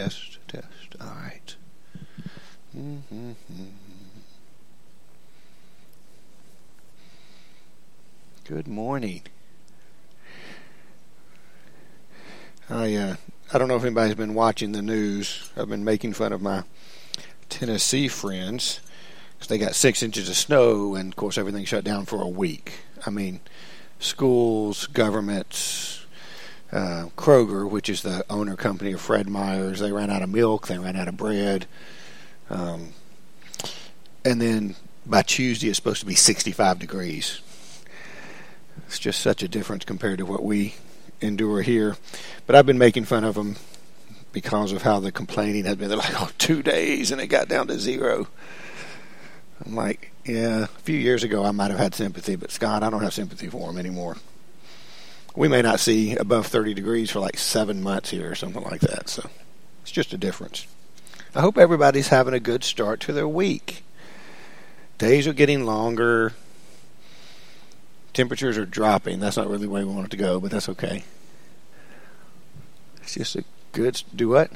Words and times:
test, 0.00 0.38
test. 0.48 0.96
All 1.00 1.08
right. 1.08 1.56
Mm-hmm. 2.76 3.32
Good 8.44 8.66
morning. 8.66 9.22
I 12.70 12.94
uh, 12.94 13.16
I 13.52 13.58
don't 13.58 13.68
know 13.68 13.76
if 13.76 13.84
anybody's 13.84 14.14
been 14.14 14.34
watching 14.34 14.72
the 14.72 14.80
news. 14.80 15.50
I've 15.56 15.68
been 15.68 15.84
making 15.84 16.14
fun 16.14 16.32
of 16.32 16.40
my 16.40 16.62
Tennessee 17.50 18.08
friends 18.08 18.80
because 19.34 19.48
they 19.48 19.58
got 19.58 19.74
six 19.74 20.02
inches 20.02 20.30
of 20.30 20.36
snow, 20.36 20.94
and 20.94 21.12
of 21.12 21.16
course 21.16 21.36
everything 21.36 21.66
shut 21.66 21.84
down 21.84 22.06
for 22.06 22.22
a 22.22 22.28
week. 22.28 22.72
I 23.06 23.10
mean, 23.10 23.40
schools, 23.98 24.86
governments, 24.86 25.89
uh, 26.72 27.06
Kroger, 27.16 27.68
which 27.68 27.88
is 27.88 28.02
the 28.02 28.24
owner 28.30 28.56
company 28.56 28.92
of 28.92 29.00
Fred 29.00 29.28
Meyer's, 29.28 29.80
they 29.80 29.92
ran 29.92 30.10
out 30.10 30.22
of 30.22 30.30
milk, 30.30 30.66
they 30.66 30.78
ran 30.78 30.96
out 30.96 31.08
of 31.08 31.16
bread, 31.16 31.66
um, 32.48 32.90
and 34.24 34.40
then 34.40 34.76
by 35.06 35.22
Tuesday 35.22 35.68
it's 35.68 35.76
supposed 35.76 36.00
to 36.00 36.06
be 36.06 36.14
65 36.14 36.78
degrees. 36.78 37.40
It's 38.86 38.98
just 38.98 39.20
such 39.20 39.42
a 39.42 39.48
difference 39.48 39.84
compared 39.84 40.18
to 40.18 40.26
what 40.26 40.42
we 40.42 40.74
endure 41.20 41.62
here. 41.62 41.96
But 42.46 42.56
I've 42.56 42.66
been 42.66 42.78
making 42.78 43.04
fun 43.04 43.24
of 43.24 43.34
them 43.34 43.56
because 44.32 44.72
of 44.72 44.82
how 44.82 45.00
the 45.00 45.12
complaining 45.12 45.64
had 45.64 45.78
been. 45.78 45.88
They're 45.88 45.98
like, 45.98 46.20
oh, 46.20 46.30
two 46.38 46.62
days 46.62 47.10
and 47.10 47.20
it 47.20 47.28
got 47.28 47.48
down 47.48 47.66
to 47.68 47.78
zero. 47.78 48.28
I'm 49.64 49.74
like, 49.74 50.12
yeah, 50.24 50.64
a 50.64 50.66
few 50.66 50.96
years 50.96 51.22
ago 51.22 51.44
I 51.44 51.50
might 51.50 51.70
have 51.70 51.78
had 51.78 51.94
sympathy, 51.94 52.36
but 52.36 52.50
Scott, 52.50 52.82
I 52.82 52.90
don't 52.90 53.02
have 53.02 53.14
sympathy 53.14 53.48
for 53.48 53.70
him 53.70 53.78
anymore. 53.78 54.16
We 55.36 55.48
may 55.48 55.62
not 55.62 55.80
see 55.80 56.16
above 56.16 56.46
30 56.46 56.74
degrees 56.74 57.10
for 57.10 57.20
like 57.20 57.38
seven 57.38 57.82
months 57.82 58.10
here 58.10 58.30
or 58.30 58.34
something 58.34 58.62
like 58.62 58.80
that. 58.80 59.08
So 59.08 59.28
it's 59.82 59.92
just 59.92 60.12
a 60.12 60.18
difference. 60.18 60.66
I 61.34 61.40
hope 61.40 61.56
everybody's 61.56 62.08
having 62.08 62.34
a 62.34 62.40
good 62.40 62.64
start 62.64 63.00
to 63.00 63.12
their 63.12 63.28
week. 63.28 63.84
Days 64.98 65.26
are 65.26 65.32
getting 65.32 65.64
longer. 65.64 66.34
Temperatures 68.12 68.58
are 68.58 68.66
dropping. 68.66 69.20
That's 69.20 69.36
not 69.36 69.46
really 69.46 69.66
the 69.66 69.70
way 69.70 69.84
we 69.84 69.94
want 69.94 70.06
it 70.06 70.10
to 70.10 70.16
go, 70.16 70.40
but 70.40 70.50
that's 70.50 70.68
okay. 70.68 71.04
It's 73.02 73.14
just 73.14 73.36
a 73.36 73.44
good 73.72 74.02
do 74.14 74.30
what? 74.30 74.50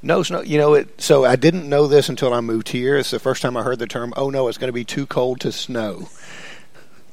No 0.00 0.22
snow. 0.22 0.42
You 0.42 0.58
know 0.58 0.74
it. 0.74 1.00
So 1.00 1.24
I 1.24 1.36
didn't 1.36 1.68
know 1.68 1.86
this 1.86 2.08
until 2.08 2.32
I 2.32 2.40
moved 2.40 2.68
here. 2.68 2.96
It's 2.96 3.10
the 3.10 3.18
first 3.18 3.42
time 3.42 3.56
I 3.56 3.62
heard 3.62 3.80
the 3.80 3.86
term. 3.86 4.12
Oh 4.16 4.30
no, 4.30 4.48
it's 4.48 4.58
going 4.58 4.68
to 4.68 4.72
be 4.72 4.84
too 4.84 5.06
cold 5.06 5.40
to 5.40 5.52
snow. 5.52 6.08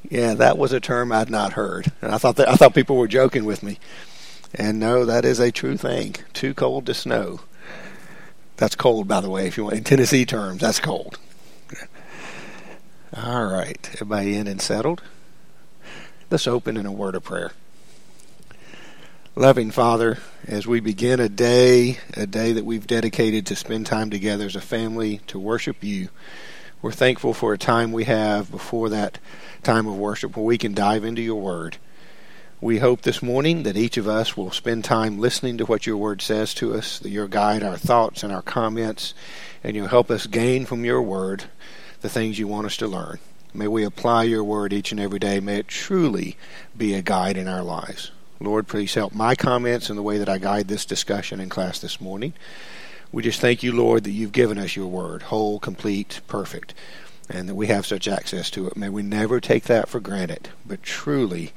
Yeah, 0.08 0.34
that 0.34 0.58
was 0.58 0.72
a 0.72 0.80
term 0.80 1.12
I'd 1.12 1.30
not 1.30 1.52
heard, 1.52 1.92
and 2.00 2.12
I 2.12 2.18
thought 2.18 2.36
that 2.36 2.48
I 2.48 2.56
thought 2.56 2.74
people 2.74 2.96
were 2.96 3.08
joking 3.08 3.44
with 3.44 3.62
me. 3.62 3.78
And 4.54 4.80
no, 4.80 5.04
that 5.04 5.24
is 5.24 5.38
a 5.38 5.52
true 5.52 5.76
thing. 5.76 6.16
Too 6.32 6.54
cold 6.54 6.86
to 6.86 6.94
snow. 6.94 7.40
That's 8.56 8.74
cold, 8.74 9.06
by 9.06 9.20
the 9.20 9.30
way. 9.30 9.46
If 9.46 9.56
you 9.56 9.64
want 9.64 9.76
in 9.76 9.84
Tennessee 9.84 10.26
terms, 10.26 10.62
that's 10.62 10.80
cold. 10.80 11.18
All 13.16 13.44
right, 13.46 13.88
everybody 13.92 14.34
in 14.36 14.46
and 14.46 14.60
settled. 14.60 15.02
Let's 16.30 16.46
open 16.46 16.76
in 16.76 16.86
a 16.86 16.92
word 16.92 17.14
of 17.14 17.24
prayer. 17.24 17.52
Loving 19.36 19.70
Father, 19.70 20.18
as 20.46 20.66
we 20.66 20.80
begin 20.80 21.20
a 21.20 21.28
day, 21.28 21.98
a 22.14 22.26
day 22.26 22.52
that 22.52 22.64
we've 22.64 22.86
dedicated 22.86 23.46
to 23.46 23.56
spend 23.56 23.86
time 23.86 24.10
together 24.10 24.46
as 24.46 24.56
a 24.56 24.60
family 24.60 25.20
to 25.28 25.38
worship 25.38 25.82
you, 25.82 26.08
we're 26.82 26.92
thankful 26.92 27.34
for 27.34 27.52
a 27.52 27.58
time 27.58 27.92
we 27.92 28.04
have 28.04 28.50
before 28.50 28.88
that 28.88 29.18
time 29.62 29.86
of 29.86 29.96
worship 29.96 30.36
where 30.36 30.46
we 30.46 30.58
can 30.58 30.72
dive 30.72 31.04
into 31.04 31.20
your 31.20 31.40
word. 31.40 31.76
We 32.62 32.78
hope 32.78 33.02
this 33.02 33.22
morning 33.22 33.62
that 33.64 33.76
each 33.76 33.96
of 33.96 34.08
us 34.08 34.36
will 34.36 34.50
spend 34.50 34.84
time 34.84 35.18
listening 35.18 35.58
to 35.58 35.66
what 35.66 35.86
your 35.86 35.96
word 35.96 36.22
says 36.22 36.54
to 36.54 36.74
us, 36.74 36.98
that 36.98 37.10
you'll 37.10 37.28
guide 37.28 37.62
our 37.62 37.76
thoughts 37.76 38.22
and 38.22 38.32
our 38.32 38.42
comments, 38.42 39.14
and 39.62 39.76
you'll 39.76 39.88
help 39.88 40.10
us 40.10 40.26
gain 40.26 40.66
from 40.66 40.84
your 40.84 41.02
word 41.02 41.44
the 42.00 42.08
things 42.08 42.38
you 42.38 42.48
want 42.48 42.66
us 42.66 42.76
to 42.78 42.86
learn. 42.86 43.18
May 43.52 43.66
we 43.66 43.84
apply 43.84 44.24
your 44.24 44.44
word 44.44 44.72
each 44.72 44.92
and 44.92 45.00
every 45.00 45.18
day. 45.18 45.40
May 45.40 45.58
it 45.58 45.68
truly 45.68 46.36
be 46.76 46.94
a 46.94 47.02
guide 47.02 47.36
in 47.36 47.48
our 47.48 47.62
lives. 47.62 48.10
Lord, 48.40 48.68
please 48.68 48.94
help 48.94 49.14
my 49.14 49.34
comments 49.34 49.90
and 49.90 49.98
the 49.98 50.02
way 50.02 50.16
that 50.18 50.28
I 50.28 50.38
guide 50.38 50.68
this 50.68 50.86
discussion 50.86 51.40
in 51.40 51.50
class 51.50 51.78
this 51.78 52.00
morning. 52.00 52.32
We 53.12 53.22
just 53.22 53.40
thank 53.40 53.62
you, 53.62 53.72
Lord, 53.72 54.04
that 54.04 54.12
you've 54.12 54.32
given 54.32 54.56
us 54.56 54.76
your 54.76 54.86
word, 54.86 55.22
whole, 55.22 55.58
complete, 55.58 56.20
perfect, 56.28 56.74
and 57.28 57.48
that 57.48 57.56
we 57.56 57.66
have 57.66 57.84
such 57.84 58.06
access 58.06 58.50
to 58.50 58.68
it. 58.68 58.76
May 58.76 58.88
we 58.88 59.02
never 59.02 59.40
take 59.40 59.64
that 59.64 59.88
for 59.88 59.98
granted, 59.98 60.50
but 60.64 60.82
truly 60.82 61.52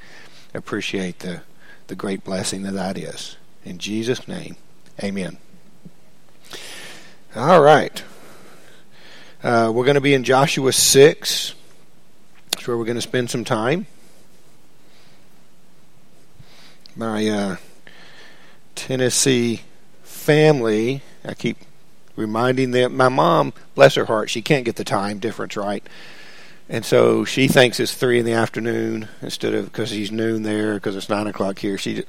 appreciate 0.52 1.20
the, 1.20 1.42
the 1.86 1.94
great 1.94 2.24
blessing 2.24 2.62
that 2.62 2.74
that 2.74 2.98
is. 2.98 3.36
In 3.64 3.78
Jesus' 3.78 4.26
name, 4.26 4.56
amen. 5.02 5.38
All 7.36 7.62
right. 7.62 8.02
Uh, 9.42 9.70
we're 9.74 9.84
going 9.84 9.94
to 9.94 10.00
be 10.00 10.14
in 10.14 10.24
Joshua 10.24 10.72
6. 10.72 11.54
That's 12.50 12.66
where 12.66 12.76
we're 12.76 12.84
going 12.84 12.96
to 12.96 13.02
spend 13.02 13.30
some 13.30 13.44
time. 13.44 13.86
My 16.96 17.28
uh, 17.28 17.56
Tennessee 18.74 19.62
family, 20.02 21.02
I 21.24 21.34
keep 21.34 21.58
reminding 22.16 22.70
them. 22.70 22.96
My 22.96 23.08
mom, 23.08 23.52
bless 23.74 23.94
her 23.94 24.04
heart, 24.04 24.30
she 24.30 24.42
can't 24.42 24.64
get 24.64 24.76
the 24.76 24.84
time 24.84 25.18
difference 25.18 25.56
right. 25.56 25.86
And 26.68 26.84
so 26.84 27.24
she 27.24 27.46
thinks 27.48 27.78
it's 27.78 27.94
three 27.94 28.18
in 28.18 28.24
the 28.24 28.32
afternoon 28.32 29.08
instead 29.20 29.52
of 29.54 29.66
because 29.66 29.90
he's 29.90 30.10
noon 30.10 30.42
there 30.42 30.74
because 30.74 30.96
it's 30.96 31.10
nine 31.10 31.26
o'clock 31.26 31.58
here. 31.58 31.76
She 31.76 31.96
just, 31.96 32.08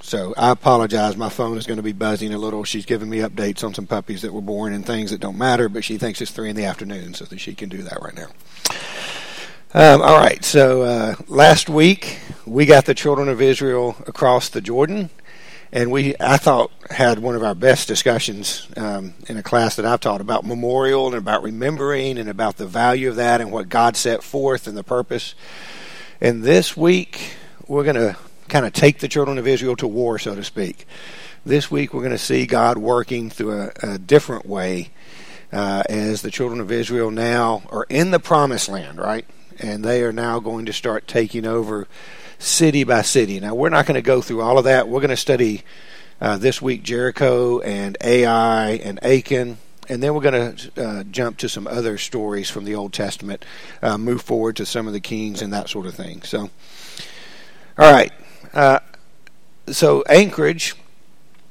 so 0.00 0.34
I 0.36 0.50
apologize. 0.50 1.16
My 1.16 1.28
phone 1.28 1.56
is 1.56 1.66
going 1.66 1.76
to 1.76 1.82
be 1.82 1.92
buzzing 1.92 2.34
a 2.34 2.38
little. 2.38 2.64
She's 2.64 2.84
giving 2.84 3.08
me 3.08 3.18
updates 3.18 3.62
on 3.62 3.72
some 3.72 3.86
puppies 3.86 4.22
that 4.22 4.32
were 4.32 4.40
born 4.40 4.72
and 4.72 4.84
things 4.84 5.12
that 5.12 5.20
don't 5.20 5.38
matter, 5.38 5.68
but 5.68 5.84
she 5.84 5.96
thinks 5.96 6.20
it's 6.20 6.32
three 6.32 6.50
in 6.50 6.56
the 6.56 6.64
afternoon, 6.64 7.14
so 7.14 7.24
that 7.24 7.38
she 7.38 7.54
can 7.54 7.68
do 7.68 7.82
that 7.82 8.02
right 8.02 8.14
now. 8.14 8.28
Um, 9.74 10.02
all 10.02 10.18
right. 10.18 10.44
So 10.44 10.82
uh, 10.82 11.14
last 11.28 11.70
week 11.70 12.18
we 12.44 12.66
got 12.66 12.84
the 12.84 12.94
children 12.94 13.28
of 13.28 13.40
Israel 13.40 13.96
across 14.06 14.48
the 14.48 14.60
Jordan, 14.60 15.08
and 15.72 15.90
we 15.90 16.14
I 16.20 16.36
thought 16.36 16.70
had 16.90 17.18
one 17.18 17.34
of 17.34 17.42
our 17.42 17.54
best 17.54 17.88
discussions 17.88 18.68
um, 18.76 19.14
in 19.28 19.36
a 19.36 19.42
class 19.42 19.76
that 19.76 19.86
I've 19.86 20.00
taught 20.00 20.20
about 20.20 20.44
memorial 20.44 21.06
and 21.06 21.16
about 21.16 21.42
remembering 21.42 22.18
and 22.18 22.28
about 22.28 22.56
the 22.56 22.66
value 22.66 23.08
of 23.08 23.16
that 23.16 23.40
and 23.40 23.50
what 23.50 23.68
God 23.68 23.96
set 23.96 24.22
forth 24.22 24.66
and 24.66 24.76
the 24.76 24.84
purpose. 24.84 25.34
And 26.20 26.42
this 26.42 26.76
week 26.76 27.34
we're 27.66 27.84
going 27.84 27.96
to 27.96 28.16
kind 28.48 28.66
of 28.66 28.72
take 28.72 28.98
the 28.98 29.08
children 29.08 29.38
of 29.38 29.46
Israel 29.46 29.76
to 29.76 29.88
war, 29.88 30.18
so 30.18 30.34
to 30.34 30.44
speak. 30.44 30.86
This 31.44 31.70
week 31.70 31.94
we're 31.94 32.02
going 32.02 32.12
to 32.12 32.18
see 32.18 32.46
God 32.46 32.78
working 32.78 33.30
through 33.30 33.62
a, 33.62 33.94
a 33.94 33.98
different 33.98 34.46
way 34.46 34.90
uh, 35.52 35.82
as 35.88 36.22
the 36.22 36.30
children 36.30 36.60
of 36.60 36.70
Israel 36.70 37.10
now 37.10 37.62
are 37.70 37.86
in 37.88 38.10
the 38.10 38.20
promised 38.20 38.68
land, 38.68 38.98
right? 38.98 39.26
and 39.62 39.84
they 39.84 40.02
are 40.02 40.12
now 40.12 40.40
going 40.40 40.66
to 40.66 40.72
start 40.72 41.06
taking 41.06 41.46
over 41.46 41.86
city 42.42 42.84
by 42.84 43.02
city. 43.02 43.38
Now, 43.40 43.54
we're 43.54 43.68
not 43.68 43.86
going 43.86 43.94
to 43.94 44.02
go 44.02 44.20
through 44.20 44.42
all 44.42 44.58
of 44.58 44.64
that. 44.64 44.88
We're 44.88 45.00
going 45.00 45.10
to 45.10 45.16
study 45.16 45.62
uh, 46.20 46.38
this 46.38 46.60
week 46.60 46.82
Jericho 46.82 47.60
and 47.60 47.96
Ai 48.02 48.70
and 48.72 49.02
Achan. 49.04 49.58
And 49.88 50.02
then 50.02 50.14
we're 50.14 50.22
going 50.22 50.56
to 50.56 50.82
uh, 50.82 51.04
jump 51.04 51.38
to 51.38 51.48
some 51.48 51.66
other 51.66 51.98
stories 51.98 52.50
from 52.50 52.64
the 52.64 52.74
Old 52.74 52.92
Testament, 52.92 53.44
uh, 53.82 53.98
move 53.98 54.22
forward 54.22 54.56
to 54.56 54.66
some 54.66 54.86
of 54.86 54.92
the 54.92 55.00
kings 55.00 55.42
and 55.42 55.52
that 55.52 55.68
sort 55.68 55.86
of 55.86 55.94
thing. 55.94 56.22
So, 56.22 56.50
all 57.78 57.92
right. 57.92 58.12
Uh, 58.52 58.78
so, 59.68 60.02
Anchorage 60.08 60.76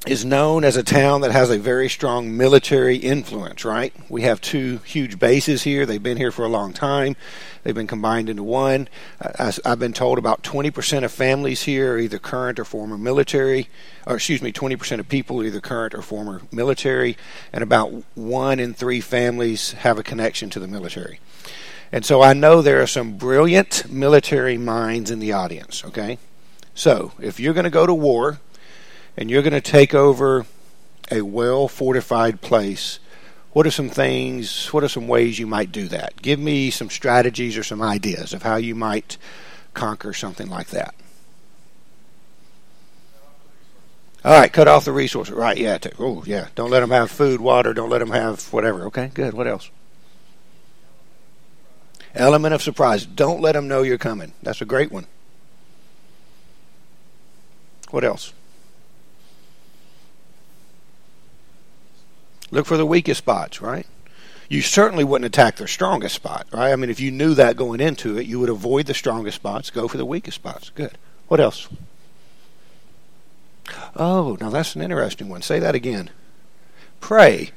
is 0.07 0.25
known 0.25 0.63
as 0.63 0.75
a 0.75 0.83
town 0.83 1.21
that 1.21 1.31
has 1.31 1.51
a 1.51 1.59
very 1.59 1.87
strong 1.87 2.35
military 2.35 2.95
influence, 2.95 3.63
right? 3.63 3.93
We 4.09 4.23
have 4.23 4.41
two 4.41 4.77
huge 4.79 5.19
bases 5.19 5.61
here. 5.61 5.85
They've 5.85 6.01
been 6.01 6.17
here 6.17 6.31
for 6.31 6.43
a 6.43 6.49
long 6.49 6.73
time. 6.73 7.15
They've 7.63 7.75
been 7.75 7.85
combined 7.85 8.27
into 8.27 8.41
one. 8.41 8.87
I, 9.21 9.53
have 9.63 9.77
been 9.77 9.93
told 9.93 10.17
about 10.17 10.41
20% 10.41 11.03
of 11.03 11.11
families 11.11 11.63
here 11.63 11.93
are 11.93 11.97
either 11.99 12.17
current 12.17 12.59
or 12.59 12.65
former 12.65 12.97
military, 12.97 13.69
or 14.07 14.15
excuse 14.15 14.41
me, 14.41 14.51
20% 14.51 14.99
of 14.99 15.07
people 15.07 15.43
either 15.43 15.61
current 15.61 15.93
or 15.93 16.01
former 16.01 16.41
military, 16.51 17.15
and 17.53 17.61
about 17.61 17.91
one 18.15 18.59
in 18.59 18.73
three 18.73 19.01
families 19.01 19.73
have 19.73 19.99
a 19.99 20.03
connection 20.03 20.49
to 20.49 20.59
the 20.59 20.67
military. 20.67 21.19
And 21.91 22.03
so 22.03 22.23
I 22.23 22.33
know 22.33 22.63
there 22.63 22.81
are 22.81 22.87
some 22.87 23.17
brilliant 23.17 23.91
military 23.91 24.57
minds 24.57 25.11
in 25.11 25.19
the 25.19 25.33
audience, 25.33 25.85
okay? 25.85 26.17
So 26.73 27.11
if 27.19 27.39
you're 27.39 27.53
going 27.53 27.65
to 27.65 27.69
go 27.69 27.85
to 27.85 27.93
war, 27.93 28.39
and 29.17 29.29
you're 29.29 29.41
going 29.41 29.53
to 29.53 29.61
take 29.61 29.93
over 29.93 30.45
a 31.11 31.21
well 31.21 31.67
fortified 31.67 32.41
place, 32.41 32.99
what 33.53 33.67
are 33.67 33.71
some 33.71 33.89
things, 33.89 34.67
what 34.73 34.83
are 34.83 34.89
some 34.89 35.07
ways 35.07 35.37
you 35.37 35.47
might 35.47 35.71
do 35.71 35.87
that? 35.89 36.21
Give 36.21 36.39
me 36.39 36.69
some 36.71 36.89
strategies 36.89 37.57
or 37.57 37.63
some 37.63 37.81
ideas 37.81 38.33
of 38.33 38.43
how 38.43 38.55
you 38.55 38.75
might 38.75 39.17
conquer 39.73 40.13
something 40.13 40.49
like 40.49 40.67
that. 40.67 40.95
All 44.23 44.39
right, 44.39 44.53
cut 44.53 44.67
off 44.67 44.85
the 44.85 44.91
resources. 44.91 45.33
Right, 45.33 45.57
yeah. 45.57 45.79
oh, 45.97 46.23
yeah. 46.25 46.47
Don't 46.53 46.69
let 46.69 46.81
them 46.81 46.91
have 46.91 47.09
food, 47.09 47.41
water. 47.41 47.73
Don't 47.73 47.89
let 47.89 47.99
them 47.99 48.11
have 48.11 48.41
whatever. 48.53 48.85
Okay, 48.85 49.09
good. 49.13 49.33
What 49.33 49.47
else? 49.47 49.71
Element 52.13 52.53
of 52.53 52.61
surprise. 52.61 53.05
Don't 53.05 53.41
let 53.41 53.53
them 53.53 53.67
know 53.67 53.81
you're 53.81 53.97
coming. 53.97 54.33
That's 54.43 54.61
a 54.61 54.65
great 54.65 54.91
one. 54.91 55.07
What 57.89 58.03
else? 58.03 58.33
Look 62.51 62.65
for 62.65 62.77
the 62.77 62.85
weakest 62.85 63.19
spots, 63.19 63.61
right? 63.61 63.87
You 64.49 64.61
certainly 64.61 65.05
wouldn't 65.05 65.25
attack 65.25 65.55
their 65.55 65.67
strongest 65.67 66.15
spot, 66.15 66.45
right? 66.51 66.73
I 66.73 66.75
mean, 66.75 66.89
if 66.89 66.99
you 66.99 67.09
knew 67.09 67.33
that 67.35 67.55
going 67.55 67.79
into 67.79 68.17
it, 68.17 68.27
you 68.27 68.39
would 68.39 68.49
avoid 68.49 68.85
the 68.85 68.93
strongest 68.93 69.37
spots, 69.37 69.69
go 69.69 69.87
for 69.87 69.97
the 69.97 70.05
weakest 70.05 70.35
spots. 70.35 70.69
Good. 70.75 70.97
What 71.29 71.39
else? 71.39 71.69
Oh, 73.95 74.37
now 74.41 74.49
that's 74.49 74.75
an 74.75 74.81
interesting 74.81 75.29
one. 75.29 75.41
Say 75.41 75.59
that 75.59 75.75
again. 75.75 76.09
Pray. 76.99 77.51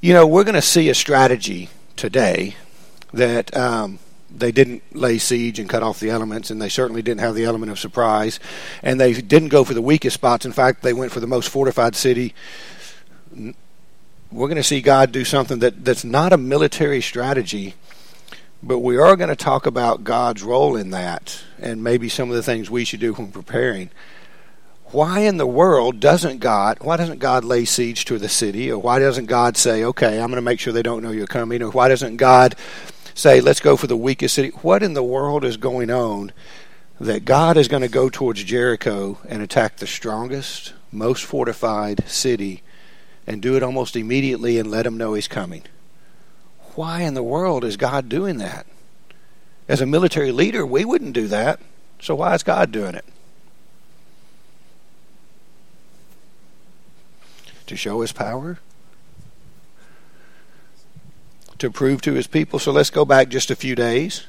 You 0.00 0.14
know, 0.14 0.26
we're 0.26 0.44
going 0.44 0.54
to 0.54 0.62
see 0.62 0.88
a 0.88 0.94
strategy 0.94 1.68
today 1.96 2.56
that 3.12 3.54
um, 3.54 3.98
they 4.34 4.52
didn't 4.52 4.82
lay 4.94 5.18
siege 5.18 5.58
and 5.58 5.68
cut 5.68 5.82
off 5.82 6.00
the 6.00 6.10
elements, 6.10 6.50
and 6.50 6.60
they 6.60 6.68
certainly 6.68 7.02
didn't 7.02 7.20
have 7.20 7.34
the 7.34 7.44
element 7.44 7.70
of 7.70 7.78
surprise, 7.78 8.40
and 8.82 9.00
they 9.00 9.12
didn't 9.12 9.48
go 9.48 9.64
for 9.64 9.74
the 9.74 9.82
weakest 9.82 10.14
spots. 10.14 10.46
In 10.46 10.52
fact, 10.52 10.82
they 10.82 10.92
went 10.92 11.12
for 11.12 11.20
the 11.20 11.26
most 11.26 11.48
fortified 11.48 11.94
city. 11.94 12.34
We're 13.34 14.48
going 14.48 14.56
to 14.56 14.62
see 14.62 14.80
God 14.80 15.12
do 15.12 15.24
something 15.24 15.58
that, 15.60 15.84
that's 15.84 16.04
not 16.04 16.32
a 16.32 16.38
military 16.38 17.00
strategy, 17.00 17.74
but 18.62 18.80
we 18.80 18.96
are 18.96 19.16
going 19.16 19.28
to 19.28 19.36
talk 19.36 19.66
about 19.66 20.04
God's 20.04 20.42
role 20.42 20.76
in 20.76 20.90
that, 20.90 21.42
and 21.58 21.84
maybe 21.84 22.08
some 22.08 22.30
of 22.30 22.36
the 22.36 22.42
things 22.42 22.70
we 22.70 22.84
should 22.84 23.00
do 23.00 23.12
when 23.14 23.30
preparing. 23.30 23.90
Why 24.86 25.20
in 25.20 25.38
the 25.38 25.46
world 25.46 26.00
doesn't 26.00 26.38
God? 26.38 26.78
Why 26.80 26.96
doesn't 26.96 27.18
God 27.18 27.44
lay 27.44 27.64
siege 27.64 28.04
to 28.06 28.18
the 28.18 28.28
city, 28.28 28.70
or 28.70 28.78
why 28.78 28.98
doesn't 28.98 29.26
God 29.26 29.56
say, 29.56 29.84
"Okay, 29.84 30.20
I'm 30.20 30.28
going 30.28 30.36
to 30.36 30.42
make 30.42 30.60
sure 30.60 30.72
they 30.72 30.82
don't 30.82 31.02
know 31.02 31.10
you're 31.10 31.26
coming," 31.26 31.62
or 31.62 31.70
why 31.70 31.88
doesn't 31.88 32.16
God 32.16 32.54
say, 33.14 33.40
let's 33.40 33.60
go 33.60 33.76
for 33.76 33.86
the 33.86 33.96
weakest 33.96 34.34
city. 34.34 34.48
What 34.62 34.82
in 34.82 34.94
the 34.94 35.02
world 35.02 35.44
is 35.44 35.56
going 35.56 35.90
on 35.90 36.32
that 37.00 37.24
God 37.24 37.56
is 37.56 37.68
going 37.68 37.82
to 37.82 37.88
go 37.88 38.08
towards 38.08 38.44
Jericho 38.44 39.18
and 39.28 39.42
attack 39.42 39.76
the 39.76 39.86
strongest, 39.86 40.74
most 40.92 41.24
fortified 41.24 42.08
city 42.08 42.62
and 43.26 43.40
do 43.40 43.56
it 43.56 43.62
almost 43.62 43.96
immediately 43.96 44.58
and 44.58 44.70
let 44.70 44.86
him 44.86 44.96
know 44.96 45.14
he's 45.14 45.28
coming? 45.28 45.62
Why 46.74 47.02
in 47.02 47.14
the 47.14 47.22
world 47.22 47.64
is 47.64 47.76
God 47.76 48.08
doing 48.08 48.38
that? 48.38 48.66
As 49.68 49.80
a 49.80 49.86
military 49.86 50.32
leader, 50.32 50.66
we 50.66 50.84
wouldn't 50.84 51.14
do 51.14 51.28
that. 51.28 51.60
So 52.00 52.14
why 52.16 52.34
is 52.34 52.42
God 52.42 52.72
doing 52.72 52.94
it? 52.94 53.04
To 57.66 57.76
show 57.76 58.00
his 58.02 58.12
power? 58.12 58.58
to 61.64 61.70
prove 61.70 62.02
to 62.02 62.12
his 62.12 62.26
people. 62.26 62.58
So 62.58 62.72
let's 62.72 62.90
go 62.90 63.04
back 63.04 63.28
just 63.28 63.50
a 63.50 63.56
few 63.56 63.74
days. 63.74 64.26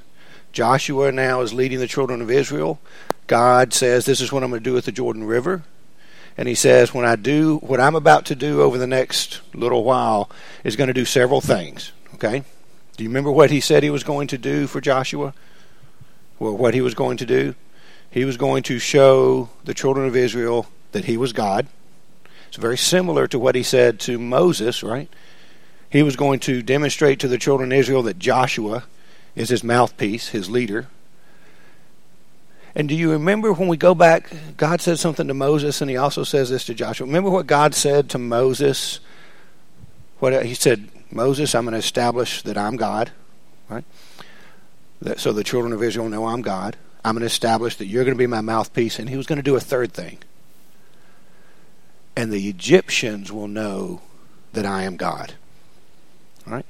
Joshua 0.51 1.11
now 1.11 1.41
is 1.41 1.53
leading 1.53 1.79
the 1.79 1.87
children 1.87 2.21
of 2.21 2.31
Israel. 2.31 2.79
God 3.27 3.73
says, 3.73 4.05
This 4.05 4.21
is 4.21 4.31
what 4.31 4.43
I'm 4.43 4.51
going 4.51 4.63
to 4.63 4.69
do 4.69 4.73
with 4.73 4.85
the 4.85 4.91
Jordan 4.91 5.25
River. 5.25 5.63
And 6.37 6.47
he 6.47 6.55
says, 6.55 6.93
When 6.93 7.05
I 7.05 7.15
do 7.15 7.57
what 7.57 7.79
I'm 7.79 7.95
about 7.95 8.25
to 8.25 8.35
do 8.35 8.61
over 8.61 8.77
the 8.77 8.87
next 8.87 9.41
little 9.53 9.83
while, 9.83 10.29
is 10.63 10.75
going 10.75 10.87
to 10.87 10.93
do 10.93 11.05
several 11.05 11.41
things. 11.41 11.91
Okay? 12.15 12.43
Do 12.97 13.03
you 13.03 13.09
remember 13.09 13.31
what 13.31 13.51
he 13.51 13.59
said 13.59 13.83
he 13.83 13.89
was 13.89 14.03
going 14.03 14.27
to 14.27 14.37
do 14.37 14.67
for 14.67 14.79
Joshua? 14.79 15.33
Well, 16.39 16.55
what 16.55 16.73
he 16.73 16.81
was 16.81 16.93
going 16.93 17.17
to 17.17 17.25
do? 17.25 17.55
He 18.09 18.25
was 18.25 18.37
going 18.37 18.63
to 18.63 18.79
show 18.79 19.49
the 19.65 19.73
children 19.73 20.07
of 20.07 20.15
Israel 20.15 20.67
that 20.93 21.05
he 21.05 21.17
was 21.17 21.33
God. 21.33 21.67
It's 22.47 22.57
very 22.57 22.77
similar 22.77 23.27
to 23.27 23.39
what 23.39 23.55
he 23.55 23.63
said 23.63 23.99
to 24.01 24.17
Moses, 24.17 24.81
right? 24.81 25.09
He 25.89 26.03
was 26.03 26.15
going 26.15 26.39
to 26.41 26.61
demonstrate 26.61 27.19
to 27.19 27.27
the 27.27 27.37
children 27.37 27.71
of 27.71 27.77
Israel 27.77 28.03
that 28.03 28.19
Joshua 28.19 28.85
is 29.35 29.49
his 29.49 29.63
mouthpiece, 29.63 30.29
his 30.29 30.49
leader. 30.49 30.87
And 32.75 32.89
do 32.89 32.95
you 32.95 33.11
remember 33.11 33.53
when 33.53 33.69
we 33.69 33.77
go 33.77 33.95
back, 33.95 34.29
God 34.57 34.81
said 34.81 34.99
something 34.99 35.27
to 35.29 35.33
Moses, 35.33 35.79
and 35.81 35.89
he 35.89 35.95
also 35.95 36.23
says 36.23 36.49
this 36.49 36.65
to 36.65 36.73
Joshua. 36.73 37.07
Remember 37.07 37.29
what 37.29 37.47
God 37.47 37.73
said 37.73 38.09
to 38.09 38.17
Moses? 38.17 38.99
What 40.19 40.45
he 40.45 40.53
said, 40.53 40.89
Moses, 41.09 41.55
I'm 41.55 41.63
going 41.63 41.71
to 41.73 41.79
establish 41.79 42.41
that 42.41 42.57
I'm 42.57 42.75
God, 42.75 43.11
right? 43.69 43.85
That, 45.01 45.19
so 45.19 45.31
the 45.31 45.43
children 45.43 45.71
of 45.71 45.81
Israel 45.81 46.09
know 46.09 46.25
I'm 46.25 46.41
God. 46.41 46.75
I'm 47.05 47.13
going 47.13 47.21
to 47.21 47.27
establish 47.27 47.75
that 47.77 47.85
you're 47.85 48.03
going 48.03 48.15
to 48.15 48.19
be 48.19 48.27
my 48.27 48.41
mouthpiece. 48.41 48.99
And 48.99 49.07
he 49.07 49.15
was 49.15 49.27
going 49.27 49.37
to 49.37 49.43
do 49.43 49.55
a 49.55 49.59
third 49.59 49.93
thing. 49.93 50.17
And 52.15 52.31
the 52.31 52.49
Egyptians 52.49 53.31
will 53.31 53.47
know 53.47 54.01
that 54.53 54.65
I 54.65 54.83
am 54.83 54.97
God. 54.97 55.33
Right? 56.47 56.65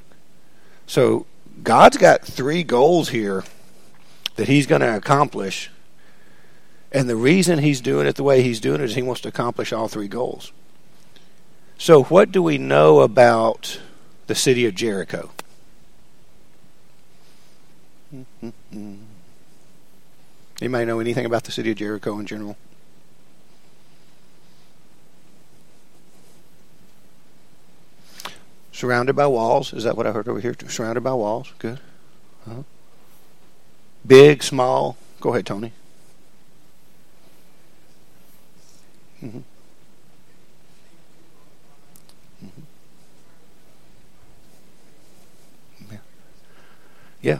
So 0.85 1.25
God's 1.63 1.97
got 1.97 2.25
three 2.25 2.63
goals 2.63 3.09
here 3.09 3.43
that 4.35 4.47
he's 4.47 4.67
going 4.67 4.81
to 4.81 4.95
accomplish. 4.95 5.71
And 6.91 7.09
the 7.09 7.15
reason 7.15 7.59
he's 7.59 7.81
doing 7.81 8.07
it 8.07 8.15
the 8.15 8.23
way 8.23 8.41
he's 8.41 8.59
doing 8.59 8.81
it 8.81 8.85
is 8.85 8.95
he 8.95 9.01
wants 9.01 9.21
to 9.21 9.29
accomplish 9.29 9.73
all 9.73 9.87
three 9.87 10.07
goals. 10.07 10.51
So, 11.77 12.03
what 12.03 12.31
do 12.31 12.41
we 12.41 12.57
know 12.57 13.01
about 13.01 13.79
the 14.27 14.35
city 14.35 14.65
of 14.65 14.75
Jericho? 14.75 15.31
Anybody 20.61 20.85
know 20.85 20.99
anything 20.99 21.25
about 21.25 21.43
the 21.43 21.51
city 21.51 21.71
of 21.71 21.77
Jericho 21.77 22.17
in 22.17 22.25
general? 22.25 22.55
Surrounded 28.71 29.15
by 29.15 29.27
walls. 29.27 29.73
Is 29.73 29.83
that 29.83 29.97
what 29.97 30.07
I 30.07 30.11
heard 30.11 30.27
over 30.27 30.39
here? 30.39 30.55
Surrounded 30.67 31.01
by 31.01 31.13
walls. 31.13 31.51
Good. 31.59 31.79
Uh-huh. 32.47 32.63
Big, 34.05 34.43
small. 34.43 34.97
Go 35.19 35.33
ahead, 35.33 35.45
Tony. 35.45 35.71
Mm-hmm. 39.25 39.39
Mm-hmm. 42.45 42.61
Yeah. 45.91 45.97
yeah. 47.21 47.39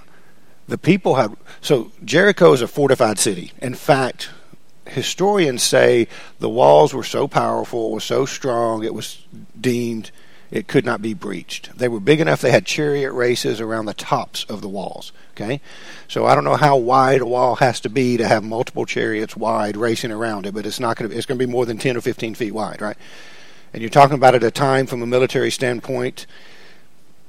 The 0.67 0.77
people 0.77 1.15
have. 1.15 1.35
So 1.61 1.91
Jericho 2.03 2.53
is 2.53 2.61
a 2.61 2.67
fortified 2.67 3.19
city. 3.19 3.51
In 3.61 3.75
fact, 3.75 4.29
historians 4.87 5.61
say 5.61 6.07
the 6.39 6.49
walls 6.49 6.93
were 6.93 7.03
so 7.03 7.27
powerful, 7.27 7.91
was 7.91 8.03
so 8.03 8.25
strong, 8.25 8.83
it 8.83 8.93
was 8.93 9.23
deemed 9.59 10.11
it 10.55 10.67
could 10.67 10.85
not 10.85 11.01
be 11.01 11.13
breached. 11.13 11.77
They 11.77 11.89
were 11.89 11.99
big 11.99 12.21
enough 12.21 12.39
they 12.39 12.51
had 12.51 12.65
chariot 12.65 13.11
races 13.11 13.59
around 13.59 13.85
the 13.85 13.93
tops 13.93 14.45
of 14.45 14.61
the 14.61 14.69
walls. 14.69 15.11
Okay? 15.31 15.59
So 16.07 16.25
I 16.25 16.33
don't 16.33 16.45
know 16.45 16.55
how 16.55 16.77
wide 16.77 17.21
a 17.21 17.25
wall 17.25 17.55
has 17.55 17.81
to 17.81 17.89
be 17.89 18.15
to 18.17 18.27
have 18.27 18.43
multiple 18.43 18.85
chariots 18.85 19.35
wide 19.35 19.75
racing 19.75 20.11
around 20.11 20.45
it, 20.45 20.53
but 20.53 20.65
it's 20.65 20.79
not 20.79 20.95
going 20.95 21.11
to 21.11 21.17
it's 21.17 21.25
going 21.25 21.37
to 21.37 21.45
be 21.45 21.51
more 21.51 21.65
than 21.65 21.77
10 21.77 21.97
or 21.97 22.01
15 22.01 22.35
feet 22.35 22.53
wide, 22.53 22.81
right? 22.81 22.97
And 23.73 23.81
you're 23.81 23.89
talking 23.89 24.15
about 24.15 24.33
at 24.33 24.43
a 24.43 24.51
time 24.51 24.87
from 24.87 25.01
a 25.01 25.05
military 25.05 25.51
standpoint 25.51 26.25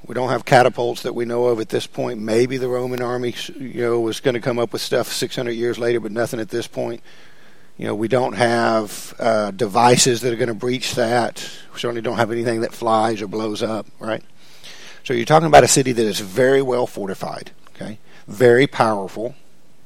we 0.07 0.15
don't 0.15 0.29
have 0.29 0.45
catapults 0.45 1.03
that 1.03 1.15
we 1.15 1.25
know 1.25 1.47
of 1.47 1.59
at 1.59 1.69
this 1.69 1.87
point. 1.87 2.21
Maybe 2.21 2.59
the 2.59 2.69
Roman 2.69 3.03
army, 3.03 3.35
you 3.59 3.83
know, 3.83 4.01
was 4.01 4.21
going 4.21 4.35
to 4.35 4.41
come 4.41 4.59
up 4.59 4.73
with 4.73 4.81
stuff 4.81 5.13
600 5.13 5.51
years 5.51 5.79
later, 5.79 5.99
but 5.99 6.13
nothing 6.13 6.39
at 6.39 6.49
this 6.49 6.69
point. 6.69 7.01
You 7.79 7.87
know, 7.87 7.95
we 7.95 8.09
don't 8.09 8.33
have 8.33 9.15
uh, 9.19 9.51
devices 9.51 10.23
that 10.23 10.33
are 10.33 10.37
going 10.37 10.49
to 10.49 10.55
breach 10.55 10.95
that. 10.95 11.47
We 11.75 11.81
certainly 11.81 12.01
don't 12.01 12.17
have 12.17 12.33
anything 12.33 12.63
that 12.63 12.73
flies 12.73 13.21
or 13.21 13.27
blows 13.27 13.63
up, 13.63 13.87
right? 13.99 14.23
So 15.05 15.13
you're 15.13 15.27
talking 15.27 15.47
about 15.47 15.63
a 15.63 15.69
city 15.69 15.93
that 15.93 16.07
is 16.07 16.21
very 16.21 16.63
well 16.63 16.87
fortified, 16.87 17.51
okay, 17.71 17.99
very 18.27 18.67
powerful, 18.67 19.35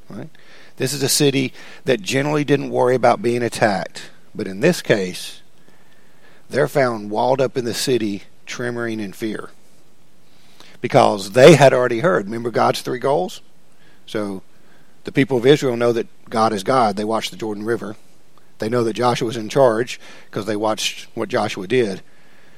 right? 0.09 0.31
This 0.77 0.93
is 0.93 1.03
a 1.03 1.09
city 1.09 1.53
that 1.85 2.01
generally 2.01 2.45
didn't 2.45 2.71
worry 2.71 2.95
about 2.95 3.21
being 3.21 3.43
attacked, 3.43 4.11
but 4.35 4.47
in 4.47 4.61
this 4.61 4.81
case, 4.81 5.43
they're 6.49 6.69
found 6.69 7.11
walled 7.11 7.41
up 7.41 7.57
in 7.57 7.65
the 7.65 7.75
city, 7.75 8.23
tremoring 8.47 9.01
in 9.01 9.13
fear, 9.13 9.51
because 10.81 11.33
they 11.33 11.57
had 11.57 11.75
already 11.75 12.01
heard. 12.01 12.27
Remember 12.27 12.51
God's 12.51 12.81
three 12.83 12.99
goals. 12.99 13.43
So 14.07 14.43
the 15.05 15.13
people 15.13 15.39
of 15.39 15.47
Israel 15.47 15.77
know 15.77 15.93
that 15.93 16.09
God 16.29 16.53
is 16.53 16.63
God. 16.63 16.97
They 16.97 17.05
watched 17.05 17.31
the 17.31 17.37
Jordan 17.37 17.65
River. 17.65 17.97
They 18.59 18.69
know 18.69 18.85
that 18.85 18.93
Joshua 18.93 19.27
was 19.27 19.37
in 19.37 19.49
charge 19.49 19.99
because 20.27 20.47
they 20.47 20.57
watched 20.57 21.09
what 21.15 21.29
Joshua 21.29 21.67
did. 21.67 22.03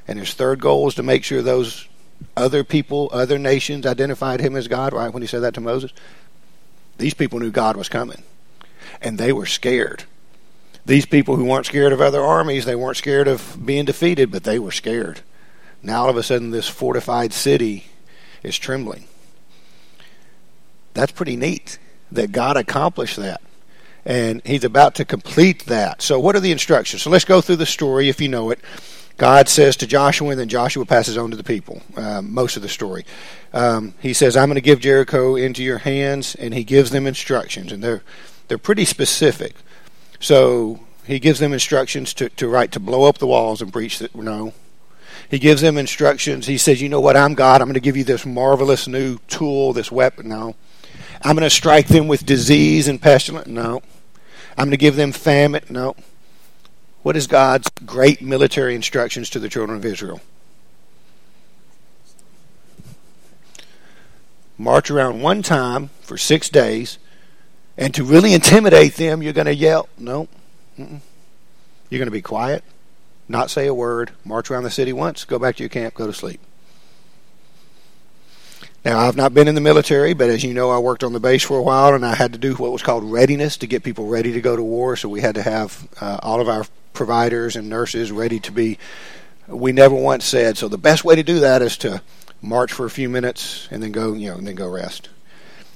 And 0.09 0.19
his 0.19 0.35
third 0.35 0.61
goal 0.61 0.89
is 0.89 0.95
to 0.97 1.03
make 1.03 1.23
sure 1.23 1.43
those 1.43 1.89
other 2.37 2.65
people, 2.65 3.09
other 3.13 3.39
nations 3.39 3.87
identified 3.87 4.41
him 4.41 4.57
as 4.57 4.69
God, 4.69 4.93
right? 4.93 5.13
When 5.13 5.23
he 5.23 5.29
said 5.29 5.41
that 5.41 5.55
to 5.55 5.61
Moses. 5.61 5.93
These 6.99 7.15
people 7.15 7.39
knew 7.39 7.51
God 7.51 7.77
was 7.77 7.89
coming. 7.89 8.23
And 9.01 9.17
they 9.17 9.33
were 9.33 9.47
scared. 9.47 10.05
These 10.85 11.07
people 11.07 11.37
who 11.37 11.45
weren't 11.45 11.67
scared 11.67 11.93
of 11.93 12.01
other 12.01 12.21
armies, 12.21 12.65
they 12.65 12.75
weren't 12.75 12.97
scared 12.97 13.29
of 13.29 13.65
being 13.65 13.85
defeated, 13.85 14.33
but 14.33 14.43
they 14.43 14.59
were 14.59 14.73
scared. 14.73 15.21
Now 15.83 16.03
all 16.03 16.11
of 16.11 16.17
a 16.17 16.23
sudden, 16.25 16.51
this 16.51 16.69
fortified 16.69 17.33
city 17.33 17.85
is 18.43 18.59
trembling. 18.59 19.05
That's 20.95 21.13
pretty 21.13 21.37
neat 21.37 21.79
that 22.15 22.33
God 22.33 22.57
accomplished 22.57 23.17
that. 23.17 23.41
And 24.05 24.43
he's 24.45 24.65
about 24.65 24.97
to 24.97 25.05
complete 25.05 25.67
that. 25.67 26.03
So, 26.03 26.19
what 26.19 26.35
are 26.35 26.41
the 26.41 26.53
instructions? 26.53 27.03
So, 27.03 27.11
let's 27.11 27.25
go 27.25 27.41
through 27.41 27.57
the 27.57 27.67
story 27.67 28.09
if 28.09 28.21
you 28.21 28.29
know 28.29 28.51
it. 28.51 28.59
God 29.17 29.49
says 29.49 29.77
to 29.77 29.87
Joshua, 29.87 30.31
and 30.31 30.41
then 30.41 30.49
Joshua 30.49 30.85
passes 30.85 31.17
on 31.17 31.31
to 31.31 31.37
the 31.37 31.45
people, 31.45 31.83
um, 31.97 32.33
most 32.33 32.57
of 32.57 32.63
the 32.63 32.69
story. 32.69 33.05
Um, 33.53 33.95
he 34.01 34.13
says, 34.13 34.37
I'm 34.37 34.49
going 34.49 34.57
to 34.57 34.61
give 34.61 34.81
Jericho 34.81 35.37
into 35.37 35.63
your 35.63 35.79
hands, 35.79 36.35
and 36.35 36.53
he 36.53 36.65
gives 36.65 36.91
them 36.91 37.07
instructions, 37.07 37.71
and 37.71 37.85
they're, 37.85 38.03
they're 38.49 38.59
pretty 38.59 38.85
specific. 38.85 39.55
So, 40.19 40.81
he 41.05 41.19
gives 41.19 41.39
them 41.39 41.53
instructions 41.53 42.15
to, 42.15 42.29
to 42.31 42.49
right 42.49 42.71
to 42.73 42.81
blow 42.81 43.05
up 43.05 43.19
the 43.19 43.27
walls 43.27 43.61
and 43.61 43.71
breach 43.71 43.99
the 43.99 44.11
no. 44.15 44.55
He 45.31 45.39
gives 45.39 45.63
them 45.63 45.79
instructions. 45.79 46.47
He 46.47 46.59
says, 46.59 46.83
You 46.83 46.89
know 46.89 47.01
what? 47.01 47.17
I'm 47.17 47.35
God. 47.35 47.61
I'm 47.61 47.69
going 47.69 47.75
to 47.75 47.81
give 47.81 47.97
you 47.97 48.05
this 48.05 48.27
marvelous 48.27 48.87
new 48.87 49.19
tool, 49.29 49.73
this 49.73 49.91
weapon. 49.91 50.29
No. 50.29 50.55
I'm 51.25 51.37
going 51.37 51.49
to 51.49 51.51
strike 51.51 51.89
them 51.89 52.09
with 52.09 52.27
disease 52.27 52.89
and 52.89 53.01
pestilence. 53.01 53.47
No. 53.47 53.83
I'm 54.57 54.67
going 54.67 54.71
to 54.73 54.77
give 54.77 54.97
them 54.97 55.13
famine. 55.13 55.65
No. 55.71 55.95
What 57.03 57.17
is 57.17 57.27
God's 57.27 57.71
great 57.85 58.23
military 58.23 58.75
instructions 58.75 59.31
to 59.31 59.39
the 59.39 59.49
children 59.49 59.77
of 59.77 59.85
Israel? 59.85 60.21
March 64.59 64.91
around 64.91 65.23
one 65.23 65.43
time 65.43 65.91
for 66.03 66.17
six 66.17 66.49
days, 66.49 66.99
and 67.77 67.93
to 67.95 68.05
really 68.05 68.35
intimidate 68.35 68.95
them, 68.95 69.23
you're 69.23 69.33
going 69.33 69.47
to 69.47 69.55
yell. 69.55 69.89
No. 69.99 70.29
Mm-mm. 70.79 71.01
You're 71.91 71.99
going 71.99 72.07
to 72.07 72.13
be 72.13 72.23
quiet, 72.23 72.63
not 73.29 73.51
say 73.51 73.67
a 73.67 73.75
word, 73.75 74.13
march 74.25 74.51
around 74.51 74.63
the 74.63 74.71
city 74.71 74.93
once, 74.93 75.25
go 75.25 75.39
back 75.39 75.57
to 75.57 75.63
your 75.63 75.71
camp, 75.71 75.95
go 75.95 76.07
to 76.07 76.13
sleep. 76.13 76.41
Now, 78.85 78.99
I've 78.99 79.17
not 79.17 79.33
been 79.33 79.47
in 79.47 79.55
the 79.55 79.61
military, 79.61 80.13
but 80.13 80.29
as 80.29 80.43
you 80.43 80.53
know, 80.55 80.71
I 80.71 80.79
worked 80.79 81.05
on 81.05 81.13
the 81.13 81.21
base 81.21 81.45
for 81.45 81.57
a 81.57 81.63
while, 81.63 81.95
and 81.95 82.05
I 82.05 82.17
had 82.17 82.33
to 82.33 82.39
do 82.39 82.55
what 82.55 82.73
was 82.73 82.83
called 82.83 83.05
readiness 83.05 83.57
to 83.59 83.69
get 83.69 83.85
people 83.85 84.09
ready 84.09 84.33
to 84.33 84.41
go 84.41 84.57
to 84.57 84.63
war. 84.63 84.97
So 84.97 85.09
we 85.09 85.21
had 85.21 85.37
to 85.37 85.43
have 85.43 85.89
uh, 86.01 86.19
all 86.21 86.41
of 86.41 86.49
our 86.49 86.65
providers 86.93 87.55
and 87.55 87.69
nurses 87.69 88.11
ready 88.11 88.41
to 88.41 88.51
be. 88.51 88.79
We 89.47 89.71
never 89.71 89.95
once 89.95 90.25
said 90.25 90.59
so. 90.59 90.67
The 90.67 90.79
best 90.79 91.05
way 91.05 91.15
to 91.15 91.23
do 91.23 91.41
that 91.41 91.63
is 91.63 91.77
to 91.79 92.03
march 92.41 92.73
for 92.73 92.85
a 92.85 92.91
few 92.91 93.09
minutes 93.09 93.69
and 93.71 93.81
then 93.81 93.93
go, 93.93 94.15
you 94.15 94.31
know, 94.31 94.37
and 94.37 94.47
then 94.47 94.57
go 94.57 94.69
rest, 94.69 95.09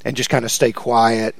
and 0.05 0.17
just 0.17 0.31
kind 0.31 0.45
of 0.45 0.51
stay 0.51 0.73
quiet. 0.73 1.37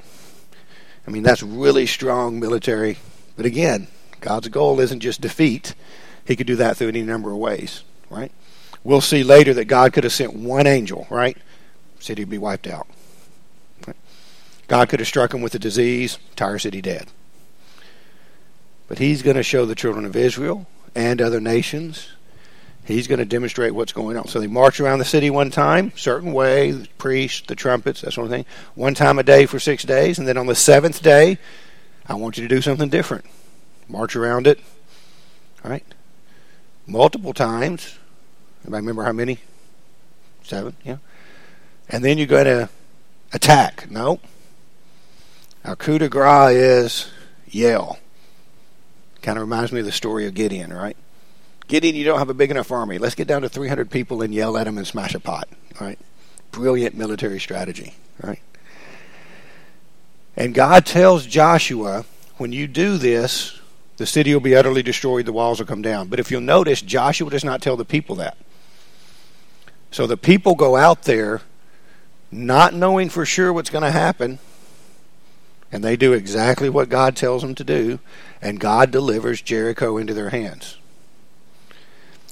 I 1.05 1.11
mean, 1.11 1.23
that's 1.23 1.43
really 1.43 1.85
strong 1.85 2.39
military. 2.39 2.97
But 3.35 3.45
again, 3.45 3.87
God's 4.21 4.47
goal 4.47 4.79
isn't 4.79 5.01
just 5.01 5.19
defeat. 5.19 5.75
He 6.25 6.37
could 6.37 6.47
do 6.47 6.55
that 6.57 6.77
through 6.77 6.89
any 6.89 7.03
number 7.03 7.29
of 7.31 7.37
ways, 7.37 7.83
right? 8.09 8.31
We'll 8.85 9.01
see 9.01 9.23
later 9.23 9.53
that 9.55 9.65
God 9.65 9.91
could 9.91 10.05
have 10.05 10.13
sent 10.13 10.33
one 10.33 10.65
angel, 10.65 11.07
right? 11.09 11.37
City 11.99 12.23
would 12.23 12.29
be 12.29 12.37
wiped 12.37 12.67
out. 12.67 12.87
God 14.67 14.89
could 14.89 14.99
have 14.99 15.07
struck 15.07 15.33
him 15.33 15.41
with 15.41 15.55
a 15.55 15.59
disease, 15.59 16.19
entire 16.31 16.59
city 16.59 16.81
dead. 16.81 17.07
But 18.87 18.99
he's 18.99 19.21
going 19.21 19.37
to 19.37 19.43
show 19.43 19.65
the 19.65 19.75
children 19.75 20.05
of 20.05 20.15
Israel 20.15 20.67
and 20.93 21.21
other 21.21 21.39
nations. 21.39 22.09
He's 22.85 23.07
going 23.07 23.19
to 23.19 23.25
demonstrate 23.25 23.73
what's 23.73 23.91
going 23.91 24.17
on. 24.17 24.27
So 24.27 24.39
they 24.39 24.47
march 24.47 24.79
around 24.79 24.99
the 24.99 25.05
city 25.05 25.29
one 25.29 25.51
time, 25.51 25.91
certain 25.95 26.33
way, 26.33 26.71
the 26.71 26.87
priests, 26.97 27.47
the 27.47 27.55
trumpets, 27.55 28.01
that 28.01 28.13
sort 28.13 28.25
of 28.25 28.31
thing, 28.31 28.45
one 28.75 28.93
time 28.93 29.19
a 29.19 29.23
day 29.23 29.45
for 29.45 29.59
six 29.59 29.83
days, 29.83 30.19
and 30.19 30.27
then 30.27 30.37
on 30.37 30.47
the 30.47 30.55
seventh 30.55 31.01
day, 31.01 31.37
I 32.07 32.15
want 32.15 32.37
you 32.37 32.47
to 32.47 32.53
do 32.53 32.61
something 32.61 32.89
different. 32.89 33.25
March 33.89 34.15
around 34.15 34.47
it. 34.47 34.59
All 35.63 35.71
right? 35.71 35.83
Multiple 36.85 37.33
times. 37.33 37.97
Anybody 38.63 38.81
remember 38.81 39.03
how 39.03 39.11
many? 39.11 39.39
Seven, 40.43 40.75
yeah 40.83 40.97
and 41.89 42.03
then 42.03 42.17
you're 42.17 42.27
going 42.27 42.45
to 42.45 42.69
attack. 43.33 43.89
No. 43.89 44.19
Our 45.65 45.75
coup 45.75 45.99
de 45.99 46.09
grace 46.09 46.55
is 46.55 47.11
yell. 47.49 47.99
Kind 49.21 49.37
of 49.37 49.41
reminds 49.41 49.71
me 49.71 49.79
of 49.79 49.85
the 49.85 49.91
story 49.91 50.25
of 50.25 50.33
Gideon, 50.33 50.71
right? 50.71 50.95
Gideon, 51.67 51.95
you 51.95 52.05
don't 52.05 52.19
have 52.19 52.29
a 52.29 52.33
big 52.33 52.51
enough 52.51 52.71
army. 52.71 52.97
Let's 52.97 53.15
get 53.15 53.27
down 53.27 53.41
to 53.41 53.49
300 53.49 53.91
people 53.91 54.21
and 54.21 54.33
yell 54.33 54.57
at 54.57 54.63
them 54.63 54.77
and 54.77 54.87
smash 54.87 55.13
a 55.15 55.19
pot, 55.19 55.49
right? 55.81 55.99
Brilliant 56.51 56.95
military 56.95 57.39
strategy, 57.39 57.95
right? 58.23 58.41
And 60.37 60.53
God 60.53 60.85
tells 60.85 61.25
Joshua, 61.25 62.05
when 62.37 62.53
you 62.53 62.67
do 62.67 62.97
this, 62.97 63.59
the 63.97 64.05
city 64.05 64.33
will 64.33 64.39
be 64.39 64.55
utterly 64.55 64.83
destroyed, 64.83 65.25
the 65.25 65.33
walls 65.33 65.59
will 65.59 65.65
come 65.65 65.81
down. 65.81 66.07
But 66.07 66.19
if 66.19 66.31
you'll 66.31 66.41
notice, 66.41 66.81
Joshua 66.81 67.29
does 67.29 67.43
not 67.43 67.61
tell 67.61 67.75
the 67.75 67.83
people 67.83 68.15
that. 68.17 68.37
So 69.91 70.07
the 70.07 70.17
people 70.17 70.55
go 70.55 70.75
out 70.75 71.03
there 71.03 71.41
not 72.31 72.73
knowing 72.73 73.09
for 73.09 73.25
sure 73.25 73.51
what's 73.53 73.69
going 73.69 73.83
to 73.83 73.91
happen, 73.91 74.39
and 75.71 75.83
they 75.83 75.95
do 75.95 76.13
exactly 76.13 76.69
what 76.69 76.89
God 76.89 77.15
tells 77.15 77.41
them 77.41 77.55
to 77.55 77.63
do, 77.63 77.99
and 78.41 78.59
God 78.59 78.91
delivers 78.91 79.41
Jericho 79.41 79.97
into 79.97 80.13
their 80.13 80.29
hands. 80.29 80.77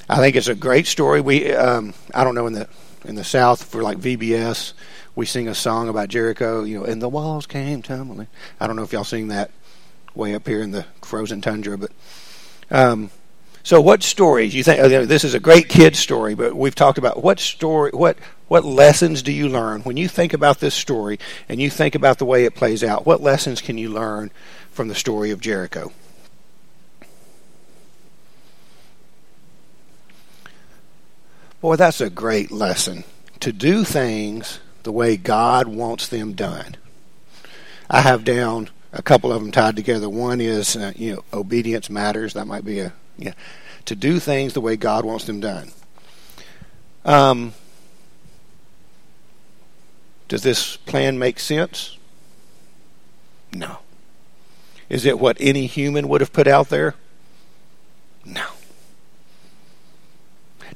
I 0.07 0.17
think 0.17 0.35
it's 0.35 0.47
a 0.47 0.55
great 0.55 0.87
story. 0.87 1.21
We, 1.21 1.51
um, 1.53 1.93
I 2.13 2.23
don't 2.23 2.35
know 2.35 2.47
in 2.47 2.53
the 2.53 2.69
in 3.05 3.15
the 3.15 3.23
South 3.23 3.63
for 3.63 3.83
like 3.83 3.97
VBS, 3.99 4.73
we 5.15 5.25
sing 5.25 5.47
a 5.47 5.55
song 5.55 5.89
about 5.89 6.09
Jericho. 6.09 6.63
You 6.63 6.79
know, 6.79 6.85
and 6.85 7.01
the 7.01 7.09
walls 7.09 7.45
came 7.45 7.81
tumbling. 7.81 8.27
I 8.59 8.67
don't 8.67 8.75
know 8.75 8.83
if 8.83 8.93
y'all 8.93 9.03
sing 9.03 9.29
that 9.29 9.51
way 10.13 10.35
up 10.35 10.47
here 10.47 10.61
in 10.61 10.71
the 10.71 10.85
frozen 11.01 11.41
tundra, 11.41 11.77
but 11.77 11.91
um, 12.71 13.09
so, 13.65 13.81
what 13.81 14.03
stories 14.03 14.53
you 14.53 14.63
think? 14.63 14.79
This 15.07 15.23
is 15.23 15.33
a 15.33 15.39
great 15.39 15.69
kid 15.69 15.95
story, 15.95 16.35
but 16.35 16.55
we've 16.55 16.75
talked 16.75 16.99
about 16.99 17.23
what 17.23 17.39
story, 17.39 17.89
what 17.91 18.15
what 18.47 18.63
lessons 18.63 19.21
do 19.23 19.31
you 19.31 19.49
learn 19.49 19.81
when 19.81 19.97
you 19.97 20.07
think 20.07 20.33
about 20.33 20.59
this 20.59 20.75
story 20.75 21.19
and 21.49 21.61
you 21.61 21.69
think 21.69 21.95
about 21.95 22.19
the 22.19 22.25
way 22.25 22.45
it 22.45 22.55
plays 22.55 22.83
out? 22.83 23.05
What 23.05 23.21
lessons 23.21 23.61
can 23.61 23.77
you 23.77 23.89
learn 23.89 24.31
from 24.71 24.87
the 24.87 24.95
story 24.95 25.31
of 25.31 25.41
Jericho? 25.41 25.91
Boy, 31.61 31.75
that's 31.75 32.01
a 32.01 32.11
great 32.11 32.51
lesson 32.51 33.03
to 33.39 33.51
do 33.51 33.83
things 33.83 34.59
the 34.83 34.91
way 34.91 35.17
God 35.17 35.67
wants 35.67 36.07
them 36.07 36.33
done. 36.33 36.77
I 37.89 38.01
have 38.01 38.23
down 38.23 38.69
a 38.93 39.01
couple 39.01 39.31
of 39.31 39.41
them 39.41 39.51
tied 39.51 39.75
together. 39.75 40.07
One 40.07 40.39
is, 40.39 40.75
uh, 40.75 40.93
you 40.95 41.15
know, 41.15 41.23
obedience 41.33 41.89
matters. 41.89 42.33
That 42.33 42.45
might 42.45 42.63
be 42.63 42.79
a 42.79 42.93
yeah, 43.17 43.33
to 43.85 43.95
do 43.95 44.19
things 44.19 44.53
the 44.53 44.61
way 44.61 44.75
God 44.75 45.05
wants 45.05 45.25
them 45.25 45.39
done. 45.39 45.71
Um, 47.03 47.53
does 50.27 50.43
this 50.43 50.77
plan 50.77 51.19
make 51.19 51.39
sense? 51.39 51.97
No. 53.53 53.79
Is 54.89 55.05
it 55.05 55.19
what 55.19 55.37
any 55.39 55.65
human 55.65 56.07
would 56.07 56.21
have 56.21 56.33
put 56.33 56.47
out 56.47 56.69
there? 56.69 56.95
No. 58.23 58.45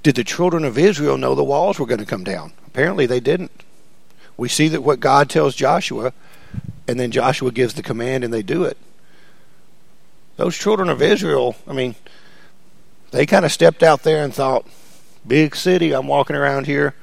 Did 0.01 0.15
the 0.15 0.23
children 0.23 0.63
of 0.63 0.77
Israel 0.77 1.17
know 1.17 1.35
the 1.35 1.43
walls 1.43 1.79
were 1.79 1.85
going 1.85 1.99
to 1.99 2.05
come 2.05 2.23
down? 2.23 2.53
Apparently 2.67 3.05
they 3.05 3.19
didn't. 3.19 3.63
We 4.37 4.47
see 4.47 4.69
that 4.69 4.81
what 4.81 4.99
God 4.99 5.29
tells 5.29 5.55
Joshua, 5.55 6.13
and 6.87 6.99
then 6.99 7.11
Joshua 7.11 7.51
gives 7.51 7.73
the 7.73 7.83
command 7.83 8.23
and 8.23 8.33
they 8.33 8.41
do 8.41 8.63
it. 8.63 8.77
Those 10.37 10.57
children 10.57 10.89
of 10.89 11.01
Israel, 11.01 11.57
I 11.67 11.73
mean, 11.73 11.95
they 13.11 13.25
kind 13.25 13.43
of 13.43 13.51
stepped 13.51 13.83
out 13.83 14.03
there 14.03 14.23
and 14.23 14.33
thought, 14.33 14.65
big 15.27 15.55
city, 15.55 15.91
I'm 15.91 16.07
walking 16.07 16.35
around 16.37 16.65
here. 16.65 16.95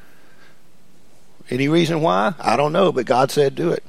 Any 1.50 1.68
reason 1.68 2.00
why? 2.00 2.34
I 2.40 2.56
don't 2.56 2.72
know, 2.72 2.92
but 2.92 3.06
God 3.06 3.30
said 3.30 3.54
do 3.54 3.70
it. 3.70 3.84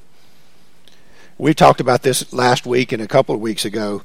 We 1.37 1.53
talked 1.53 1.79
about 1.79 2.01
this 2.01 2.33
last 2.33 2.65
week 2.65 2.91
and 2.91 3.01
a 3.01 3.07
couple 3.07 3.35
of 3.35 3.41
weeks 3.41 3.65
ago. 3.65 4.03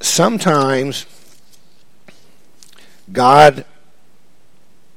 Sometimes 0.00 1.06
God 3.10 3.64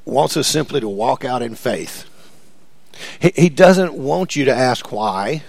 wants 0.05 0.37
us 0.37 0.47
simply 0.47 0.79
to 0.79 0.87
walk 0.87 1.25
out 1.25 1.41
in 1.41 1.55
faith. 1.55 2.07
He, 3.19 3.49
doesn't 3.49 3.93
want 3.93 4.35
you 4.35 4.45
to 4.45 4.53
ask 4.53 4.91
why. 4.91 5.43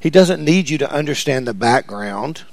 He 0.00 0.08
doesn't 0.08 0.42
need 0.42 0.70
you 0.70 0.78
to 0.78 0.90
understand 0.90 1.46
the 1.46 1.54
background. 1.54 2.44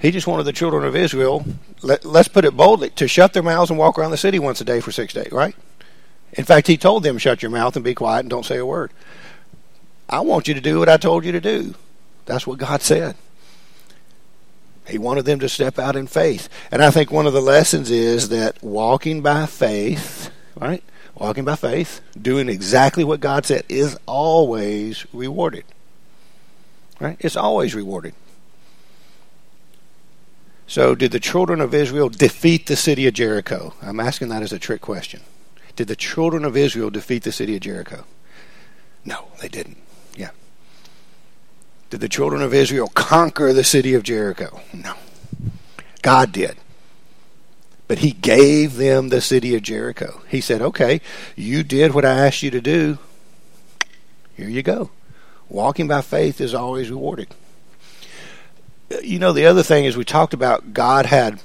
He 0.00 0.10
just 0.10 0.26
wanted 0.26 0.44
the 0.44 0.52
children 0.52 0.84
of 0.84 0.96
Israel, 0.96 1.44
let, 1.82 2.04
us 2.04 2.26
put 2.26 2.44
it 2.44 2.56
boldly, 2.56 2.90
to 2.90 3.06
shut 3.06 3.32
their 3.32 3.42
mouths 3.42 3.70
and 3.70 3.78
walk 3.78 3.98
around 3.98 4.10
the 4.10 4.16
city 4.16 4.40
once 4.40 4.60
a 4.60 4.64
day 4.64 4.80
for 4.80 4.90
six 4.90 5.14
days, 5.14 5.30
right? 5.30 5.54
In 6.32 6.44
fact, 6.44 6.66
he 6.66 6.76
told 6.76 7.02
them, 7.02 7.18
shut 7.18 7.42
your 7.42 7.50
mouth 7.50 7.76
and 7.76 7.84
be 7.84 7.94
quiet 7.94 8.20
and 8.20 8.30
don't 8.30 8.46
say 8.46 8.58
a 8.58 8.66
word. 8.66 8.90
I 10.08 10.20
want 10.20 10.48
you 10.48 10.54
to 10.54 10.60
do 10.60 10.78
what 10.78 10.88
I 10.88 10.96
told 10.96 11.24
you 11.24 11.32
to 11.32 11.40
do. 11.40 11.74
That's 12.26 12.46
what 12.46 12.58
God 12.58 12.82
said. 12.82 13.16
He 14.86 14.98
wanted 14.98 15.24
them 15.24 15.38
to 15.40 15.48
step 15.48 15.78
out 15.78 15.96
in 15.96 16.06
faith. 16.06 16.48
And 16.70 16.82
I 16.82 16.90
think 16.90 17.10
one 17.10 17.26
of 17.26 17.32
the 17.32 17.40
lessons 17.40 17.90
is 17.90 18.30
that 18.30 18.62
walking 18.62 19.22
by 19.22 19.46
faith, 19.46 20.30
right? 20.56 20.82
Walking 21.14 21.44
by 21.44 21.56
faith, 21.56 22.00
doing 22.20 22.48
exactly 22.48 23.04
what 23.04 23.20
God 23.20 23.46
said 23.46 23.64
is 23.68 23.98
always 24.06 25.06
rewarded. 25.12 25.64
Right? 26.98 27.16
It's 27.20 27.36
always 27.36 27.74
rewarded. 27.74 28.14
So, 30.66 30.94
did 30.94 31.12
the 31.12 31.20
children 31.20 31.60
of 31.60 31.74
Israel 31.74 32.08
defeat 32.08 32.66
the 32.66 32.76
city 32.76 33.06
of 33.06 33.14
Jericho? 33.14 33.74
I'm 33.82 34.00
asking 34.00 34.28
that 34.28 34.42
as 34.42 34.52
a 34.52 34.58
trick 34.58 34.80
question. 34.80 35.20
Did 35.76 35.88
the 35.88 35.96
children 35.96 36.44
of 36.44 36.56
Israel 36.56 36.90
defeat 36.90 37.22
the 37.22 37.32
city 37.32 37.54
of 37.54 37.62
Jericho? 37.62 38.04
No, 39.04 39.26
they 39.40 39.48
didn't. 39.48 39.78
Yeah. 40.16 40.30
Did 41.90 42.00
the 42.00 42.08
children 42.08 42.42
of 42.42 42.54
Israel 42.54 42.88
conquer 42.94 43.52
the 43.52 43.64
city 43.64 43.94
of 43.94 44.02
Jericho? 44.02 44.60
No. 44.72 44.94
God 46.02 46.32
did. 46.32 46.56
But 47.88 47.98
he 47.98 48.12
gave 48.12 48.76
them 48.76 49.08
the 49.08 49.20
city 49.20 49.54
of 49.54 49.62
Jericho. 49.62 50.22
He 50.28 50.40
said, 50.40 50.62
okay, 50.62 51.00
you 51.36 51.62
did 51.62 51.94
what 51.94 52.04
I 52.04 52.26
asked 52.26 52.42
you 52.42 52.50
to 52.50 52.60
do. 52.60 52.98
Here 54.34 54.48
you 54.48 54.62
go. 54.62 54.90
Walking 55.48 55.88
by 55.88 56.00
faith 56.00 56.40
is 56.40 56.54
always 56.54 56.90
rewarded 56.90 57.28
uh, 58.92 58.98
you 59.02 59.18
know, 59.18 59.32
the 59.32 59.46
other 59.46 59.62
thing 59.62 59.84
is 59.84 59.96
we 59.96 60.04
talked 60.04 60.34
about 60.34 60.72
God 60.72 61.06
had 61.06 61.40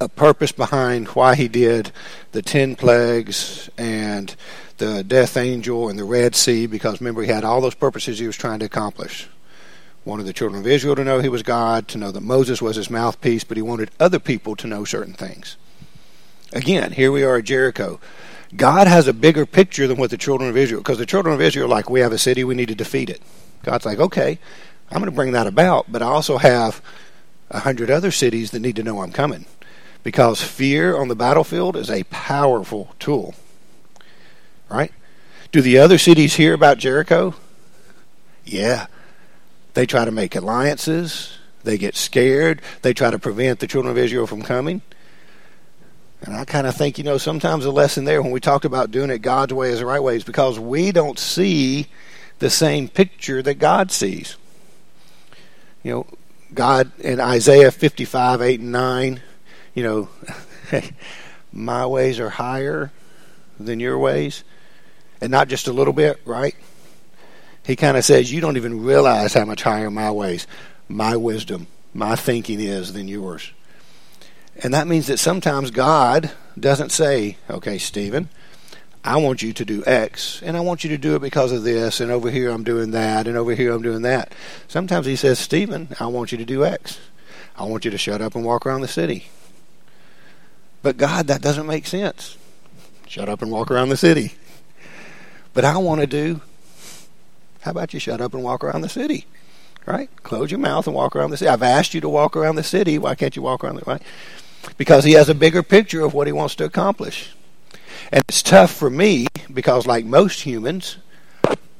a 0.00 0.08
purpose 0.08 0.52
behind 0.52 1.08
why 1.08 1.34
he 1.34 1.48
did 1.48 1.90
the 2.32 2.42
ten 2.42 2.76
plagues 2.76 3.68
and 3.76 4.34
the 4.78 5.02
death 5.02 5.36
angel 5.36 5.88
and 5.88 5.98
the 5.98 6.04
Red 6.04 6.34
Sea 6.34 6.66
because 6.66 7.00
remember 7.00 7.22
he 7.22 7.28
had 7.28 7.44
all 7.44 7.60
those 7.60 7.74
purposes 7.74 8.18
he 8.18 8.26
was 8.26 8.36
trying 8.36 8.60
to 8.60 8.66
accomplish. 8.66 9.28
Wanted 10.04 10.26
the 10.26 10.32
children 10.32 10.60
of 10.60 10.66
Israel 10.66 10.96
to 10.96 11.04
know 11.04 11.20
he 11.20 11.28
was 11.28 11.42
God, 11.42 11.88
to 11.88 11.98
know 11.98 12.10
that 12.10 12.22
Moses 12.22 12.62
was 12.62 12.76
his 12.76 12.88
mouthpiece, 12.88 13.44
but 13.44 13.56
he 13.56 13.62
wanted 13.62 13.90
other 13.98 14.18
people 14.18 14.56
to 14.56 14.66
know 14.66 14.84
certain 14.84 15.14
things. 15.14 15.56
Again, 16.52 16.92
here 16.92 17.12
we 17.12 17.24
are 17.24 17.36
at 17.36 17.44
Jericho. 17.44 18.00
God 18.56 18.86
has 18.86 19.06
a 19.06 19.12
bigger 19.12 19.44
picture 19.44 19.86
than 19.86 19.98
what 19.98 20.10
the 20.10 20.16
children 20.16 20.48
of 20.48 20.56
Israel, 20.56 20.80
because 20.80 20.96
the 20.96 21.04
children 21.04 21.34
of 21.34 21.40
Israel, 21.42 21.68
like, 21.68 21.90
we 21.90 22.00
have 22.00 22.12
a 22.12 22.18
city, 22.18 22.42
we 22.44 22.54
need 22.54 22.68
to 22.68 22.74
defeat 22.74 23.10
it. 23.10 23.20
God's 23.64 23.84
like, 23.84 23.98
okay, 23.98 24.38
I'm 24.90 25.00
going 25.00 25.10
to 25.10 25.14
bring 25.14 25.32
that 25.32 25.46
about, 25.46 25.92
but 25.92 26.00
I 26.00 26.06
also 26.06 26.38
have 26.38 26.80
a 27.50 27.60
hundred 27.60 27.90
other 27.90 28.10
cities 28.10 28.52
that 28.52 28.60
need 28.60 28.76
to 28.76 28.82
know 28.82 29.02
I'm 29.02 29.12
coming. 29.12 29.44
Because 30.02 30.42
fear 30.42 30.96
on 30.96 31.08
the 31.08 31.16
battlefield 31.16 31.76
is 31.76 31.90
a 31.90 32.04
powerful 32.04 32.94
tool. 32.98 33.34
Right? 34.68 34.92
Do 35.52 35.60
the 35.60 35.78
other 35.78 35.98
cities 35.98 36.34
hear 36.34 36.54
about 36.54 36.78
Jericho? 36.78 37.34
Yeah. 38.44 38.86
They 39.74 39.86
try 39.86 40.04
to 40.04 40.10
make 40.10 40.34
alliances. 40.34 41.38
They 41.64 41.78
get 41.78 41.96
scared. 41.96 42.62
They 42.82 42.92
try 42.92 43.10
to 43.10 43.18
prevent 43.18 43.60
the 43.60 43.66
children 43.66 43.90
of 43.90 43.98
Israel 43.98 44.26
from 44.26 44.42
coming. 44.42 44.82
And 46.22 46.34
I 46.34 46.44
kind 46.44 46.66
of 46.66 46.74
think, 46.74 46.98
you 46.98 47.04
know, 47.04 47.18
sometimes 47.18 47.64
the 47.64 47.72
lesson 47.72 48.04
there 48.04 48.20
when 48.22 48.32
we 48.32 48.40
talked 48.40 48.64
about 48.64 48.90
doing 48.90 49.10
it 49.10 49.18
God's 49.18 49.54
way 49.54 49.70
is 49.70 49.78
the 49.78 49.86
right 49.86 50.02
way 50.02 50.16
is 50.16 50.24
because 50.24 50.58
we 50.58 50.90
don't 50.90 51.18
see 51.18 51.86
the 52.38 52.50
same 52.50 52.88
picture 52.88 53.42
that 53.42 53.54
God 53.54 53.92
sees. 53.92 54.36
You 55.82 55.92
know, 55.92 56.06
God 56.54 56.90
in 56.98 57.20
Isaiah 57.20 57.70
55, 57.70 58.42
8 58.42 58.60
and 58.60 58.72
9, 58.72 59.22
you 59.78 59.84
know, 59.84 60.08
my 61.52 61.86
ways 61.86 62.18
are 62.18 62.30
higher 62.30 62.90
than 63.60 63.78
your 63.78 63.96
ways. 63.96 64.42
And 65.20 65.30
not 65.30 65.46
just 65.46 65.68
a 65.68 65.72
little 65.72 65.92
bit, 65.92 66.20
right? 66.24 66.56
He 67.64 67.76
kind 67.76 67.96
of 67.96 68.04
says, 68.04 68.32
You 68.32 68.40
don't 68.40 68.56
even 68.56 68.82
realize 68.82 69.34
how 69.34 69.44
much 69.44 69.62
higher 69.62 69.88
my 69.88 70.10
ways, 70.10 70.48
my 70.88 71.16
wisdom, 71.16 71.68
my 71.94 72.16
thinking 72.16 72.60
is 72.60 72.92
than 72.92 73.06
yours. 73.06 73.52
And 74.64 74.74
that 74.74 74.88
means 74.88 75.06
that 75.06 75.18
sometimes 75.18 75.70
God 75.70 76.32
doesn't 76.58 76.90
say, 76.90 77.36
Okay, 77.48 77.78
Stephen, 77.78 78.30
I 79.04 79.18
want 79.18 79.42
you 79.42 79.52
to 79.52 79.64
do 79.64 79.84
X, 79.86 80.42
and 80.42 80.56
I 80.56 80.60
want 80.60 80.82
you 80.82 80.90
to 80.90 80.98
do 80.98 81.14
it 81.14 81.22
because 81.22 81.52
of 81.52 81.62
this, 81.62 82.00
and 82.00 82.10
over 82.10 82.32
here 82.32 82.50
I'm 82.50 82.64
doing 82.64 82.90
that, 82.90 83.28
and 83.28 83.36
over 83.36 83.54
here 83.54 83.72
I'm 83.72 83.82
doing 83.82 84.02
that. 84.02 84.32
Sometimes 84.66 85.06
he 85.06 85.14
says, 85.14 85.38
Stephen, 85.38 85.94
I 86.00 86.08
want 86.08 86.32
you 86.32 86.38
to 86.38 86.44
do 86.44 86.64
X. 86.64 86.98
I 87.56 87.62
want 87.62 87.84
you 87.84 87.92
to 87.92 87.98
shut 87.98 88.20
up 88.20 88.34
and 88.34 88.44
walk 88.44 88.66
around 88.66 88.80
the 88.80 88.88
city. 88.88 89.28
But 90.82 90.96
God, 90.96 91.26
that 91.26 91.42
doesn't 91.42 91.66
make 91.66 91.86
sense. 91.86 92.36
Shut 93.06 93.28
up 93.28 93.42
and 93.42 93.50
walk 93.50 93.70
around 93.70 93.88
the 93.88 93.96
city. 93.96 94.34
But 95.54 95.64
I 95.64 95.78
want 95.78 96.00
to 96.00 96.06
do, 96.06 96.40
how 97.62 97.72
about 97.72 97.92
you 97.92 98.00
shut 98.00 98.20
up 98.20 98.34
and 98.34 98.42
walk 98.42 98.62
around 98.62 98.82
the 98.82 98.88
city? 98.88 99.26
Right? 99.86 100.10
Close 100.22 100.50
your 100.50 100.60
mouth 100.60 100.86
and 100.86 100.94
walk 100.94 101.16
around 101.16 101.30
the 101.30 101.38
city. 101.38 101.48
I've 101.48 101.62
asked 101.62 101.94
you 101.94 102.00
to 102.02 102.08
walk 102.08 102.36
around 102.36 102.56
the 102.56 102.62
city. 102.62 102.98
Why 102.98 103.14
can't 103.14 103.34
you 103.34 103.42
walk 103.42 103.64
around 103.64 103.76
the 103.76 103.82
right? 103.86 104.02
Because 104.76 105.04
he 105.04 105.12
has 105.12 105.28
a 105.28 105.34
bigger 105.34 105.62
picture 105.62 106.04
of 106.04 106.14
what 106.14 106.26
he 106.26 106.32
wants 106.32 106.54
to 106.56 106.64
accomplish. 106.64 107.34
And 108.12 108.22
it's 108.28 108.42
tough 108.42 108.72
for 108.72 108.90
me 108.90 109.26
because, 109.52 109.86
like 109.86 110.04
most 110.04 110.42
humans, 110.42 110.98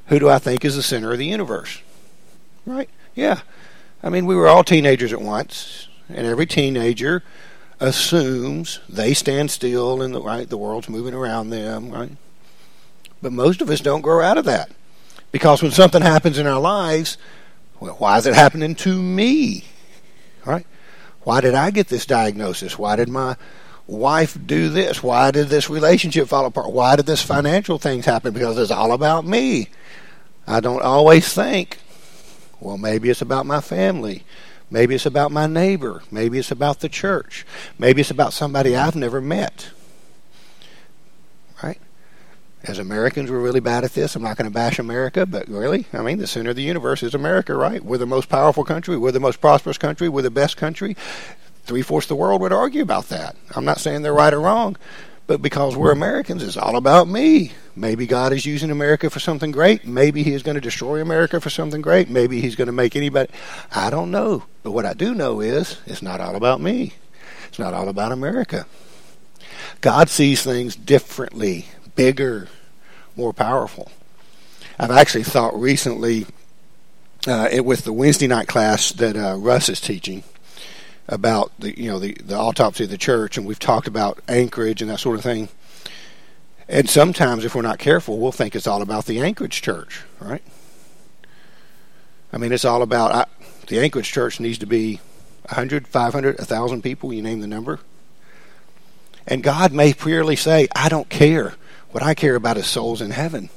who 0.07 0.19
do 0.19 0.27
I 0.27 0.39
think 0.39 0.65
is 0.65 0.75
the 0.75 0.83
center 0.83 1.11
of 1.11 1.19
the 1.19 1.25
universe? 1.27 1.81
Right? 2.65 2.89
Yeah. 3.15 3.41
I 4.01 4.09
mean, 4.09 4.25
we 4.25 4.35
were 4.35 4.47
all 4.47 4.63
teenagers 4.63 5.13
at 5.13 5.21
once, 5.21 5.87
and 6.07 6.25
every 6.25 6.45
teenager 6.45 7.23
assumes 7.79 8.79
they 8.89 9.13
stand 9.13 9.51
still 9.51 10.01
and 10.01 10.13
the 10.13 10.21
right 10.21 10.49
the 10.49 10.57
world's 10.57 10.89
moving 10.89 11.13
around 11.13 11.49
them, 11.49 11.91
right? 11.91 12.11
But 13.21 13.31
most 13.31 13.61
of 13.61 13.69
us 13.69 13.81
don't 13.81 14.01
grow 14.01 14.21
out 14.21 14.37
of 14.37 14.45
that. 14.45 14.71
Because 15.31 15.61
when 15.61 15.71
something 15.71 16.01
happens 16.01 16.37
in 16.37 16.47
our 16.47 16.59
lives, 16.59 17.17
well, 17.79 17.95
why 17.95 18.17
is 18.17 18.25
it 18.25 18.35
happening 18.35 18.75
to 18.75 19.01
me? 19.01 19.65
Right? 20.45 20.65
Why 21.21 21.41
did 21.41 21.53
I 21.53 21.71
get 21.71 21.87
this 21.87 22.05
diagnosis? 22.05 22.79
Why 22.79 22.95
did 22.95 23.09
my 23.09 23.35
wife 23.87 24.37
do 24.45 24.69
this? 24.69 25.03
Why 25.03 25.31
did 25.31 25.49
this 25.49 25.69
relationship 25.69 26.27
fall 26.27 26.45
apart? 26.45 26.71
Why 26.71 26.95
did 26.95 27.05
this 27.05 27.21
financial 27.21 27.77
things 27.77 28.05
happen? 28.05 28.33
Because 28.33 28.57
it's 28.57 28.71
all 28.71 28.93
about 28.93 29.25
me. 29.25 29.69
I 30.47 30.59
don't 30.59 30.81
always 30.81 31.31
think, 31.31 31.77
well, 32.59 32.77
maybe 32.77 33.09
it's 33.09 33.21
about 33.21 33.45
my 33.45 33.61
family. 33.61 34.23
Maybe 34.71 34.95
it's 34.95 35.05
about 35.05 35.31
my 35.31 35.47
neighbor. 35.47 36.03
Maybe 36.11 36.37
it's 36.37 36.51
about 36.51 36.79
the 36.79 36.89
church. 36.89 37.45
Maybe 37.77 38.01
it's 38.01 38.11
about 38.11 38.33
somebody 38.33 38.75
I've 38.75 38.95
never 38.95 39.19
met. 39.19 39.69
Right? 41.63 41.79
As 42.63 42.77
Americans, 42.77 43.31
we're 43.31 43.39
really 43.39 43.61
bad 43.61 43.83
at 43.83 43.93
this. 43.93 44.15
I'm 44.15 44.21
not 44.21 44.37
going 44.37 44.49
to 44.49 44.53
bash 44.53 44.79
America, 44.79 45.25
but 45.25 45.47
really, 45.47 45.85
I 45.93 46.01
mean, 46.01 46.19
the 46.19 46.27
center 46.27 46.51
of 46.51 46.55
the 46.55 46.61
universe 46.61 47.03
is 47.03 47.15
America, 47.15 47.55
right? 47.55 47.83
We're 47.83 47.97
the 47.97 48.05
most 48.05 48.29
powerful 48.29 48.63
country. 48.63 48.97
We're 48.97 49.11
the 49.11 49.19
most 49.19 49.41
prosperous 49.41 49.77
country. 49.77 50.09
We're 50.09 50.21
the 50.21 50.29
best 50.29 50.57
country 50.57 50.95
three 51.69 51.81
fourths 51.83 52.05
of 52.05 52.09
the 52.09 52.15
world 52.15 52.41
would 52.41 52.51
argue 52.51 52.81
about 52.81 53.09
that. 53.09 53.35
I'm 53.55 53.63
not 53.63 53.79
saying 53.79 54.01
they're 54.01 54.11
right 54.11 54.33
or 54.33 54.39
wrong, 54.39 54.75
but 55.29 55.43
because 55.43 55.77
we're 55.77 55.91
Americans, 55.91 56.41
it's 56.41 56.57
all 56.57 56.75
about 56.75 57.07
me. 57.07 57.51
Maybe 57.75 58.07
God 58.07 58.33
is 58.33 58.47
using 58.47 58.71
America 58.71 59.11
for 59.11 59.19
something 59.19 59.51
great. 59.51 59.85
Maybe 59.85 60.23
He 60.23 60.33
is 60.33 60.41
going 60.41 60.55
to 60.55 60.61
destroy 60.61 60.99
America 60.99 61.39
for 61.39 61.51
something 61.51 61.81
great. 61.81 62.09
Maybe 62.09 62.41
He's 62.41 62.55
going 62.55 62.65
to 62.65 62.71
make 62.71 62.95
anybody. 62.95 63.31
I 63.71 63.91
don't 63.91 64.09
know. 64.09 64.45
But 64.63 64.71
what 64.71 64.87
I 64.87 64.95
do 64.95 65.13
know 65.13 65.39
is 65.39 65.79
it's 65.85 66.01
not 66.01 66.19
all 66.19 66.35
about 66.35 66.61
me, 66.61 66.93
it's 67.47 67.59
not 67.59 67.75
all 67.75 67.89
about 67.89 68.11
America. 68.11 68.65
God 69.81 70.09
sees 70.09 70.41
things 70.41 70.75
differently, 70.75 71.67
bigger, 71.95 72.47
more 73.15 73.31
powerful. 73.31 73.91
I've 74.79 74.89
actually 74.89 75.25
thought 75.25 75.53
recently 75.53 76.25
uh, 77.27 77.49
it, 77.51 77.65
with 77.65 77.83
the 77.83 77.93
Wednesday 77.93 78.25
night 78.25 78.47
class 78.47 78.93
that 78.93 79.15
uh, 79.15 79.35
Russ 79.37 79.69
is 79.69 79.79
teaching 79.79 80.23
about 81.09 81.51
the 81.59 81.77
you 81.77 81.89
know 81.89 81.99
the 81.99 82.13
the 82.23 82.37
autopsy 82.37 82.85
of 82.85 82.89
the 82.89 82.97
church, 82.97 83.37
and 83.37 83.45
we've 83.45 83.59
talked 83.59 83.87
about 83.87 84.19
Anchorage 84.27 84.81
and 84.81 84.89
that 84.89 84.99
sort 84.99 85.17
of 85.17 85.23
thing. 85.23 85.49
And 86.67 86.87
sometimes, 86.87 87.43
if 87.43 87.55
we're 87.55 87.63
not 87.63 87.79
careful, 87.79 88.19
we'll 88.19 88.31
think 88.31 88.55
it's 88.55 88.67
all 88.67 88.83
about 88.83 89.05
the 89.05 89.19
Anchorage 89.19 89.61
church, 89.61 90.03
right? 90.19 90.43
I 92.31 92.37
mean, 92.37 92.51
it's 92.51 92.63
all 92.63 92.83
about 92.83 93.11
I, 93.11 93.25
the 93.67 93.79
Anchorage 93.79 94.11
church 94.11 94.39
needs 94.39 94.59
to 94.59 94.67
be 94.67 94.99
100, 95.49 95.87
500, 95.87 96.37
1,000 96.37 96.83
people, 96.83 97.11
you 97.11 97.23
name 97.23 97.39
the 97.39 97.47
number. 97.47 97.79
And 99.25 99.41
God 99.41 99.73
may 99.73 99.93
clearly 99.93 100.35
say, 100.35 100.67
I 100.75 100.89
don't 100.89 101.09
care. 101.09 101.55
What 101.89 102.03
I 102.03 102.13
care 102.13 102.35
about 102.35 102.57
is 102.57 102.67
souls 102.67 103.01
in 103.01 103.09
heaven. 103.09 103.49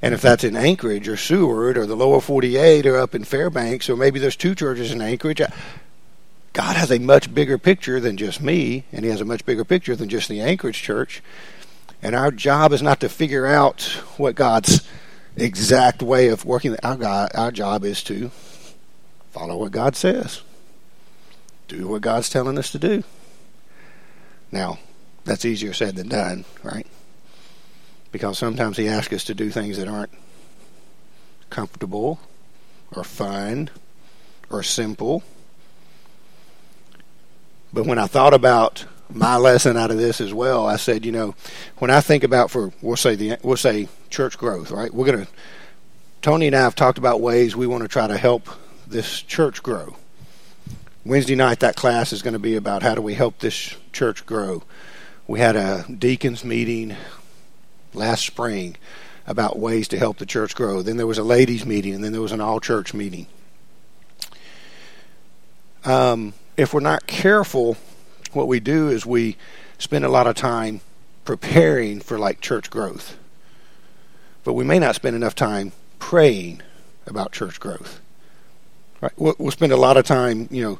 And 0.00 0.14
if 0.14 0.22
that's 0.22 0.42
in 0.42 0.56
Anchorage 0.56 1.06
or 1.06 1.16
Seward 1.18 1.76
or 1.76 1.86
the 1.86 1.94
lower 1.94 2.20
48 2.20 2.86
or 2.86 2.98
up 2.98 3.14
in 3.14 3.24
Fairbanks, 3.24 3.90
or 3.90 3.96
maybe 3.96 4.18
there's 4.18 4.36
two 4.36 4.54
churches 4.54 4.90
in 4.90 5.02
Anchorage, 5.02 5.42
God 6.52 6.76
has 6.76 6.90
a 6.90 6.98
much 6.98 7.32
bigger 7.34 7.56
picture 7.56 7.98
than 7.98 8.16
just 8.16 8.42
me, 8.42 8.84
and 8.92 9.04
He 9.04 9.10
has 9.10 9.20
a 9.20 9.24
much 9.24 9.46
bigger 9.46 9.64
picture 9.64 9.96
than 9.96 10.08
just 10.08 10.28
the 10.28 10.40
Anchorage 10.40 10.82
Church. 10.82 11.22
And 12.02 12.14
our 12.14 12.30
job 12.30 12.72
is 12.72 12.82
not 12.82 13.00
to 13.00 13.08
figure 13.08 13.46
out 13.46 13.82
what 14.16 14.34
God's 14.34 14.86
exact 15.36 16.02
way 16.02 16.28
of 16.28 16.44
working. 16.44 16.76
Our 16.82 16.96
God, 16.96 17.30
our 17.34 17.50
job 17.50 17.84
is 17.84 18.02
to 18.04 18.30
follow 19.30 19.56
what 19.56 19.72
God 19.72 19.96
says, 19.96 20.42
do 21.68 21.88
what 21.88 22.02
God's 22.02 22.28
telling 22.28 22.58
us 22.58 22.70
to 22.72 22.78
do. 22.78 23.02
Now, 24.50 24.78
that's 25.24 25.46
easier 25.46 25.72
said 25.72 25.96
than 25.96 26.08
done, 26.08 26.44
right? 26.62 26.86
Because 28.10 28.36
sometimes 28.36 28.76
He 28.76 28.88
asks 28.88 29.14
us 29.14 29.24
to 29.24 29.34
do 29.34 29.48
things 29.48 29.78
that 29.78 29.88
aren't 29.88 30.12
comfortable 31.48 32.20
or 32.94 33.04
fun 33.04 33.70
or 34.50 34.62
simple 34.62 35.22
but 37.72 37.86
when 37.86 37.98
I 37.98 38.06
thought 38.06 38.34
about 38.34 38.84
my 39.10 39.36
lesson 39.36 39.76
out 39.76 39.90
of 39.90 39.98
this 39.98 40.20
as 40.20 40.32
well, 40.32 40.66
I 40.66 40.76
said, 40.76 41.04
you 41.04 41.12
know, 41.12 41.34
when 41.78 41.90
I 41.90 42.00
think 42.00 42.24
about 42.24 42.50
for 42.50 42.72
we'll 42.80 42.96
say 42.96 43.14
the 43.14 43.38
we'll 43.42 43.56
say 43.56 43.88
church 44.10 44.38
growth, 44.38 44.70
right? 44.70 44.92
We're 44.92 45.06
gonna 45.06 45.26
Tony 46.22 46.46
and 46.46 46.54
I 46.56 46.60
have 46.60 46.76
talked 46.76 46.98
about 46.98 47.20
ways 47.20 47.56
we 47.56 47.66
want 47.66 47.82
to 47.82 47.88
try 47.88 48.06
to 48.06 48.16
help 48.16 48.48
this 48.86 49.22
church 49.22 49.62
grow. 49.62 49.96
Wednesday 51.04 51.34
night, 51.34 51.58
that 51.60 51.74
class 51.74 52.12
is 52.12 52.22
going 52.22 52.34
to 52.34 52.38
be 52.38 52.54
about 52.54 52.84
how 52.84 52.94
do 52.94 53.02
we 53.02 53.14
help 53.14 53.40
this 53.40 53.76
church 53.92 54.24
grow. 54.24 54.62
We 55.26 55.40
had 55.40 55.56
a 55.56 55.84
deacons 55.92 56.44
meeting 56.44 56.94
last 57.92 58.24
spring 58.24 58.76
about 59.26 59.58
ways 59.58 59.88
to 59.88 59.98
help 59.98 60.18
the 60.18 60.26
church 60.26 60.54
grow. 60.54 60.80
Then 60.82 60.96
there 60.96 61.06
was 61.06 61.18
a 61.18 61.24
ladies' 61.24 61.66
meeting, 61.66 61.94
and 61.94 62.04
then 62.04 62.12
there 62.12 62.20
was 62.20 62.30
an 62.30 62.40
all 62.40 62.60
church 62.60 62.94
meeting. 62.94 63.26
Um, 65.84 66.34
if 66.56 66.74
we're 66.74 66.80
not 66.80 67.06
careful, 67.06 67.76
what 68.32 68.48
we 68.48 68.60
do 68.60 68.88
is 68.88 69.06
we 69.06 69.36
spend 69.78 70.04
a 70.04 70.08
lot 70.08 70.26
of 70.26 70.34
time 70.34 70.80
preparing 71.24 72.00
for 72.00 72.18
like 72.18 72.40
church 72.40 72.70
growth. 72.70 73.16
But 74.44 74.54
we 74.54 74.64
may 74.64 74.78
not 74.78 74.94
spend 74.94 75.16
enough 75.16 75.34
time 75.34 75.72
praying 75.98 76.62
about 77.06 77.32
church 77.32 77.60
growth. 77.60 78.00
Right? 79.00 79.12
We'll, 79.16 79.34
we'll 79.38 79.50
spend 79.50 79.72
a 79.72 79.76
lot 79.76 79.96
of 79.96 80.04
time, 80.04 80.48
you 80.50 80.62
know, 80.62 80.78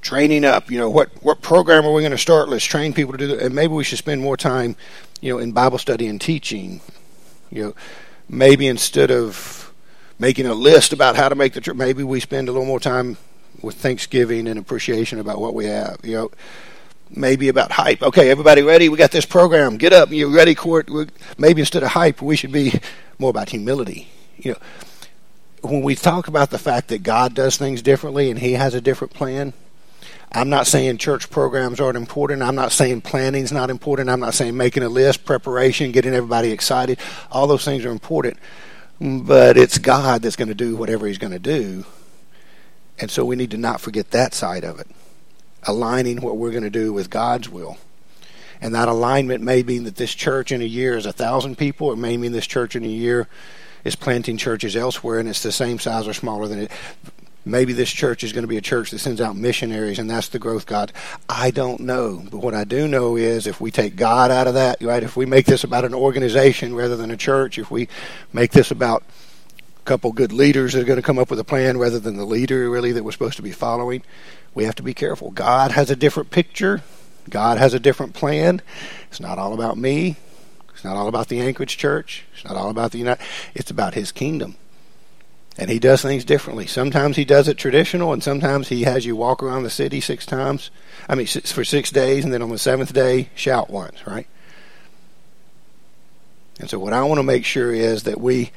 training 0.00 0.44
up. 0.44 0.70
You 0.70 0.78
know, 0.78 0.90
what 0.90 1.10
what 1.22 1.40
program 1.40 1.84
are 1.84 1.92
we 1.92 2.02
going 2.02 2.12
to 2.12 2.18
start? 2.18 2.48
Let's 2.48 2.64
train 2.64 2.92
people 2.92 3.12
to 3.12 3.18
do 3.18 3.26
that. 3.28 3.40
And 3.40 3.54
maybe 3.54 3.72
we 3.72 3.84
should 3.84 3.98
spend 3.98 4.20
more 4.20 4.36
time, 4.36 4.76
you 5.20 5.32
know, 5.32 5.38
in 5.38 5.52
Bible 5.52 5.78
study 5.78 6.06
and 6.06 6.20
teaching. 6.20 6.80
You 7.50 7.62
know, 7.62 7.74
maybe 8.28 8.66
instead 8.66 9.10
of 9.10 9.72
making 10.18 10.46
a 10.46 10.54
list 10.54 10.92
about 10.92 11.16
how 11.16 11.28
to 11.28 11.34
make 11.34 11.52
the 11.52 11.60
trip, 11.60 11.76
maybe 11.76 12.02
we 12.02 12.20
spend 12.20 12.48
a 12.48 12.52
little 12.52 12.66
more 12.66 12.80
time 12.80 13.16
with 13.62 13.76
Thanksgiving 13.76 14.46
and 14.48 14.58
appreciation 14.58 15.18
about 15.18 15.40
what 15.40 15.54
we 15.54 15.66
have. 15.66 15.98
You 16.02 16.14
know, 16.14 16.30
maybe 17.10 17.48
about 17.48 17.72
hype. 17.72 18.02
Okay, 18.02 18.30
everybody 18.30 18.62
ready? 18.62 18.88
We 18.88 18.98
got 18.98 19.10
this 19.10 19.26
program. 19.26 19.76
Get 19.76 19.92
up. 19.92 20.10
You 20.10 20.34
ready, 20.34 20.54
court? 20.54 20.90
Maybe 21.38 21.62
instead 21.62 21.82
of 21.82 21.90
hype, 21.90 22.22
we 22.22 22.36
should 22.36 22.52
be 22.52 22.80
more 23.18 23.30
about 23.30 23.50
humility. 23.50 24.08
You 24.38 24.52
know, 24.52 24.58
when 25.62 25.82
we 25.82 25.94
talk 25.94 26.28
about 26.28 26.50
the 26.50 26.58
fact 26.58 26.88
that 26.88 27.02
God 27.02 27.34
does 27.34 27.56
things 27.56 27.82
differently 27.82 28.30
and 28.30 28.38
He 28.38 28.52
has 28.52 28.74
a 28.74 28.80
different 28.80 29.14
plan, 29.14 29.52
I'm 30.32 30.48
not 30.48 30.66
saying 30.66 30.98
church 30.98 31.30
programs 31.30 31.80
aren't 31.80 31.96
important. 31.96 32.42
I'm 32.42 32.54
not 32.54 32.72
saying 32.72 33.02
planning's 33.02 33.52
not 33.52 33.70
important. 33.70 34.10
I'm 34.10 34.20
not 34.20 34.34
saying 34.34 34.56
making 34.56 34.82
a 34.82 34.88
list, 34.88 35.24
preparation, 35.24 35.92
getting 35.92 36.14
everybody 36.14 36.50
excited. 36.50 36.98
All 37.30 37.46
those 37.46 37.64
things 37.64 37.84
are 37.84 37.90
important. 37.90 38.38
But 39.00 39.56
it's 39.56 39.78
God 39.78 40.22
that's 40.22 40.36
going 40.36 40.48
to 40.48 40.54
do 40.54 40.76
whatever 40.76 41.06
He's 41.06 41.18
going 41.18 41.32
to 41.32 41.38
do. 41.38 41.84
And 42.98 43.10
so 43.10 43.24
we 43.24 43.36
need 43.36 43.50
to 43.50 43.58
not 43.58 43.80
forget 43.80 44.10
that 44.10 44.34
side 44.34 44.64
of 44.64 44.80
it, 44.80 44.88
aligning 45.64 46.20
what 46.20 46.36
we're 46.36 46.50
going 46.50 46.62
to 46.62 46.70
do 46.70 46.92
with 46.92 47.10
God's 47.10 47.48
will. 47.48 47.78
And 48.60 48.74
that 48.74 48.88
alignment 48.88 49.42
may 49.42 49.62
mean 49.62 49.84
that 49.84 49.96
this 49.96 50.14
church 50.14 50.50
in 50.50 50.62
a 50.62 50.66
year 50.66 50.96
is 50.96 51.06
a 51.06 51.12
thousand 51.12 51.58
people. 51.58 51.92
It 51.92 51.96
may 51.96 52.16
mean 52.16 52.32
this 52.32 52.46
church 52.46 52.74
in 52.74 52.84
a 52.84 52.88
year 52.88 53.28
is 53.84 53.96
planting 53.96 54.36
churches 54.36 54.76
elsewhere 54.76 55.18
and 55.18 55.28
it's 55.28 55.42
the 55.42 55.52
same 55.52 55.78
size 55.78 56.08
or 56.08 56.14
smaller 56.14 56.48
than 56.48 56.60
it. 56.60 56.70
Maybe 57.44 57.72
this 57.72 57.90
church 57.90 58.24
is 58.24 58.32
going 58.32 58.42
to 58.42 58.48
be 58.48 58.56
a 58.56 58.62
church 58.62 58.90
that 58.90 58.98
sends 58.98 59.20
out 59.20 59.36
missionaries 59.36 60.00
and 60.00 60.10
that's 60.10 60.28
the 60.28 60.40
growth 60.40 60.66
God. 60.66 60.92
I 61.28 61.52
don't 61.52 61.80
know. 61.80 62.24
But 62.28 62.38
what 62.38 62.54
I 62.54 62.64
do 62.64 62.88
know 62.88 63.16
is 63.16 63.46
if 63.46 63.60
we 63.60 63.70
take 63.70 63.94
God 63.94 64.32
out 64.32 64.48
of 64.48 64.54
that, 64.54 64.82
right, 64.82 65.02
if 65.02 65.16
we 65.16 65.26
make 65.26 65.46
this 65.46 65.62
about 65.62 65.84
an 65.84 65.94
organization 65.94 66.74
rather 66.74 66.96
than 66.96 67.12
a 67.12 67.16
church, 67.16 67.58
if 67.58 67.70
we 67.70 67.88
make 68.32 68.50
this 68.50 68.72
about 68.72 69.04
couple 69.86 70.12
good 70.12 70.32
leaders 70.32 70.72
that 70.72 70.82
are 70.82 70.84
going 70.84 70.98
to 70.98 71.02
come 71.02 71.18
up 71.18 71.30
with 71.30 71.38
a 71.38 71.44
plan 71.44 71.78
rather 71.78 71.98
than 71.98 72.16
the 72.16 72.26
leader 72.26 72.68
really 72.68 72.92
that 72.92 73.04
we're 73.04 73.12
supposed 73.12 73.36
to 73.36 73.42
be 73.42 73.52
following, 73.52 74.02
we 74.54 74.64
have 74.64 74.74
to 74.74 74.82
be 74.82 74.92
careful. 74.92 75.30
God 75.30 75.70
has 75.70 75.90
a 75.90 75.96
different 75.96 76.30
picture. 76.30 76.82
God 77.30 77.58
has 77.58 77.72
a 77.72 77.80
different 77.80 78.12
plan. 78.12 78.60
It's 79.08 79.20
not 79.20 79.38
all 79.38 79.54
about 79.54 79.78
me. 79.78 80.16
It's 80.74 80.84
not 80.84 80.96
all 80.96 81.08
about 81.08 81.28
the 81.28 81.40
Anchorage 81.40 81.78
Church. 81.78 82.24
It's 82.34 82.44
not 82.44 82.56
all 82.56 82.68
about 82.68 82.92
the 82.92 82.98
United. 82.98 83.24
It's 83.54 83.70
about 83.70 83.94
His 83.94 84.12
kingdom. 84.12 84.56
And 85.56 85.70
He 85.70 85.78
does 85.78 86.02
things 86.02 86.24
differently. 86.24 86.66
Sometimes 86.66 87.16
He 87.16 87.24
does 87.24 87.48
it 87.48 87.56
traditional, 87.56 88.12
and 88.12 88.22
sometimes 88.22 88.68
He 88.68 88.82
has 88.82 89.06
you 89.06 89.16
walk 89.16 89.42
around 89.42 89.62
the 89.62 89.70
city 89.70 90.02
six 90.02 90.26
times. 90.26 90.70
I 91.08 91.14
mean, 91.14 91.26
for 91.26 91.64
six 91.64 91.90
days, 91.90 92.24
and 92.24 92.32
then 92.32 92.42
on 92.42 92.50
the 92.50 92.58
seventh 92.58 92.92
day, 92.92 93.30
shout 93.34 93.70
once, 93.70 94.06
right? 94.06 94.26
And 96.58 96.68
so, 96.70 96.78
what 96.78 96.92
I 96.92 97.02
want 97.04 97.18
to 97.18 97.22
make 97.22 97.44
sure 97.44 97.72
is 97.72 98.04
that 98.04 98.20
we 98.20 98.50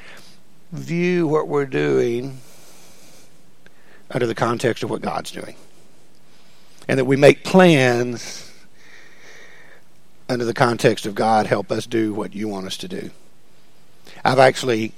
view 0.71 1.27
what 1.27 1.47
we're 1.47 1.65
doing 1.65 2.39
under 4.12 4.27
the 4.27 4.36
context 4.36 4.84
of 4.84 4.89
what 4.89 5.01
God's 5.01 5.32
doing. 5.32 5.55
And 6.88 6.97
that 6.97 7.05
we 7.05 7.15
make 7.15 7.43
plans 7.43 8.51
under 10.27 10.45
the 10.45 10.53
context 10.53 11.05
of 11.05 11.15
God, 11.15 11.47
help 11.47 11.71
us 11.71 11.88
do 11.88 12.13
what 12.13 12.36
you 12.36 12.47
want 12.47 12.67
us 12.67 12.77
to 12.77 12.88
do. 12.88 13.10
I've 14.23 14.39
actually 14.39 14.93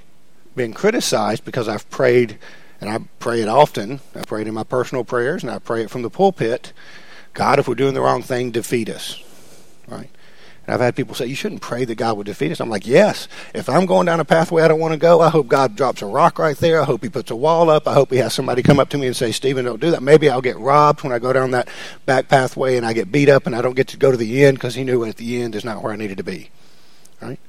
been 0.56 0.74
criticized 0.74 1.46
because 1.46 1.70
I've 1.70 1.90
prayed, 1.90 2.38
and 2.82 2.90
I 2.90 3.00
pray 3.20 3.42
it 3.42 3.48
often. 3.48 4.02
I 4.14 4.22
prayed 4.22 4.48
in 4.48 4.54
my 4.54 4.64
personal 4.64 5.06
prayers, 5.06 5.44
and 5.44 5.52
I 5.52 5.60
pray 5.60 5.84
it 5.84 5.90
from 5.90 6.02
the 6.02 6.10
pulpit. 6.10 6.74
God, 7.34 7.60
if 7.60 7.68
we're 7.68 7.76
doing 7.76 7.94
the 7.94 8.02
wrong 8.02 8.22
thing, 8.22 8.52
defeat 8.52 8.90
us. 8.90 9.24
Right? 9.88 10.10
And 10.72 10.76
I've 10.76 10.86
had 10.86 10.96
people 10.96 11.16
say, 11.16 11.26
You 11.26 11.36
shouldn't 11.36 11.60
pray 11.60 11.84
that 11.84 11.96
God 11.96 12.16
would 12.16 12.28
defeat 12.28 12.50
us. 12.50 12.62
I'm 12.62 12.70
like, 12.70 12.88
Yes. 12.88 13.28
If 13.54 13.68
I'm 13.68 13.86
going 13.86 14.06
down 14.06 14.22
a 14.22 14.26
pathway 14.26 14.64
I 14.64 14.70
don't 14.70 14.80
want 14.80 14.94
to 14.94 14.98
go, 14.98 15.20
I 15.20 15.28
hope 15.28 15.50
God 15.50 15.76
drops 15.76 16.02
a 16.02 16.06
rock 16.06 16.40
right 16.40 16.56
there. 16.56 16.80
I 16.82 16.86
hope 16.86 17.04
He 17.04 17.10
puts 17.10 17.30
a 17.30 17.36
wall 17.36 17.70
up. 17.70 17.90
I 17.90 17.94
hope 17.94 18.10
He 18.10 18.18
has 18.20 18.34
somebody 18.34 18.64
come 18.64 18.80
up 18.80 18.88
to 18.92 18.98
me 18.98 19.08
and 19.08 19.16
say, 19.16 19.34
Stephen, 19.34 19.66
don't 19.66 19.82
do 19.82 19.92
that. 19.92 20.02
Maybe 20.02 20.30
I'll 20.30 20.40
get 20.40 20.58
robbed 20.58 21.04
when 21.04 21.12
I 21.12 21.20
go 21.20 21.34
down 21.34 21.52
that 21.52 21.68
back 22.06 22.30
pathway 22.30 22.78
and 22.78 22.86
I 22.86 22.94
get 22.94 23.12
beat 23.12 23.28
up 23.28 23.48
and 23.48 23.54
I 23.54 23.62
don't 23.62 23.76
get 23.76 23.90
to 23.90 23.98
go 23.98 24.12
to 24.12 24.18
the 24.18 24.46
end 24.46 24.60
because 24.60 24.74
He 24.74 24.86
knew 24.86 25.04
at 25.04 25.18
the 25.18 25.42
end 25.42 25.56
is 25.56 25.66
not 25.66 25.84
where 25.84 25.92
I 25.92 25.98
needed 25.98 26.16
to 26.20 26.24
be. 26.24 26.50
Right? 27.22 27.40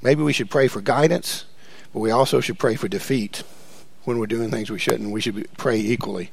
Maybe 0.00 0.22
we 0.22 0.32
should 0.32 0.48
pray 0.48 0.68
for 0.68 0.80
guidance, 0.80 1.44
but 1.92 1.98
we 1.98 2.12
also 2.12 2.40
should 2.40 2.60
pray 2.60 2.76
for 2.76 2.86
defeat 2.86 3.42
when 4.04 4.20
we're 4.20 4.28
doing 4.28 4.52
things 4.52 4.70
we 4.70 4.78
shouldn't. 4.78 5.10
We 5.10 5.20
should 5.20 5.48
pray 5.58 5.80
equally. 5.80 6.30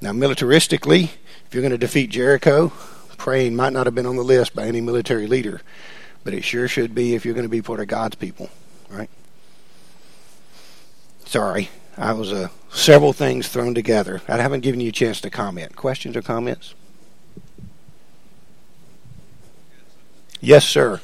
Now, 0.00 0.12
militaristically, 0.12 1.10
if 1.46 1.52
you're 1.52 1.60
going 1.60 1.72
to 1.72 1.78
defeat 1.78 2.08
Jericho, 2.08 2.72
praying 3.14 3.56
might 3.56 3.72
not 3.72 3.86
have 3.86 3.94
been 3.94 4.06
on 4.06 4.16
the 4.16 4.22
list 4.22 4.54
by 4.54 4.66
any 4.66 4.80
military 4.80 5.26
leader, 5.26 5.60
but 6.22 6.34
it 6.34 6.44
sure 6.44 6.68
should 6.68 6.94
be 6.94 7.14
if 7.14 7.24
you're 7.24 7.34
going 7.34 7.46
to 7.46 7.50
be 7.50 7.62
part 7.62 7.80
of 7.80 7.86
God's 7.86 8.16
people, 8.16 8.50
right? 8.90 9.10
Sorry, 11.24 11.70
I 11.96 12.12
was 12.12 12.32
uh, 12.32 12.48
several 12.70 13.12
things 13.12 13.48
thrown 13.48 13.74
together. 13.74 14.22
I 14.28 14.36
haven't 14.36 14.60
given 14.60 14.80
you 14.80 14.88
a 14.88 14.92
chance 14.92 15.20
to 15.22 15.30
comment. 15.30 15.76
Questions 15.76 16.16
or 16.16 16.22
comments? 16.22 16.74
Yes, 20.40 20.66
sir. 20.66 21.00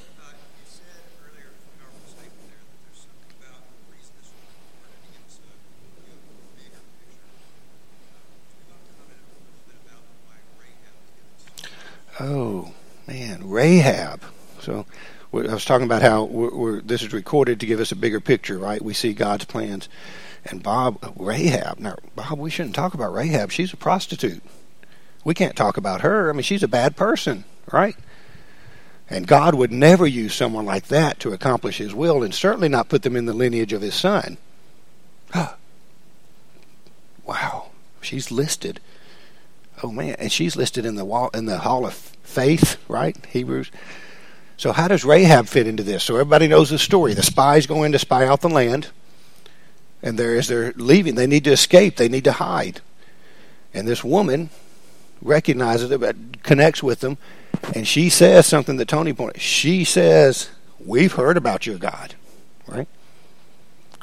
Oh 12.20 12.72
man, 13.06 13.48
Rahab. 13.48 14.22
So 14.60 14.84
I 15.32 15.38
was 15.38 15.64
talking 15.64 15.86
about 15.86 16.02
how 16.02 16.24
we're, 16.24 16.54
we're, 16.54 16.80
this 16.82 17.00
is 17.00 17.14
recorded 17.14 17.60
to 17.60 17.66
give 17.66 17.80
us 17.80 17.92
a 17.92 17.96
bigger 17.96 18.20
picture, 18.20 18.58
right? 18.58 18.82
We 18.82 18.92
see 18.92 19.14
God's 19.14 19.46
plans. 19.46 19.88
And 20.44 20.62
Bob, 20.62 20.98
uh, 21.02 21.12
Rahab. 21.16 21.78
Now, 21.78 21.96
Bob, 22.14 22.38
we 22.38 22.50
shouldn't 22.50 22.74
talk 22.74 22.92
about 22.92 23.14
Rahab. 23.14 23.50
She's 23.50 23.72
a 23.72 23.76
prostitute. 23.76 24.42
We 25.24 25.32
can't 25.32 25.56
talk 25.56 25.78
about 25.78 26.02
her. 26.02 26.28
I 26.28 26.34
mean, 26.34 26.42
she's 26.42 26.62
a 26.62 26.68
bad 26.68 26.94
person, 26.94 27.44
right? 27.72 27.96
And 29.08 29.26
God 29.26 29.54
would 29.54 29.72
never 29.72 30.06
use 30.06 30.34
someone 30.34 30.66
like 30.66 30.88
that 30.88 31.20
to 31.20 31.32
accomplish 31.32 31.78
His 31.78 31.94
will, 31.94 32.22
and 32.22 32.34
certainly 32.34 32.68
not 32.68 32.90
put 32.90 33.02
them 33.02 33.16
in 33.16 33.24
the 33.24 33.32
lineage 33.32 33.72
of 33.72 33.82
His 33.82 33.94
Son. 33.94 34.36
wow, 37.24 37.70
she's 38.02 38.30
listed 38.30 38.78
oh 39.82 39.90
man, 39.90 40.16
and 40.18 40.30
she's 40.30 40.56
listed 40.56 40.84
in 40.84 40.94
the 40.94 41.04
wall 41.04 41.30
in 41.34 41.46
the 41.46 41.58
Hall 41.58 41.86
of 41.86 41.94
Faith, 41.94 42.76
right? 42.88 43.16
Hebrews. 43.26 43.70
So 44.56 44.72
how 44.72 44.88
does 44.88 45.04
Rahab 45.04 45.46
fit 45.46 45.66
into 45.66 45.82
this? 45.82 46.04
So 46.04 46.14
everybody 46.14 46.46
knows 46.46 46.70
the 46.70 46.78
story. 46.78 47.14
The 47.14 47.22
spies 47.22 47.66
go 47.66 47.82
in 47.82 47.92
to 47.92 47.98
spy 47.98 48.26
out 48.26 48.42
the 48.42 48.48
land, 48.48 48.88
and 50.02 50.18
there 50.18 50.36
as 50.36 50.48
they're 50.48 50.72
leaving, 50.76 51.14
they 51.14 51.26
need 51.26 51.44
to 51.44 51.52
escape. 51.52 51.96
They 51.96 52.08
need 52.08 52.24
to 52.24 52.32
hide, 52.32 52.80
and 53.72 53.88
this 53.88 54.04
woman 54.04 54.50
recognizes 55.22 55.90
it, 55.90 56.42
connects 56.42 56.82
with 56.82 57.00
them, 57.00 57.18
and 57.74 57.86
she 57.86 58.08
says 58.08 58.46
something 58.46 58.76
that 58.76 58.88
Tony 58.88 59.12
pointed. 59.12 59.42
She 59.42 59.84
says, 59.84 60.50
"We've 60.84 61.12
heard 61.12 61.36
about 61.36 61.66
your 61.66 61.78
God, 61.78 62.14
right? 62.66 62.88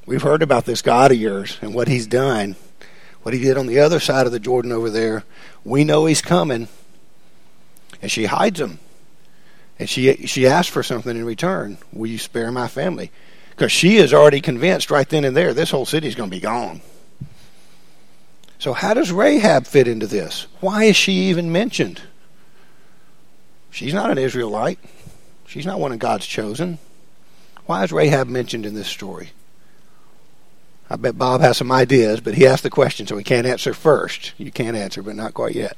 We've 0.06 0.22
heard 0.22 0.42
about 0.42 0.66
this 0.66 0.82
God 0.82 1.12
of 1.12 1.18
yours 1.18 1.58
and 1.62 1.74
what 1.74 1.88
He's 1.88 2.08
done." 2.08 2.56
What 3.28 3.34
he 3.34 3.42
did 3.42 3.58
on 3.58 3.68
the 3.68 3.82
other 3.82 4.00
side 4.00 4.26
of 4.26 4.32
the 4.32 4.40
Jordan 4.40 4.72
over 4.72 4.90
there. 4.90 5.26
We 5.66 5.84
know 5.84 6.06
he's 6.06 6.22
coming. 6.22 6.70
And 8.02 8.10
she 8.10 8.24
hides 8.24 8.58
him. 8.58 8.80
And 9.78 9.90
she 9.90 10.26
she 10.28 10.48
asks 10.48 10.72
for 10.72 10.82
something 10.82 11.14
in 11.14 11.26
return. 11.26 11.78
Will 11.92 12.08
you 12.08 12.20
spare 12.20 12.54
my 12.54 12.70
family? 12.70 13.12
Because 13.50 13.70
she 13.70 13.98
is 13.98 14.14
already 14.14 14.40
convinced 14.40 14.90
right 14.90 15.10
then 15.10 15.26
and 15.26 15.36
there 15.36 15.54
this 15.54 15.72
whole 15.72 15.86
city 15.86 16.08
is 16.08 16.16
going 16.16 16.30
to 16.30 16.36
be 16.38 16.40
gone. 16.40 16.80
So 18.60 18.72
how 18.72 18.94
does 18.94 19.12
Rahab 19.12 19.68
fit 19.68 19.90
into 19.90 20.08
this? 20.08 20.48
Why 20.62 20.86
is 20.86 20.96
she 20.96 21.28
even 21.28 21.52
mentioned? 21.52 22.02
She's 23.72 23.94
not 23.94 24.10
an 24.10 24.18
Israelite. 24.18 24.80
She's 25.48 25.66
not 25.66 25.82
one 25.82 25.92
of 25.92 26.00
God's 26.00 26.26
chosen. 26.26 26.80
Why 27.66 27.84
is 27.84 27.92
Rahab 27.92 28.30
mentioned 28.30 28.66
in 28.66 28.74
this 28.74 28.88
story? 28.88 29.32
I 30.90 30.96
bet 30.96 31.18
Bob 31.18 31.42
has 31.42 31.58
some 31.58 31.72
ideas, 31.72 32.22
but 32.22 32.36
he 32.36 32.48
asked 32.48 32.64
the 32.64 32.70
question, 32.70 33.08
so 33.08 33.18
he 33.18 33.24
can't 33.24 33.46
answer 33.46 33.74
first. 33.74 34.34
You 34.38 34.52
can't 34.52 34.78
answer, 34.78 35.02
but 35.02 35.16
not 35.16 35.34
quite 35.34 35.56
yet. 35.56 35.78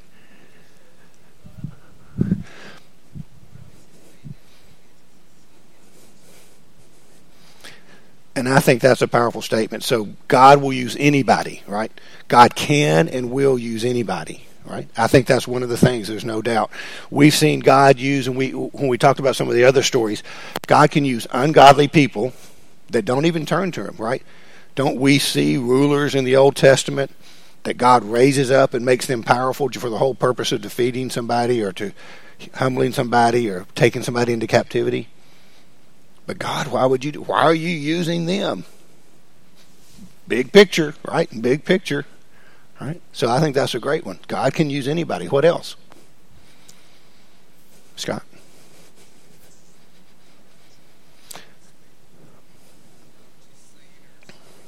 And 8.36 8.48
I 8.48 8.60
think 8.60 8.82
that's 8.82 9.02
a 9.02 9.08
powerful 9.08 9.42
statement. 9.42 9.84
So 9.84 10.10
God 10.30 10.62
will 10.62 10.72
use 10.72 10.96
anybody, 10.98 11.62
right? 11.68 11.92
God 12.30 12.56
can 12.56 13.10
and 13.10 13.32
will 13.32 13.60
use 13.60 13.84
anybody, 13.84 14.46
right? 14.64 14.88
I 14.96 15.08
think 15.08 15.28
that's 15.28 15.48
one 15.48 15.62
of 15.62 15.68
the 15.68 15.76
things. 15.76 16.08
There's 16.08 16.24
no 16.24 16.42
doubt. 16.42 16.72
We've 17.10 17.34
seen 17.34 17.60
God 17.60 18.00
use, 18.00 18.28
and 18.28 18.38
we 18.38 18.52
when 18.52 18.88
we 18.88 18.98
talked 18.98 19.20
about 19.20 19.36
some 19.36 19.50
of 19.50 19.56
the 19.56 19.66
other 19.66 19.84
stories, 19.84 20.24
God 20.68 20.90
can 20.90 21.04
use 21.04 21.28
ungodly 21.32 21.90
people 21.90 22.32
that 22.92 23.04
don't 23.04 23.26
even 23.26 23.46
turn 23.46 23.72
to 23.74 23.86
Him, 23.86 23.96
right? 23.98 24.24
Don't 24.80 24.96
we 24.96 25.20
see 25.20 25.58
rulers 25.58 26.16
in 26.16 26.24
the 26.24 26.38
Old 26.38 26.56
Testament 26.56 27.12
that 27.64 27.74
God 27.74 28.02
raises 28.06 28.50
up 28.50 28.74
and 28.74 28.86
makes 28.86 29.08
them 29.08 29.24
powerful 29.24 29.70
for 29.70 29.90
the 29.90 29.98
whole 29.98 30.16
purpose 30.16 30.54
of 30.54 30.62
defeating 30.62 31.10
somebody 31.10 31.62
or 31.62 31.74
to 31.74 31.92
humbling 32.54 32.94
somebody 32.94 33.50
or 33.50 33.66
taking 33.76 34.04
somebody 34.04 34.32
into 34.32 34.48
captivity. 34.48 35.10
But 36.26 36.40
God, 36.40 36.68
why 36.68 36.86
would 36.86 37.04
you? 37.04 37.12
Why 37.24 37.42
are 37.42 37.54
you 37.54 37.68
using 37.68 38.26
them? 38.26 38.64
Big 40.30 40.54
picture, 40.54 40.96
right? 41.06 41.30
Big 41.42 41.66
picture, 41.66 42.06
right? 42.80 43.02
So 43.12 43.30
I 43.30 43.42
think 43.42 43.56
that's 43.56 43.76
a 43.76 43.82
great 43.82 44.06
one. 44.06 44.20
God 44.30 44.54
can 44.54 44.70
use 44.70 44.88
anybody. 44.88 45.28
What 45.28 45.44
else? 45.44 45.76
Scott. 47.98 48.24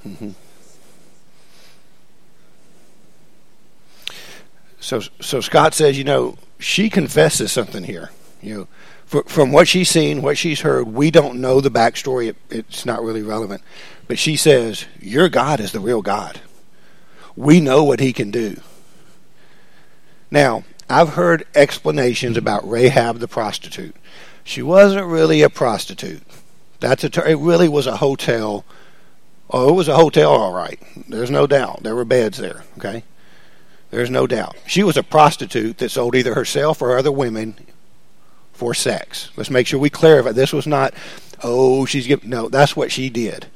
Mm-hmm. 0.07 0.29
So, 4.81 4.99
so 4.99 5.41
Scott 5.41 5.75
says, 5.75 5.95
you 5.95 6.03
know, 6.03 6.37
she 6.57 6.89
confesses 6.89 7.51
something 7.51 7.83
here. 7.83 8.09
You 8.41 8.57
know, 8.57 8.67
for, 9.05 9.23
from 9.23 9.51
what 9.51 9.67
she's 9.67 9.89
seen, 9.89 10.21
what 10.21 10.37
she's 10.37 10.61
heard, 10.61 10.87
we 10.87 11.11
don't 11.11 11.39
know 11.39 11.61
the 11.61 11.69
backstory. 11.69 12.29
It, 12.29 12.37
it's 12.49 12.85
not 12.85 13.03
really 13.03 13.21
relevant. 13.21 13.61
But 14.07 14.17
she 14.17 14.35
says, 14.35 14.85
Your 14.99 15.29
God 15.29 15.59
is 15.59 15.71
the 15.71 15.79
real 15.79 16.01
God. 16.01 16.41
We 17.35 17.61
know 17.61 17.83
what 17.83 17.99
He 17.99 18.11
can 18.11 18.31
do. 18.31 18.59
Now, 20.31 20.63
I've 20.89 21.09
heard 21.09 21.45
explanations 21.55 22.35
about 22.35 22.69
Rahab 22.69 23.19
the 23.19 23.27
prostitute. 23.27 23.95
She 24.43 24.61
wasn't 24.61 25.05
really 25.05 25.41
a 25.41 25.49
prostitute. 25.49 26.23
That's 26.79 27.03
a 27.03 27.09
ter- 27.09 27.27
it 27.27 27.37
really 27.37 27.69
was 27.69 27.85
a 27.85 27.97
hotel. 27.97 28.65
Oh, 29.51 29.69
it 29.69 29.75
was 29.75 29.89
a 29.89 29.95
hotel, 29.95 30.31
all 30.31 30.53
right. 30.53 30.79
There's 31.09 31.29
no 31.29 31.45
doubt. 31.45 31.83
There 31.83 31.95
were 31.95 32.05
beds 32.05 32.37
there, 32.37 32.63
okay? 32.77 33.03
There's 33.89 34.09
no 34.09 34.25
doubt. 34.25 34.55
She 34.65 34.83
was 34.83 34.95
a 34.95 35.03
prostitute 35.03 35.77
that 35.79 35.89
sold 35.89 36.15
either 36.15 36.33
herself 36.33 36.81
or 36.81 36.97
other 36.97 37.11
women 37.11 37.55
for 38.53 38.73
sex. 38.73 39.29
Let's 39.35 39.49
make 39.49 39.67
sure 39.67 39.79
we 39.79 39.89
clarify. 39.89 40.31
This 40.31 40.53
was 40.53 40.65
not, 40.65 40.93
oh, 41.43 41.85
she's 41.85 42.07
giving. 42.07 42.29
No, 42.29 42.47
that's 42.47 42.75
what 42.75 42.91
she 42.91 43.09
did. 43.09 43.47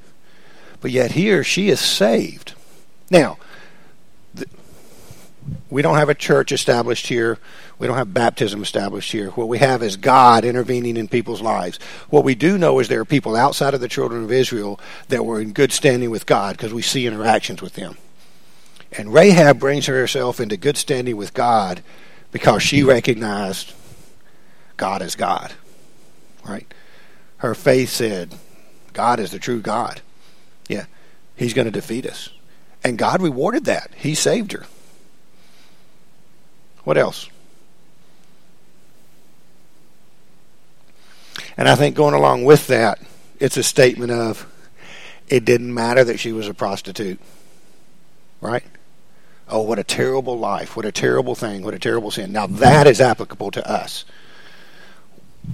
But 0.81 0.91
yet 0.91 1.12
here 1.12 1.43
she 1.43 1.69
is 1.69 1.79
saved. 1.79 2.53
Now, 3.10 3.38
we 5.69 5.81
don't 5.81 5.97
have 5.97 6.10
a 6.10 6.15
church 6.15 6.51
established 6.51 7.08
here. 7.08 7.38
We 7.77 7.88
don't 7.88 7.97
have 7.97 8.13
baptism 8.13 8.63
established 8.63 9.12
here. 9.12 9.29
What 9.31 9.47
we 9.47 9.60
have 9.60 9.84
is 9.84 9.97
God 9.97 10.45
intervening 10.45 10.97
in 10.97 11.08
people's 11.08 11.41
lives. 11.41 11.77
What 12.10 12.23
we 12.23 12.36
do 12.36 12.58
know 12.58 12.79
is 12.79 12.88
there 12.88 13.01
are 13.01 13.05
people 13.05 13.36
outside 13.36 13.73
of 13.73 13.81
the 13.81 13.88
children 13.88 14.23
of 14.23 14.31
Israel 14.31 14.79
that 15.10 15.25
were 15.25 15.41
in 15.41 15.53
good 15.53 15.71
standing 15.71 16.10
with 16.10 16.25
God 16.25 16.58
because 16.58 16.73
we 16.73 16.81
see 16.81 17.05
interactions 17.05 17.62
with 17.62 17.73
them. 17.73 17.97
And 18.91 19.13
Rahab 19.13 19.60
brings 19.60 19.86
herself 19.88 20.39
into 20.39 20.58
good 20.58 20.77
standing 20.77 21.17
with 21.17 21.34
God 21.34 21.84
because 22.31 22.63
she 22.63 22.84
recognized 22.84 23.73
God 24.77 25.01
as 25.01 25.15
God. 25.15 25.53
Right? 26.47 26.71
Her 27.38 27.53
faith 27.53 27.89
said, 27.89 28.36
God 28.93 29.19
is 29.19 29.31
the 29.31 29.39
true 29.39 29.62
God. 29.62 30.01
Yeah, 30.69 30.86
He's 31.36 31.53
going 31.53 31.65
to 31.65 31.71
defeat 31.71 32.05
us. 32.05 32.29
And 32.84 32.97
God 32.97 33.21
rewarded 33.21 33.65
that. 33.65 33.91
He 33.95 34.15
saved 34.15 34.53
her. 34.53 34.65
What 36.86 36.98
else? 36.98 37.30
And 41.58 41.67
I 41.67 41.76
think 41.76 41.95
going 41.95 42.13
along 42.13 42.45
with 42.45 42.67
that, 42.67 43.00
it's 43.39 43.58
a 43.58 43.63
statement 43.63 44.12
of 44.12 44.48
it 45.28 45.43
didn't 45.45 45.74
matter 45.74 46.04
that 46.04 46.19
she 46.19 46.32
was 46.32 46.48
a 46.48 46.54
prostitute. 46.54 47.19
Right? 48.39 48.63
Oh, 49.48 49.62
what 49.62 49.80
a 49.80 49.84
terrible 49.84 50.38
life. 50.38 50.76
What 50.76 50.86
a 50.86 50.91
terrible 50.91 51.36
thing. 51.36 51.63
What 51.63 51.74
a 51.74 51.80
terrible 51.80 52.12
sin. 52.12 52.32
Now, 52.32 52.48
that 52.48 52.88
is 52.88 53.02
applicable 53.02 53.52
to 53.52 53.69
us. 53.69 54.06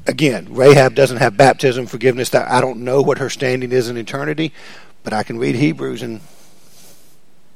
Again, 0.08 0.48
Rahab 0.52 0.96
doesn't 0.96 1.17
have 1.17 1.36
baptism, 1.36 1.86
forgiveness. 1.86 2.34
I 2.34 2.62
don't 2.62 2.84
know 2.84 3.02
what 3.02 3.17
her 3.17 3.30
standing 3.30 3.72
is 3.72 3.89
in 3.89 3.98
eternity, 3.98 4.54
but 5.04 5.12
I 5.13 5.24
can 5.24 5.38
read 5.38 5.56
Hebrews 5.56 6.02
and 6.02 6.22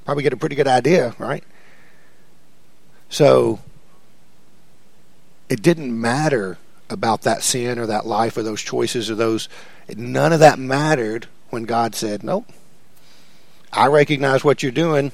probably 0.03 0.23
get 0.23 0.33
a 0.33 0.37
pretty 0.37 0.55
good 0.55 0.67
idea, 0.67 1.15
right? 1.17 1.43
So, 3.09 3.59
it 5.49 5.61
didn't 5.61 5.99
matter 5.99 6.57
about 6.89 7.23
that 7.23 7.43
sin 7.43 7.79
or 7.79 7.85
that 7.87 8.05
life 8.05 8.37
or 8.37 8.43
those 8.43 8.61
choices 8.61 9.09
or 9.09 9.15
those. 9.15 9.49
None 9.95 10.33
of 10.33 10.39
that 10.39 10.59
mattered 10.59 11.27
when 11.49 11.63
God 11.63 11.95
said, 11.95 12.23
Nope. 12.23 12.51
I 13.71 13.87
recognize 13.87 14.43
what 14.43 14.63
you're 14.63 14.71
doing. 14.71 15.11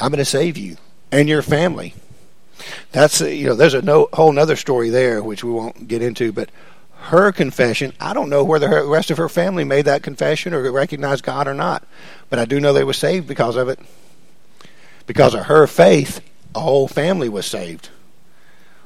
I'm 0.00 0.10
going 0.10 0.18
to 0.18 0.24
save 0.24 0.56
you 0.56 0.76
and 1.12 1.28
your 1.28 1.42
family. 1.42 1.94
That's 2.90 3.20
you 3.20 3.46
know, 3.46 3.54
there's 3.54 3.74
a 3.74 3.82
no, 3.82 4.08
whole 4.12 4.36
other 4.38 4.56
story 4.56 4.90
there 4.90 5.22
which 5.22 5.44
we 5.44 5.50
won't 5.50 5.86
get 5.86 6.02
into, 6.02 6.32
but 6.32 6.50
her 7.02 7.32
confession, 7.32 7.92
I 8.00 8.14
don't 8.14 8.30
know 8.30 8.44
whether 8.44 8.68
the 8.68 8.84
rest 8.86 9.10
of 9.10 9.18
her 9.18 9.28
family 9.28 9.64
made 9.64 9.86
that 9.86 10.02
confession 10.02 10.54
or 10.54 10.70
recognized 10.70 11.24
God 11.24 11.48
or 11.48 11.54
not, 11.54 11.84
but 12.30 12.38
I 12.38 12.44
do 12.44 12.60
know 12.60 12.72
they 12.72 12.84
were 12.84 12.92
saved 12.92 13.26
because 13.26 13.56
of 13.56 13.68
it. 13.68 13.78
Because 15.06 15.34
of 15.34 15.46
her 15.46 15.66
faith, 15.66 16.20
a 16.54 16.60
whole 16.60 16.88
family 16.88 17.28
was 17.28 17.46
saved. 17.46 17.90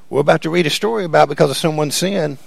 We're 0.08 0.20
about 0.20 0.42
to 0.42 0.50
read 0.50 0.66
a 0.66 0.70
story 0.70 1.04
about 1.04 1.28
because 1.28 1.50
of 1.50 1.56
someone's 1.56 1.96
sin, 1.96 2.38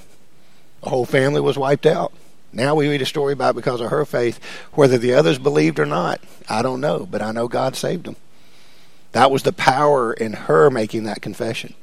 a 0.82 0.90
whole 0.90 1.06
family 1.06 1.42
was 1.42 1.58
wiped 1.58 1.86
out. 1.86 2.14
Now 2.52 2.74
we 2.74 2.88
read 2.88 3.02
a 3.02 3.06
story 3.06 3.34
about 3.34 3.56
because 3.56 3.82
of 3.82 3.92
her 3.92 4.06
faith, 4.06 4.40
whether 4.74 4.98
the 4.98 5.14
others 5.14 5.38
believed 5.38 5.80
or 5.80 5.86
not, 5.86 6.22
I 6.48 6.62
don't 6.62 6.82
know, 6.82 7.08
but 7.10 7.22
I 7.22 7.32
know 7.32 7.48
God 7.48 7.76
saved 7.76 8.06
them. 8.06 8.16
That 9.12 9.30
was 9.32 9.44
the 9.44 9.54
power 9.54 10.14
in 10.14 10.34
her 10.34 10.70
making 10.70 11.04
that 11.04 11.22
confession. 11.22 11.74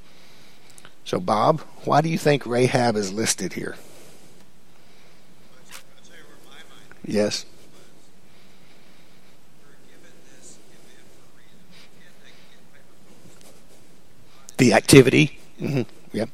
So, 1.05 1.21
Bob, 1.21 1.61
why 1.85 2.01
do 2.01 2.09
you 2.09 2.19
think 2.19 2.47
Rahab 2.47 2.97
is 2.97 3.13
listed 3.13 3.53
here? 3.53 3.77
Yes. 7.05 7.47
The 14.57 14.73
activity. 14.73 15.39
Mm-hmm. 15.61 15.83
Yep. 16.17 16.29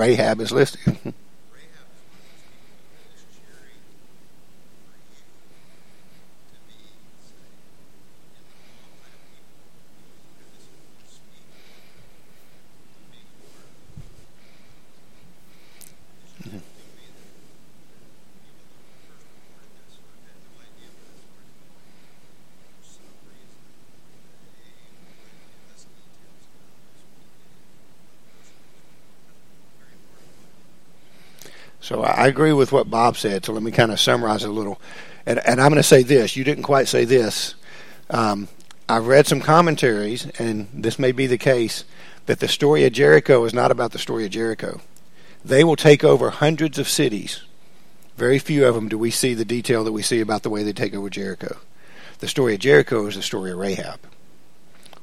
Rahab 0.00 0.40
is 0.40 0.50
listed. 0.50 1.14
So 31.80 32.02
I 32.02 32.26
agree 32.26 32.52
with 32.52 32.72
what 32.72 32.90
Bob 32.90 33.16
said. 33.16 33.44
So 33.44 33.52
let 33.52 33.62
me 33.62 33.70
kind 33.70 33.92
of 33.92 34.00
summarize 34.00 34.44
a 34.44 34.50
little. 34.50 34.80
And, 35.26 35.40
and 35.46 35.60
I'm 35.60 35.70
going 35.70 35.76
to 35.76 35.82
say 35.82 36.02
this. 36.02 36.36
You 36.36 36.44
didn't 36.44 36.64
quite 36.64 36.88
say 36.88 37.04
this. 37.04 37.54
Um, 38.10 38.48
I've 38.88 39.06
read 39.06 39.26
some 39.26 39.40
commentaries, 39.40 40.26
and 40.38 40.68
this 40.74 40.98
may 40.98 41.12
be 41.12 41.26
the 41.26 41.38
case, 41.38 41.84
that 42.26 42.40
the 42.40 42.48
story 42.48 42.84
of 42.84 42.92
Jericho 42.92 43.44
is 43.44 43.54
not 43.54 43.70
about 43.70 43.92
the 43.92 43.98
story 43.98 44.24
of 44.24 44.30
Jericho. 44.30 44.80
They 45.44 45.64
will 45.64 45.76
take 45.76 46.04
over 46.04 46.30
hundreds 46.30 46.78
of 46.78 46.88
cities 46.88 47.42
Very 48.16 48.38
few 48.38 48.66
of 48.66 48.74
them 48.74 48.88
do 48.88 48.98
we 48.98 49.10
see 49.10 49.32
the 49.32 49.46
detail 49.46 49.82
that 49.84 49.92
we 49.92 50.02
see 50.02 50.20
about 50.20 50.42
the 50.42 50.50
way 50.50 50.62
they 50.62 50.74
take 50.74 50.94
over 50.94 51.08
Jericho. 51.08 51.56
The 52.18 52.28
story 52.28 52.54
of 52.54 52.60
Jericho 52.60 53.06
is 53.06 53.14
the 53.16 53.22
story 53.22 53.50
of 53.50 53.58
Rahab. 53.58 53.98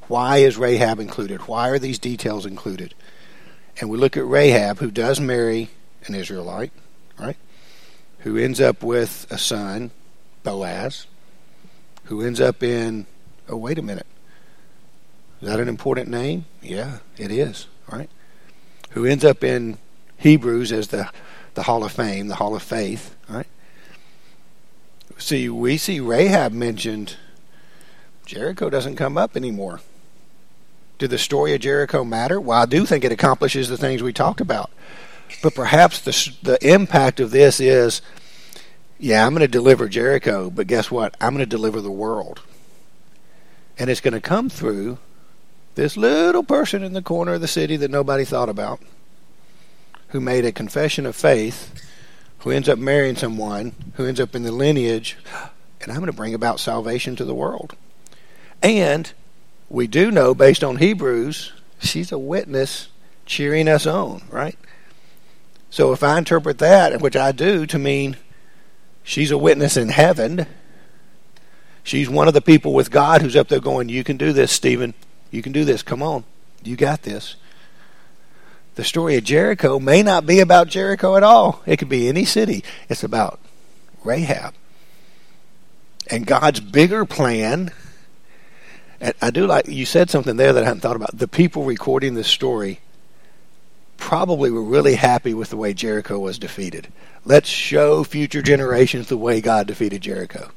Why 0.07 0.37
is 0.37 0.57
Rahab 0.57 0.99
included? 0.99 1.47
Why 1.47 1.69
are 1.69 1.79
these 1.79 1.97
details 1.99 2.45
included? 2.45 2.93
And 3.81 3.89
we 3.89 3.97
look 3.97 4.17
at 4.17 4.27
Rahab, 4.27 4.77
who 4.79 4.91
does 4.91 5.19
marry 5.19 5.69
an 6.09 6.15
Israelite, 6.15 6.71
right? 7.19 7.37
Who 8.19 8.37
ends 8.37 8.59
up 8.59 8.83
with 8.83 9.27
a 9.29 9.37
son, 9.37 9.91
Boaz, 10.43 11.07
who 12.05 12.21
ends 12.21 12.39
up 12.39 12.63
in, 12.63 13.05
oh, 13.47 13.57
wait 13.57 13.77
a 13.77 13.81
minute. 13.81 14.07
Is 15.41 15.47
that 15.47 15.59
an 15.59 15.67
important 15.67 16.09
name? 16.09 16.45
Yeah, 16.61 16.99
it 17.17 17.31
is, 17.31 17.67
right? 17.91 18.09
Who 18.91 19.05
ends 19.05 19.23
up 19.23 19.43
in 19.43 19.77
Hebrews 20.17 20.71
as 20.71 20.87
the 20.87 21.09
the 21.57 21.63
Hall 21.63 21.83
of 21.83 21.91
Fame, 21.91 22.27
the 22.27 22.35
Hall 22.35 22.55
of 22.55 22.61
Faith, 22.61 23.15
right? 23.27 23.47
See, 25.17 25.49
we 25.49 25.77
see 25.77 25.99
Rahab 25.99 26.53
mentioned. 26.53 27.17
Jericho 28.27 28.69
doesn't 28.69 28.95
come 28.95 29.17
up 29.17 29.35
anymore. 29.35 29.81
Did 30.99 31.09
the 31.09 31.17
story 31.17 31.55
of 31.55 31.61
Jericho 31.61 32.03
matter? 32.03 32.39
Well, 32.39 32.61
I 32.61 32.67
do 32.67 32.85
think 32.85 33.03
it 33.03 33.11
accomplishes 33.11 33.69
the 33.69 33.77
things 33.77 34.03
we 34.03 34.13
talked 34.13 34.39
about. 34.39 34.69
But 35.41 35.55
perhaps 35.55 36.01
the 36.01 36.35
the 36.41 36.67
impact 36.67 37.19
of 37.19 37.31
this 37.31 37.59
is, 37.59 38.01
yeah, 38.99 39.25
I'm 39.25 39.33
going 39.33 39.41
to 39.41 39.47
deliver 39.47 39.87
Jericho, 39.87 40.49
but 40.49 40.67
guess 40.67 40.89
what? 40.89 41.15
I'm 41.21 41.33
going 41.33 41.45
to 41.45 41.49
deliver 41.49 41.81
the 41.81 41.91
world, 41.91 42.41
and 43.77 43.89
it's 43.89 44.01
going 44.01 44.13
to 44.13 44.21
come 44.21 44.49
through 44.49 44.97
this 45.75 45.95
little 45.95 46.43
person 46.43 46.83
in 46.83 46.93
the 46.93 47.01
corner 47.01 47.33
of 47.33 47.41
the 47.41 47.47
city 47.47 47.77
that 47.77 47.91
nobody 47.91 48.25
thought 48.25 48.49
about 48.49 48.81
who 50.09 50.19
made 50.19 50.45
a 50.45 50.51
confession 50.51 51.05
of 51.05 51.15
faith, 51.15 51.83
who 52.39 52.51
ends 52.51 52.69
up 52.69 52.79
marrying 52.79 53.15
someone, 53.15 53.73
who 53.95 54.05
ends 54.05 54.19
up 54.19 54.35
in 54.35 54.43
the 54.43 54.51
lineage, 54.51 55.17
and 55.81 55.91
I'm 55.91 55.97
going 55.97 56.07
to 56.07 56.13
bring 56.13 56.33
about 56.33 56.59
salvation 56.59 57.15
to 57.17 57.25
the 57.25 57.35
world. 57.35 57.75
And 58.63 59.11
we 59.69 59.85
do 59.87 60.09
know, 60.11 60.33
based 60.33 60.63
on 60.63 60.77
Hebrews, 60.77 61.51
she's 61.79 62.11
a 62.11 62.17
witness 62.17 62.87
cheering 63.25 63.67
us 63.67 63.85
on, 63.85 64.23
right? 64.29 64.57
So 65.69 65.91
if 65.91 66.03
I 66.03 66.17
interpret 66.17 66.59
that, 66.59 67.01
which 67.01 67.15
I 67.15 67.31
do, 67.31 67.65
to 67.65 67.77
mean 67.77 68.17
she's 69.03 69.31
a 69.31 69.37
witness 69.37 69.77
in 69.77 69.89
heaven, 69.89 70.47
she's 71.83 72.09
one 72.09 72.27
of 72.27 72.33
the 72.33 72.41
people 72.41 72.73
with 72.73 72.91
God 72.91 73.21
who's 73.21 73.35
up 73.35 73.47
there 73.47 73.59
going, 73.59 73.89
You 73.89 74.03
can 74.03 74.17
do 74.17 74.33
this, 74.33 74.51
Stephen. 74.51 74.93
You 75.29 75.41
can 75.41 75.51
do 75.51 75.65
this. 75.65 75.83
Come 75.83 76.01
on. 76.01 76.23
You 76.63 76.75
got 76.75 77.03
this 77.03 77.35
the 78.77 78.83
story 78.83 79.17
of 79.17 79.23
Jericho 79.23 79.79
may 79.79 80.03
not 80.03 80.27
be 80.27 80.39
about 80.39 80.67
Jericho 80.67 81.15
at 81.15 81.23
all. 81.23 81.63
It 81.65 81.77
could 81.77 81.89
be 81.89 82.07
any 82.07 82.25
city. 82.25 82.63
It's 82.87 83.03
about 83.03 83.39
Rahab. 84.03 84.53
And 86.11 86.27
God's 86.27 86.59
bigger 86.59 87.03
plan. 87.03 87.71
And 89.01 89.15
I 89.19 89.31
do 89.31 89.47
like 89.47 89.67
you 89.67 89.87
said 89.87 90.11
something 90.11 90.37
there 90.37 90.53
that 90.53 90.63
I 90.63 90.67
hadn't 90.67 90.81
thought 90.81 90.95
about. 90.95 91.17
The 91.17 91.27
people 91.27 91.63
recording 91.63 92.13
this 92.13 92.27
story 92.27 92.79
probably 93.97 94.51
were 94.51 94.63
really 94.63 94.95
happy 94.95 95.33
with 95.33 95.49
the 95.49 95.57
way 95.57 95.73
Jericho 95.73 96.19
was 96.19 96.39
defeated. 96.39 96.87
Let's 97.25 97.49
show 97.49 98.03
future 98.03 98.41
generations 98.41 99.07
the 99.07 99.17
way 99.17 99.41
God 99.41 99.67
defeated 99.67 100.01
Jericho. 100.01 100.49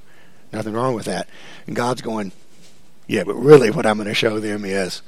Nothing 0.52 0.74
wrong 0.74 0.94
with 0.94 1.06
that. 1.06 1.28
And 1.66 1.74
God's 1.74 2.02
going, 2.02 2.32
yeah, 3.06 3.24
but 3.24 3.34
really 3.34 3.70
what 3.70 3.86
I'm 3.86 3.96
going 3.96 4.08
to 4.08 4.14
show 4.14 4.38
them 4.40 4.64
is 4.64 5.02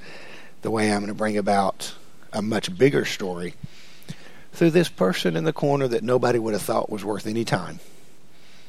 the 0.63 0.71
way 0.71 0.93
I'm 0.93 1.01
going 1.01 1.09
to 1.09 1.15
bring 1.15 1.37
about 1.37 1.95
a 2.33 2.43
much 2.43 2.77
bigger 2.77 3.05
story 3.05 3.55
through 4.53 4.71
this 4.71 4.89
person 4.89 5.37
in 5.37 5.45
the 5.45 5.53
corner 5.53 5.89
that 5.89 6.03
nobody 6.03 6.39
would 6.39 6.55
have 6.55 6.63
thought 6.63 6.91
was 6.91 7.05
worth 7.05 7.27
any 7.27 7.45
time 7.45 7.81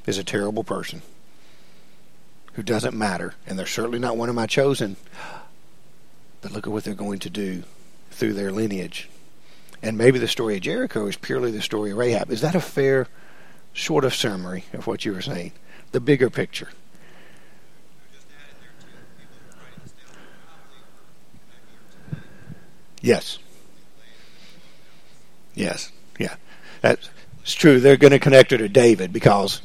is 0.06 0.18
a 0.18 0.24
terrible 0.24 0.64
person 0.64 1.02
who 2.54 2.64
doesn't 2.64 2.96
matter, 2.96 3.34
and 3.48 3.58
they're 3.58 3.66
certainly 3.66 4.00
not 4.00 4.18
one 4.18 4.30
of 4.30 4.36
my 4.36 4.46
chosen. 4.46 4.96
But 6.42 6.52
look 6.52 6.68
at 6.68 6.74
what 6.74 6.84
they're 6.84 6.94
going 6.94 7.20
to 7.20 7.30
do 7.30 7.64
through 8.12 8.34
their 8.34 8.52
lineage. 8.52 9.10
And 9.84 9.98
maybe 9.98 10.18
the 10.18 10.28
story 10.28 10.56
of 10.56 10.62
Jericho 10.62 11.06
is 11.06 11.18
purely 11.18 11.52
the 11.52 11.62
story 11.62 11.92
of 11.92 11.98
Rahab. 11.98 12.32
Is 12.32 12.42
that 12.42 12.56
a 12.56 12.62
fair 12.62 13.08
sort 13.76 14.06
of 14.06 14.16
summary 14.16 14.64
of 14.74 14.88
what 14.88 15.06
you 15.06 15.14
were 15.14 15.22
saying? 15.22 15.52
The 15.92 16.00
bigger 16.00 16.32
picture. 16.32 16.70
Yes. 23.02 23.38
Yes, 25.56 25.92
yeah, 26.18 26.36
that's 26.82 27.10
true. 27.46 27.80
They're 27.80 27.98
going 27.98 28.12
to 28.12 28.20
connect 28.20 28.52
her 28.52 28.58
to 28.58 28.68
David 28.68 29.14
because 29.14 29.62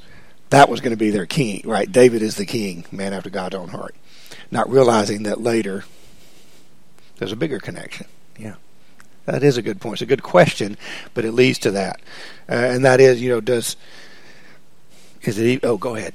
that 0.51 0.69
was 0.69 0.81
going 0.81 0.91
to 0.91 0.99
be 0.99 1.11
their 1.11 1.27
king, 1.27 1.63
right? 1.65 1.91
David 1.91 2.23
is 2.23 2.37
the 2.37 2.45
king, 2.45 2.85
man 2.93 3.15
after 3.15 3.31
God's 3.31 3.55
own 3.55 3.69
heart. 3.69 3.95
Not 4.51 4.71
realizing 4.71 5.23
that 5.23 5.41
later 5.41 5.85
there's 7.17 7.33
a 7.33 7.37
bigger 7.37 7.59
connection. 7.59 8.07
Yeah, 8.39 8.57
that 9.33 9.43
is 9.43 9.57
a 9.57 9.63
good 9.63 9.81
point. 9.81 9.95
It's 9.95 10.03
a 10.03 10.07
good 10.07 10.23
question, 10.23 10.77
but 11.15 11.25
it 11.25 11.33
leads 11.33 11.59
to 11.61 11.71
that, 11.73 12.01
uh, 12.49 12.55
and 12.55 12.85
that 12.85 13.01
is, 13.01 13.21
you 13.21 13.29
know, 13.29 13.41
does 13.41 13.77
is 15.23 15.39
it? 15.39 15.65
Oh, 15.65 15.77
go 15.77 15.97
ahead. 15.97 16.15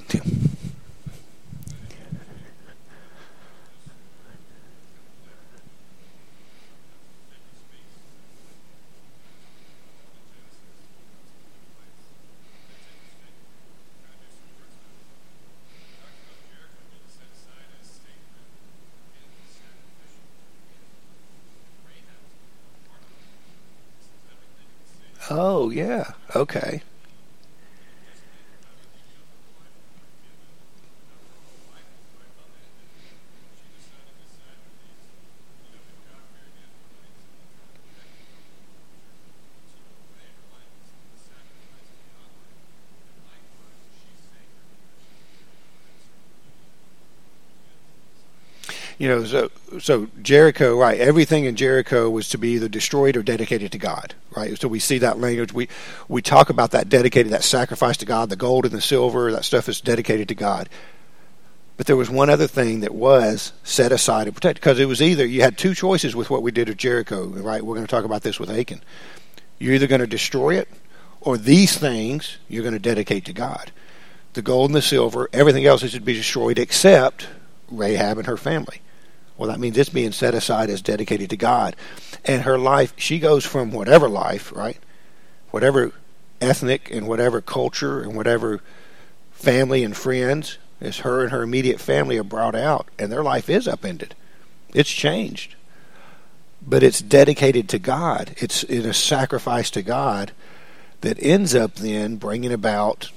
Oh, 25.35 25.71
yeah. 25.71 26.11
Okay. 26.35 26.83
You 49.03 49.09
know, 49.09 49.25
so 49.25 49.51
so 49.81 50.07
Jericho, 50.21 50.77
right? 50.77 50.97
Everything 50.97 51.43
in 51.43 51.57
Jericho 51.57 52.09
was 52.09 52.29
to 52.29 52.37
be 52.37 52.51
either 52.51 52.69
destroyed 52.69 53.17
or 53.17 53.21
dedicated 53.21 53.73
to 53.73 53.77
God, 53.77 54.15
right? 54.33 54.57
So 54.57 54.69
we 54.69 54.79
see 54.79 54.99
that 54.99 55.19
language. 55.19 55.51
We 55.51 55.67
we 56.07 56.21
talk 56.21 56.49
about 56.49 56.71
that 56.71 56.87
dedicated, 56.87 57.33
that 57.33 57.43
sacrifice 57.43 57.97
to 57.97 58.05
God, 58.05 58.29
the 58.29 58.37
gold 58.37 58.63
and 58.63 58.73
the 58.73 58.79
silver, 58.79 59.29
that 59.33 59.43
stuff 59.43 59.67
is 59.67 59.81
dedicated 59.81 60.29
to 60.29 60.35
God. 60.35 60.69
But 61.75 61.85
there 61.85 61.97
was 61.97 62.09
one 62.09 62.29
other 62.29 62.47
thing 62.47 62.79
that 62.79 62.95
was 62.95 63.51
set 63.65 63.91
aside 63.91 64.27
and 64.27 64.35
protected 64.37 64.61
because 64.61 64.79
it 64.79 64.85
was 64.85 65.01
either 65.01 65.25
you 65.25 65.41
had 65.41 65.57
two 65.57 65.73
choices 65.73 66.15
with 66.15 66.29
what 66.29 66.41
we 66.41 66.51
did 66.51 66.69
at 66.69 66.77
Jericho, 66.77 67.25
right? 67.25 67.61
We're 67.61 67.75
going 67.75 67.85
to 67.85 67.91
talk 67.91 68.05
about 68.05 68.21
this 68.21 68.39
with 68.39 68.49
Achan. 68.49 68.81
You're 69.59 69.73
either 69.73 69.87
going 69.87 69.99
to 69.99 70.07
destroy 70.07 70.55
it, 70.55 70.69
or 71.19 71.37
these 71.37 71.77
things 71.77 72.37
you're 72.47 72.63
going 72.63 72.71
to 72.71 72.79
dedicate 72.79 73.25
to 73.25 73.33
God. 73.33 73.73
The 74.31 74.41
gold 74.41 74.69
and 74.69 74.75
the 74.75 74.81
silver, 74.81 75.29
everything 75.33 75.65
else 75.65 75.83
is 75.83 75.91
to 75.91 75.99
be 75.99 76.13
destroyed 76.13 76.57
except 76.57 77.27
Rahab 77.69 78.17
and 78.17 78.27
her 78.27 78.37
family. 78.37 78.79
Well, 79.37 79.49
that 79.49 79.59
means 79.59 79.77
it's 79.77 79.89
being 79.89 80.11
set 80.11 80.35
aside 80.35 80.69
as 80.69 80.81
dedicated 80.81 81.29
to 81.31 81.37
God. 81.37 81.75
And 82.23 82.43
her 82.43 82.57
life, 82.57 82.93
she 82.97 83.19
goes 83.19 83.45
from 83.45 83.71
whatever 83.71 84.07
life, 84.07 84.51
right? 84.55 84.77
Whatever 85.51 85.91
ethnic 86.39 86.91
and 86.91 87.07
whatever 87.07 87.41
culture 87.41 88.01
and 88.01 88.15
whatever 88.15 88.61
family 89.31 89.83
and 89.83 89.95
friends, 89.95 90.57
as 90.79 90.99
her 90.99 91.21
and 91.21 91.31
her 91.31 91.41
immediate 91.41 91.79
family 91.79 92.17
are 92.17 92.23
brought 92.23 92.55
out, 92.55 92.87
and 92.99 93.11
their 93.11 93.23
life 93.23 93.49
is 93.49 93.67
upended. 93.67 94.15
It's 94.73 94.91
changed. 94.91 95.55
But 96.65 96.83
it's 96.83 97.01
dedicated 97.01 97.69
to 97.69 97.79
God. 97.79 98.35
It's 98.37 98.63
in 98.63 98.85
a 98.85 98.93
sacrifice 98.93 99.69
to 99.71 99.81
God 99.81 100.31
that 101.01 101.21
ends 101.21 101.53
up 101.55 101.75
then 101.75 102.15
bringing 102.15 102.51
about. 102.51 103.11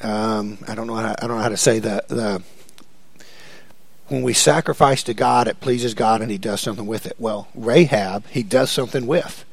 Um, 0.00 0.58
I 0.66 0.74
don't 0.74 0.86
know. 0.86 0.96
How, 0.96 1.14
I 1.20 1.26
don't 1.26 1.36
know 1.36 1.42
how 1.42 1.48
to 1.48 1.56
say 1.56 1.78
the 1.78 2.04
the 2.08 2.42
when 4.08 4.22
we 4.22 4.32
sacrifice 4.32 5.02
to 5.04 5.14
God, 5.14 5.48
it 5.48 5.60
pleases 5.60 5.94
God 5.94 6.20
and 6.20 6.30
He 6.30 6.38
does 6.38 6.60
something 6.60 6.86
with 6.86 7.06
it. 7.06 7.16
Well, 7.18 7.48
Rahab, 7.54 8.26
He 8.28 8.42
does 8.42 8.70
something 8.70 9.06
with. 9.06 9.44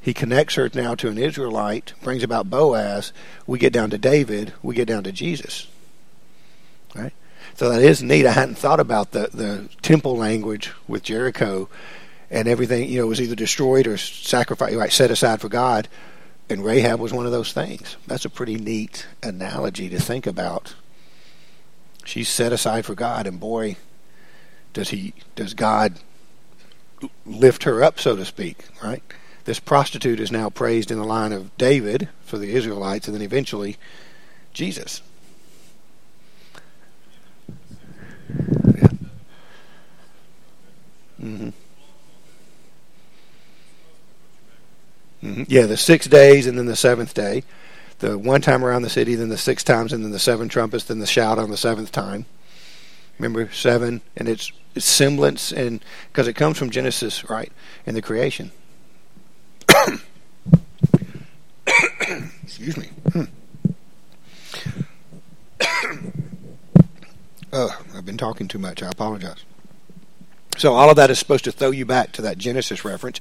He 0.00 0.14
connects 0.14 0.54
her 0.54 0.70
now 0.72 0.94
to 0.94 1.08
an 1.08 1.18
Israelite, 1.18 1.92
brings 2.00 2.22
about 2.22 2.48
Boaz. 2.48 3.12
We 3.44 3.58
get 3.58 3.72
down 3.72 3.90
to 3.90 3.98
David. 3.98 4.52
We 4.62 4.76
get 4.76 4.86
down 4.86 5.02
to 5.02 5.10
Jesus. 5.10 5.66
Right? 6.94 7.12
So 7.56 7.70
that 7.70 7.82
is 7.82 8.04
neat. 8.04 8.24
I 8.24 8.30
hadn't 8.30 8.56
thought 8.56 8.78
about 8.78 9.10
the, 9.10 9.30
the 9.34 9.68
temple 9.82 10.16
language 10.16 10.72
with 10.86 11.02
Jericho 11.02 11.68
and 12.30 12.46
everything, 12.46 12.88
you 12.88 13.00
know, 13.00 13.06
was 13.08 13.20
either 13.20 13.34
destroyed 13.34 13.88
or 13.88 13.96
sacrificed, 13.96 14.76
right, 14.76 14.92
set 14.92 15.10
aside 15.10 15.40
for 15.40 15.48
God. 15.48 15.88
and 16.48 16.64
Rahab 16.64 17.00
was 17.00 17.12
one 17.12 17.26
of 17.26 17.32
those 17.32 17.52
things. 17.52 17.96
That's 18.06 18.24
a 18.24 18.30
pretty 18.30 18.56
neat 18.56 19.06
analogy 19.22 19.88
to 19.88 20.00
think 20.00 20.26
about. 20.26 20.74
She's 22.06 22.28
set 22.28 22.52
aside 22.52 22.86
for 22.86 22.94
God, 22.94 23.26
and 23.26 23.40
boy, 23.40 23.76
does 24.72 24.90
he 24.90 25.12
does 25.34 25.54
God 25.54 25.98
lift 27.26 27.64
her 27.64 27.82
up, 27.82 27.98
so 27.98 28.14
to 28.14 28.24
speak, 28.24 28.64
right? 28.82 29.02
This 29.44 29.58
prostitute 29.58 30.20
is 30.20 30.30
now 30.30 30.48
praised 30.48 30.90
in 30.90 30.98
the 30.98 31.04
line 31.04 31.32
of 31.32 31.56
David 31.58 32.08
for 32.24 32.38
the 32.38 32.54
Israelites, 32.54 33.08
and 33.08 33.14
then 33.14 33.22
eventually 33.22 33.76
Jesus. 34.52 35.02
Yeah. 38.28 38.88
Mm-hmm. 41.20 41.48
Mm-hmm. 45.24 45.42
Yeah, 45.48 45.66
the 45.66 45.76
six 45.76 46.06
days 46.06 46.46
and 46.46 46.56
then 46.56 46.66
the 46.66 46.76
seventh 46.76 47.14
day. 47.14 47.42
The 47.98 48.18
one 48.18 48.42
time 48.42 48.64
around 48.64 48.82
the 48.82 48.90
city, 48.90 49.14
then 49.14 49.30
the 49.30 49.38
six 49.38 49.64
times, 49.64 49.92
and 49.92 50.04
then 50.04 50.10
the 50.10 50.18
seven 50.18 50.48
trumpets, 50.48 50.84
then 50.84 50.98
the 50.98 51.06
shout 51.06 51.38
on 51.38 51.50
the 51.50 51.56
seventh 51.56 51.92
time. 51.92 52.26
Remember 53.18 53.50
seven, 53.52 54.02
and 54.16 54.28
it's, 54.28 54.52
it's 54.74 54.84
semblance, 54.84 55.50
and 55.52 55.82
because 56.12 56.28
it 56.28 56.34
comes 56.34 56.58
from 56.58 56.70
Genesis, 56.70 57.28
right, 57.30 57.50
in 57.86 57.94
the 57.94 58.02
creation. 58.02 58.52
Excuse 62.42 62.76
me. 62.76 62.90
Oh, 67.52 67.74
I've 67.94 68.04
been 68.04 68.18
talking 68.18 68.48
too 68.48 68.58
much. 68.58 68.82
I 68.82 68.90
apologize. 68.90 69.44
So 70.58 70.74
all 70.74 70.90
of 70.90 70.96
that 70.96 71.10
is 71.10 71.18
supposed 71.18 71.44
to 71.44 71.52
throw 71.52 71.70
you 71.70 71.86
back 71.86 72.12
to 72.12 72.22
that 72.22 72.36
Genesis 72.36 72.84
reference 72.84 73.18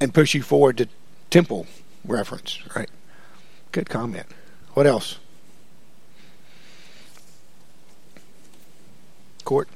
and 0.00 0.12
push 0.12 0.34
you 0.34 0.42
forward 0.42 0.78
to 0.78 0.88
temple 1.30 1.66
reference, 2.04 2.58
right? 2.74 2.88
Good 3.76 3.90
comment. 3.90 4.24
What 4.72 4.86
else? 4.86 5.18
Court? 9.44 9.68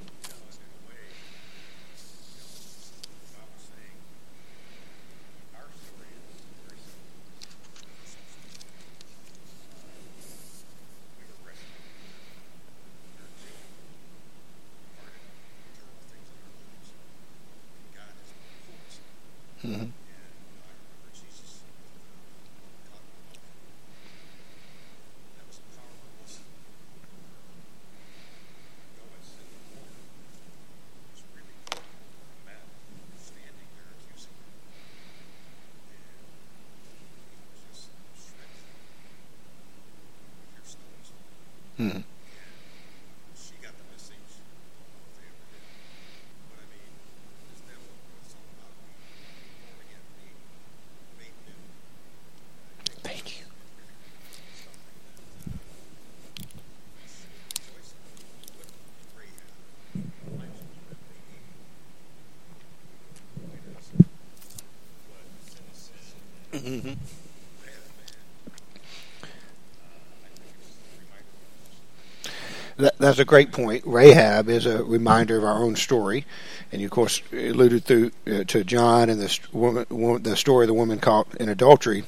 Mm-hmm. 19.63 20.00
Hmm. 41.81 42.01
That's 73.11 73.19
a 73.19 73.25
great 73.25 73.51
point. 73.51 73.83
Rahab 73.85 74.49
is 74.49 74.67
a 74.67 74.85
reminder 74.85 75.37
of 75.37 75.43
our 75.43 75.65
own 75.65 75.75
story, 75.75 76.25
and 76.71 76.81
you 76.81 76.87
of 76.87 76.93
course 76.93 77.21
alluded 77.33 77.85
through 77.85 78.13
uh, 78.25 78.45
to 78.45 78.63
John 78.63 79.11
and 79.11 79.21
the 79.21 79.39
woman, 79.53 79.85
woman, 79.91 80.23
the 80.23 80.37
story 80.37 80.63
of 80.63 80.69
the 80.69 80.75
woman 80.75 81.01
caught 81.01 81.35
in 81.35 81.49
adultery, 81.49 82.05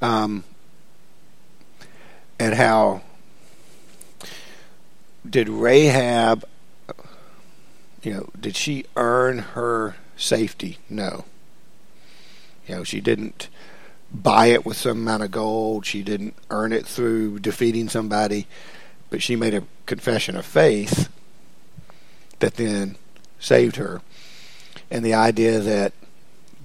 um, 0.00 0.44
and 2.38 2.54
how 2.54 3.02
did 5.28 5.48
Rahab, 5.48 6.44
you 8.04 8.14
know, 8.14 8.30
did 8.38 8.54
she 8.54 8.84
earn 8.94 9.38
her 9.38 9.96
safety? 10.16 10.78
No. 10.88 11.24
You 12.68 12.76
know, 12.76 12.84
she 12.84 13.00
didn't 13.00 13.48
buy 14.12 14.46
it 14.46 14.64
with 14.64 14.76
some 14.76 14.98
amount 14.98 15.24
of 15.24 15.32
gold. 15.32 15.86
She 15.86 16.04
didn't 16.04 16.36
earn 16.50 16.72
it 16.72 16.86
through 16.86 17.40
defeating 17.40 17.88
somebody, 17.88 18.46
but 19.10 19.22
she 19.22 19.36
made 19.36 19.54
a 19.54 19.64
confession 19.86 20.36
of 20.36 20.46
faith 20.46 21.08
that 22.38 22.54
then 22.54 22.96
saved 23.38 23.76
her. 23.76 24.00
And 24.90 25.04
the 25.04 25.14
idea 25.14 25.60
that 25.60 25.92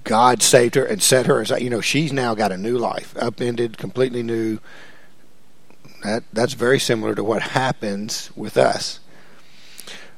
God 0.04 0.42
saved 0.42 0.76
her 0.76 0.84
and 0.84 1.02
set 1.02 1.26
her 1.26 1.40
as 1.40 1.50
you 1.50 1.68
know, 1.68 1.80
she's 1.80 2.12
now 2.12 2.34
got 2.34 2.52
a 2.52 2.56
new 2.56 2.78
life, 2.78 3.14
upended, 3.18 3.76
completely 3.76 4.22
new. 4.22 4.58
That 6.04 6.22
that's 6.32 6.52
very 6.52 6.78
similar 6.78 7.14
to 7.14 7.24
what 7.24 7.42
happens 7.42 8.30
with 8.36 8.56
us. 8.56 9.00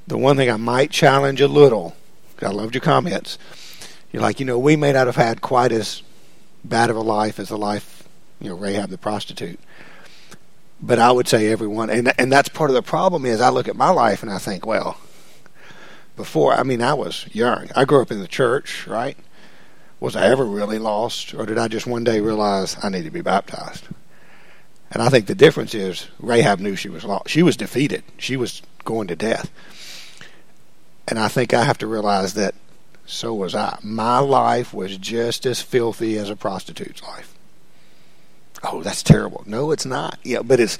The 0.07 0.18
one 0.18 0.37
thing 0.37 0.51
I 0.51 0.57
might 0.57 0.91
challenge 0.91 1.41
a 1.41 1.49
little, 1.49 1.97
I 2.43 2.49
loved 2.49 2.74
your 2.74 2.83
comments. 2.83 3.39
You're 4.12 4.22
like, 4.22 4.41
you 4.41 4.47
know, 4.47 4.59
we 4.59 4.76
may 4.76 4.93
not 4.93 5.07
have 5.07 5.16
had 5.16 5.41
quite 5.41 5.72
as 5.72 6.03
bad 6.64 6.91
of 6.91 6.97
a 6.97 7.01
life 7.01 7.39
as 7.39 7.49
the 7.49 7.59
life, 7.59 8.09
you 8.41 8.49
know, 8.49 8.57
Rahab 8.57 8.91
the 8.91 8.99
prostitute. 8.99 9.61
But 10.81 10.99
I 10.99 11.11
would 11.11 11.26
say 11.26 11.49
everyone, 11.49 11.91
and 11.91 12.12
and 12.18 12.31
that's 12.31 12.49
part 12.49 12.70
of 12.70 12.74
the 12.74 12.83
problem 12.83 13.26
is 13.26 13.41
I 13.41 13.49
look 13.49 13.68
at 13.68 13.76
my 13.76 13.91
life 13.91 14.22
and 14.22 14.31
I 14.31 14.39
think, 14.39 14.64
well, 14.64 14.97
before 16.16 16.55
I 16.55 16.62
mean 16.62 16.83
I 16.83 16.95
was 16.95 17.26
young. 17.33 17.68
I 17.74 17.85
grew 17.85 18.03
up 18.03 18.12
in 18.12 18.20
the 18.20 18.29
church, 18.29 18.87
right? 18.87 19.16
Was 20.01 20.14
I 20.14 20.26
ever 20.26 20.45
really 20.45 20.79
lost, 20.79 21.35
or 21.35 21.47
did 21.47 21.59
I 21.59 21.66
just 21.66 21.87
one 21.87 22.05
day 22.05 22.20
realize 22.20 22.76
I 22.83 22.89
need 22.89 23.05
to 23.05 23.11
be 23.11 23.20
baptized? 23.20 23.89
And 24.91 25.03
I 25.03 25.09
think 25.09 25.26
the 25.26 25.35
difference 25.35 25.74
is 25.74 26.09
Rahab 26.20 26.61
knew 26.61 26.76
she 26.76 26.89
was 26.89 27.05
lost. 27.05 27.29
She 27.29 27.43
was 27.43 27.57
defeated. 27.57 28.05
She 28.16 28.37
was 28.37 28.62
going 28.85 29.09
to 29.09 29.16
death. 29.16 29.51
And 31.07 31.18
I 31.18 31.29
think 31.29 31.53
I 31.53 31.64
have 31.64 31.79
to 31.79 31.87
realize 31.87 32.35
that 32.35 32.55
so 33.07 33.35
was 33.35 33.55
I. 33.55 33.79
My 33.83 34.18
life 34.18 34.74
was 34.74 34.97
just 34.99 35.47
as 35.47 35.62
filthy 35.62 36.18
as 36.18 36.31
a 36.31 36.37
prostitute's 36.37 37.03
life. 37.03 37.35
Oh, 38.62 38.82
that's 38.82 39.02
terrible. 39.02 39.44
No, 39.46 39.70
it's 39.70 39.86
not. 39.86 40.18
Yeah, 40.22 40.42
but 40.42 40.61
it's 40.61 40.78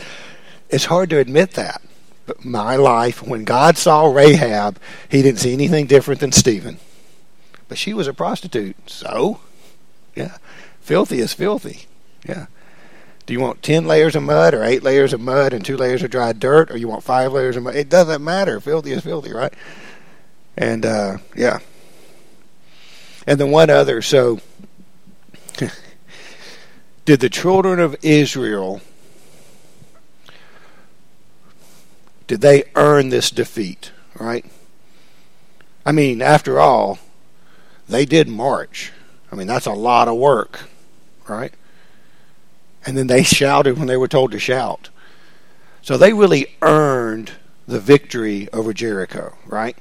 it's 0.69 0.87
hard 0.87 1.11
to 1.11 1.19
admit 1.19 1.53
that. 1.53 1.83
But 2.27 2.45
my 2.45 2.77
life, 2.77 3.23
when 3.23 3.45
God 3.45 3.79
saw 3.79 4.13
Rahab, 4.13 4.79
he 5.09 5.23
didn't 5.23 5.41
see 5.41 5.53
anything 5.53 5.87
different 5.87 6.21
than 6.21 6.33
Stephen. 6.33 6.79
But 7.69 7.79
she 7.79 7.95
was 7.95 8.07
a 8.07 8.13
prostitute. 8.13 8.77
So, 8.91 9.41
yeah, 10.15 10.37
filthy 10.81 11.21
is 11.21 11.33
filthy. 11.33 11.87
Yeah. 12.27 12.47
Do 13.25 13.35
you 13.35 13.41
want 13.41 13.63
10 13.63 13.87
layers 13.87 14.17
of 14.17 14.23
mud 14.23 14.55
or 14.55 14.65
8 14.65 14.83
layers 14.83 15.13
of 15.13 15.21
mud 15.21 15.53
and 15.53 15.65
2 15.65 15.77
layers 15.77 16.03
of 16.03 16.11
dry 16.11 16.33
dirt 16.33 16.71
or 16.71 16.77
you 16.77 16.89
want 16.89 17.03
5 17.03 17.33
layers 17.33 17.57
of 17.57 17.63
mud? 17.63 17.77
It 17.77 17.89
doesn't 17.89 18.25
matter. 18.25 18.59
Filthy 18.61 18.93
is 18.93 19.05
filthy, 19.05 19.33
right? 19.33 19.53
And, 20.57 20.85
uh, 20.85 21.19
yeah. 21.37 21.61
And 23.27 23.39
then 23.39 23.51
one 23.51 23.71
other. 23.71 24.01
So, 24.01 24.41
did 27.09 27.21
the 27.21 27.31
children 27.31 27.81
of 27.81 27.97
Israel 28.03 28.83
did 32.27 32.43
they 32.43 32.65
earn 32.75 33.09
this 33.09 33.31
defeat, 33.31 33.93
right? 34.21 34.45
I 35.87 35.93
mean, 35.93 36.21
after 36.21 36.61
all, 36.61 36.99
they 37.89 38.05
did 38.05 38.29
march. 38.29 38.93
I 39.33 39.37
mean, 39.37 39.47
that's 39.47 39.65
a 39.65 39.73
lot 39.73 40.09
of 40.09 40.19
work, 40.19 40.69
right? 41.27 41.55
And 42.85 42.95
then 42.95 43.07
they 43.07 43.23
shouted 43.39 43.79
when 43.79 43.87
they 43.87 43.97
were 43.97 44.07
told 44.07 44.33
to 44.33 44.39
shout. 44.39 44.91
So 45.81 45.97
they 45.97 46.13
really 46.13 46.59
earned 46.61 47.33
the 47.67 47.81
victory 47.81 48.51
over 48.53 48.75
Jericho, 48.75 49.35
right? 49.47 49.79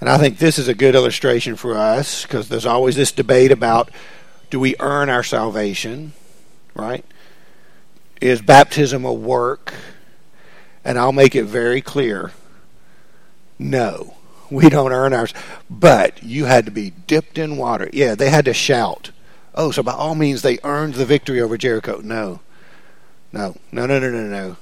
And 0.00 0.08
I 0.08 0.18
think 0.18 0.38
this 0.38 0.56
is 0.56 0.68
a 0.68 0.74
good 0.76 0.94
illustration 0.94 1.56
for 1.56 1.76
us 1.76 2.22
because 2.22 2.48
there's 2.48 2.64
always 2.64 2.94
this 2.94 3.10
debate 3.10 3.50
about 3.50 3.90
do 4.54 4.60
we 4.60 4.76
earn 4.78 5.10
our 5.10 5.24
salvation, 5.24 6.12
right? 6.76 7.04
Is 8.20 8.40
baptism 8.40 9.04
a 9.04 9.12
work? 9.12 9.74
And 10.84 10.96
I'll 10.96 11.10
make 11.10 11.34
it 11.34 11.42
very 11.42 11.80
clear 11.80 12.30
no, 13.58 14.14
we 14.52 14.68
don't 14.68 14.92
earn 14.92 15.12
ours. 15.12 15.34
But 15.68 16.22
you 16.22 16.44
had 16.44 16.66
to 16.66 16.70
be 16.70 16.90
dipped 16.90 17.36
in 17.36 17.56
water. 17.56 17.90
Yeah, 17.92 18.14
they 18.14 18.30
had 18.30 18.44
to 18.44 18.54
shout 18.54 19.10
Oh, 19.56 19.72
so 19.72 19.82
by 19.82 19.92
all 19.92 20.14
means 20.14 20.42
they 20.42 20.60
earned 20.62 20.94
the 20.94 21.04
victory 21.04 21.40
over 21.40 21.58
Jericho. 21.58 22.00
No. 22.00 22.38
No. 23.32 23.56
No, 23.72 23.86
no, 23.86 23.98
no, 23.98 24.08
no, 24.08 24.22
no. 24.22 24.56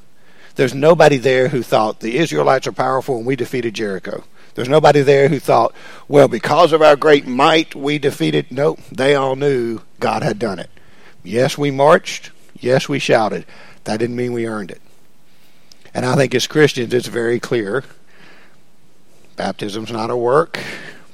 There's 0.55 0.74
nobody 0.74 1.18
there 1.18 1.49
who 1.49 1.62
thought 1.62 2.01
the 2.01 2.16
Israelites 2.16 2.66
are 2.66 2.72
powerful 2.72 3.18
and 3.18 3.26
we 3.26 3.36
defeated 3.36 3.74
Jericho. 3.74 4.24
There's 4.55 4.69
nobody 4.69 5.01
there 5.01 5.29
who 5.29 5.39
thought, 5.39 5.75
well, 6.09 6.29
because 6.29 6.73
of 6.73 6.83
our 6.83 6.97
great 6.97 7.27
might, 7.27 7.75
we 7.75 7.99
defeated. 7.99 8.47
Nope. 8.51 8.81
They 8.91 9.15
all 9.15 9.37
knew 9.37 9.81
God 9.99 10.23
had 10.23 10.39
done 10.39 10.59
it. 10.59 10.71
Yes, 11.25 11.57
we 11.57 11.71
marched. 11.71 12.31
Yes, 12.59 12.89
we 12.89 12.99
shouted. 12.99 13.47
That 13.85 13.99
didn't 13.99 14.17
mean 14.17 14.33
we 14.33 14.47
earned 14.47 14.71
it. 14.71 14.81
And 15.95 16.05
I 16.05 16.17
think 16.17 16.35
as 16.35 16.47
Christians, 16.47 16.93
it's 16.95 17.09
very 17.09 17.41
clear 17.41 17.85
baptism's 19.37 19.91
not 19.91 20.11
a 20.11 20.17
work. 20.17 20.59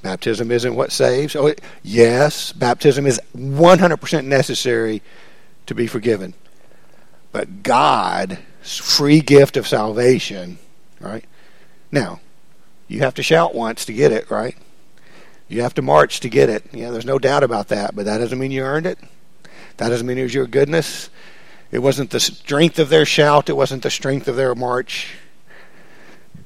Baptism 0.03 0.51
isn't 0.51 0.75
what 0.75 0.93
saves. 0.93 1.35
Oh, 1.35 1.55
yes, 1.83 2.53
baptism 2.53 3.07
is 3.07 3.21
100% 3.37 4.25
necessary 4.25 5.03
to 5.67 5.75
be 5.75 5.87
forgiven. 5.87 6.35
But 7.33 7.63
God's 7.63 8.39
free 8.79 9.21
gift 9.21 9.57
of 9.57 9.67
salvation, 9.67 10.59
right? 11.01 11.25
Now, 11.91 12.21
you 12.89 13.01
have 13.01 13.15
to 13.15 13.23
shout 13.23 13.55
once 13.55 13.85
to 13.85 13.93
get 13.93 14.13
it, 14.13 14.31
right? 14.31 14.57
You 15.49 15.63
have 15.63 15.75
to 15.75 15.83
march 15.83 16.21
to 16.21 16.29
get 16.29 16.49
it. 16.49 16.65
Yeah, 16.73 16.91
there's 16.91 17.07
no 17.07 17.19
doubt 17.19 17.43
about 17.43 17.69
that, 17.69 17.95
but 17.95 18.05
that 18.07 18.19
doesn't 18.19 18.39
mean 18.39 18.51
you 18.51 18.63
earned 18.63 18.87
it. 18.87 18.99
That 19.77 19.91
doesn't 19.91 20.07
mean 20.07 20.19
it 20.19 20.25
was 20.25 20.35
your 20.35 20.47
goodness. 20.47 21.09
It 21.71 21.79
wasn't 21.79 22.11
the 22.11 22.21
strength 22.21 22.79
of 22.79 22.89
their 22.89 23.05
shout, 23.05 23.49
it 23.49 23.57
wasn't 23.57 23.83
the 23.83 23.91
strength 23.91 24.27
of 24.29 24.37
their 24.37 24.55
march. 24.55 25.15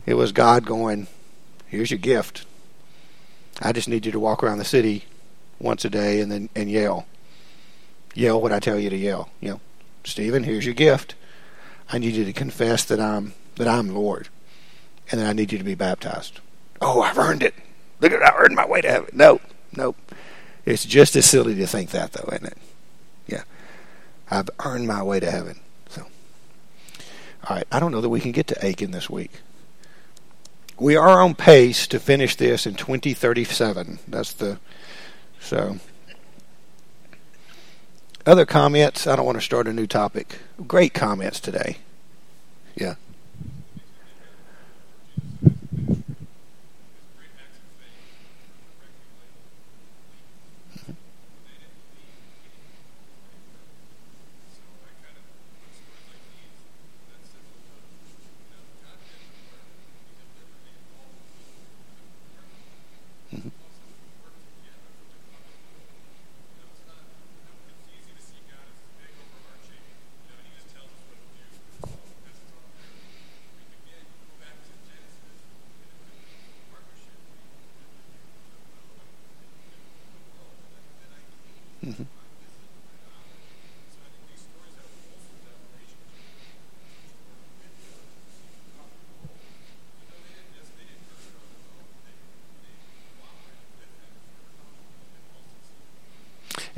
It 0.05 0.15
was 0.15 0.33
God 0.33 0.67
going, 0.67 1.07
Here's 1.67 1.91
your 1.91 1.99
gift. 1.99 2.45
I 3.63 3.73
just 3.73 3.89
need 3.89 4.05
you 4.05 4.13
to 4.13 4.21
walk 4.21 4.43
around 4.43 4.59
the 4.59 4.65
city 4.65 5.05
once 5.59 5.87
a 5.87 5.91
day 5.91 6.21
and 6.21 6.31
then 6.31 6.51
and 6.55 6.71
yell. 6.71 7.07
Yell 8.15 8.41
what 8.41 8.53
I 8.53 8.61
tell 8.61 8.79
you 8.79 8.91
to 8.91 8.97
yell. 8.97 9.31
You 9.41 9.53
know, 9.53 9.61
Stephen, 10.05 10.45
here's 10.45 10.67
your 10.67 10.75
gift. 10.75 11.15
I 11.91 11.97
need 11.99 12.15
you 12.15 12.27
to 12.27 12.33
confess 12.33 12.85
that 12.85 13.01
I'm 13.01 13.33
that 13.57 13.69
I'm 13.69 13.95
Lord, 13.95 14.29
and 15.11 15.21
then 15.21 15.27
I 15.27 15.33
need 15.33 15.53
you 15.53 15.59
to 15.59 15.65
be 15.65 15.75
baptized. 15.75 16.41
Oh, 16.81 17.03
I've 17.03 17.19
earned 17.19 17.43
it. 17.43 17.55
Look 18.01 18.13
at 18.13 18.23
I 18.23 18.37
earned 18.37 18.57
my 18.57 18.67
way 18.67 18.81
to 18.81 18.91
heaven. 18.91 19.11
No, 19.13 19.41
nope. 19.77 19.97
It's 20.65 20.85
just 20.85 21.17
as 21.17 21.27
silly 21.27 21.55
to 21.57 21.67
think 21.67 21.91
that, 21.91 22.13
though, 22.13 22.29
isn't 22.33 22.47
it? 22.47 22.59
Yeah, 23.27 23.43
I've 24.31 24.51
earned 24.65 24.87
my 24.87 25.03
way 25.03 25.21
to 25.21 25.31
heaven. 25.31 25.61
So, 25.89 26.07
all 27.49 27.57
right. 27.57 27.67
I 27.71 27.81
don't 27.81 27.93
know 27.93 28.01
that 28.01 28.09
we 28.09 28.21
can 28.21 28.33
get 28.33 28.47
to 28.49 28.67
Achan 28.67 28.91
this 28.91 29.11
week 29.11 29.31
we 30.83 30.97
are 30.97 31.23
on 31.23 31.35
pace 31.35 31.87
to 31.87 32.01
finish 32.01 32.35
this 32.35 32.67
in 32.67 32.75
2037. 32.75 34.01
That's 34.09 34.33
the 34.33 34.59
so. 35.41 35.79
Other 38.27 38.45
comments? 38.45 39.07
I 39.07 39.17
don't 39.17 39.27
want 39.27 39.39
to 39.39 39.45
start 39.45 39.69
a 39.69 39.73
new 39.73 39.87
topic. 39.87 40.39
Great 40.67 40.93
comments 40.93 41.39
today. 41.41 41.79
Yeah. 42.75 42.95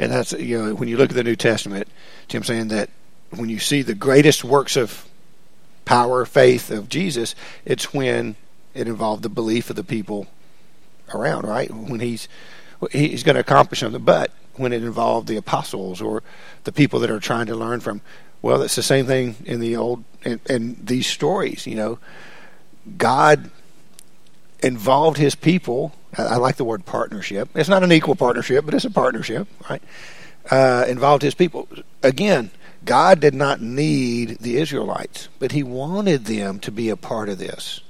and 0.04 0.12
that's 0.30 0.42
you 0.42 0.58
know 0.58 0.74
when 0.74 0.88
you 0.88 0.96
look 0.96 1.10
at 1.10 1.16
the 1.16 1.24
New 1.24 1.36
Testament, 1.36 1.88
Tim 2.28 2.42
saying 2.42 2.68
that 2.68 2.90
when 3.30 3.48
you 3.48 3.58
see 3.58 3.82
the 3.82 3.94
greatest 3.94 4.44
works 4.44 4.76
of 4.76 5.06
power, 5.84 6.24
faith 6.24 6.70
of 6.70 6.88
Jesus, 6.88 7.34
it's 7.64 7.92
when 7.92 8.36
it 8.74 8.88
involved 8.88 9.22
the 9.22 9.28
belief 9.28 9.70
of 9.70 9.76
the 9.76 9.84
people 9.84 10.26
around, 11.12 11.46
right? 11.46 11.70
When 11.70 12.00
he's 12.00 12.28
he's 12.90 13.22
going 13.22 13.34
to 13.34 13.40
accomplish 13.40 13.80
something, 13.80 14.02
but 14.02 14.30
when 14.54 14.72
it 14.72 14.82
involved 14.82 15.28
the 15.28 15.36
apostles 15.36 16.00
or 16.00 16.22
the 16.64 16.72
people 16.72 17.00
that 17.00 17.10
are 17.10 17.20
trying 17.20 17.46
to 17.46 17.56
learn 17.56 17.80
from, 17.80 18.00
well, 18.40 18.62
it's 18.62 18.76
the 18.76 18.82
same 18.82 19.06
thing 19.06 19.36
in 19.44 19.60
the 19.60 19.76
old 19.76 20.04
and, 20.24 20.40
in 20.48 20.76
these 20.82 21.06
stories. 21.06 21.66
You 21.66 21.74
know, 21.76 21.98
God 22.96 23.50
involved 24.62 25.18
His 25.18 25.34
people 25.34 25.92
I 26.18 26.36
like 26.36 26.56
the 26.56 26.64
word 26.64 26.84
partnership. 26.84 27.48
It's 27.54 27.68
not 27.68 27.82
an 27.82 27.92
equal 27.92 28.14
partnership, 28.16 28.64
but 28.64 28.74
it's 28.74 28.84
a 28.84 28.90
partnership, 28.90 29.48
right? 29.68 29.82
Uh, 30.50 30.84
involved 30.88 31.22
his 31.22 31.34
people. 31.34 31.68
Again, 32.02 32.50
God 32.84 33.20
did 33.20 33.34
not 33.34 33.60
need 33.60 34.38
the 34.40 34.56
Israelites, 34.58 35.28
but 35.38 35.52
he 35.52 35.62
wanted 35.62 36.26
them 36.26 36.58
to 36.60 36.70
be 36.70 36.90
a 36.90 36.96
part 36.96 37.28
of 37.28 37.38
this. 37.38 37.80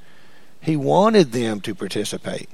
He 0.61 0.77
wanted 0.77 1.33
them 1.33 1.61
to 1.63 1.75
participate. 1.75 2.49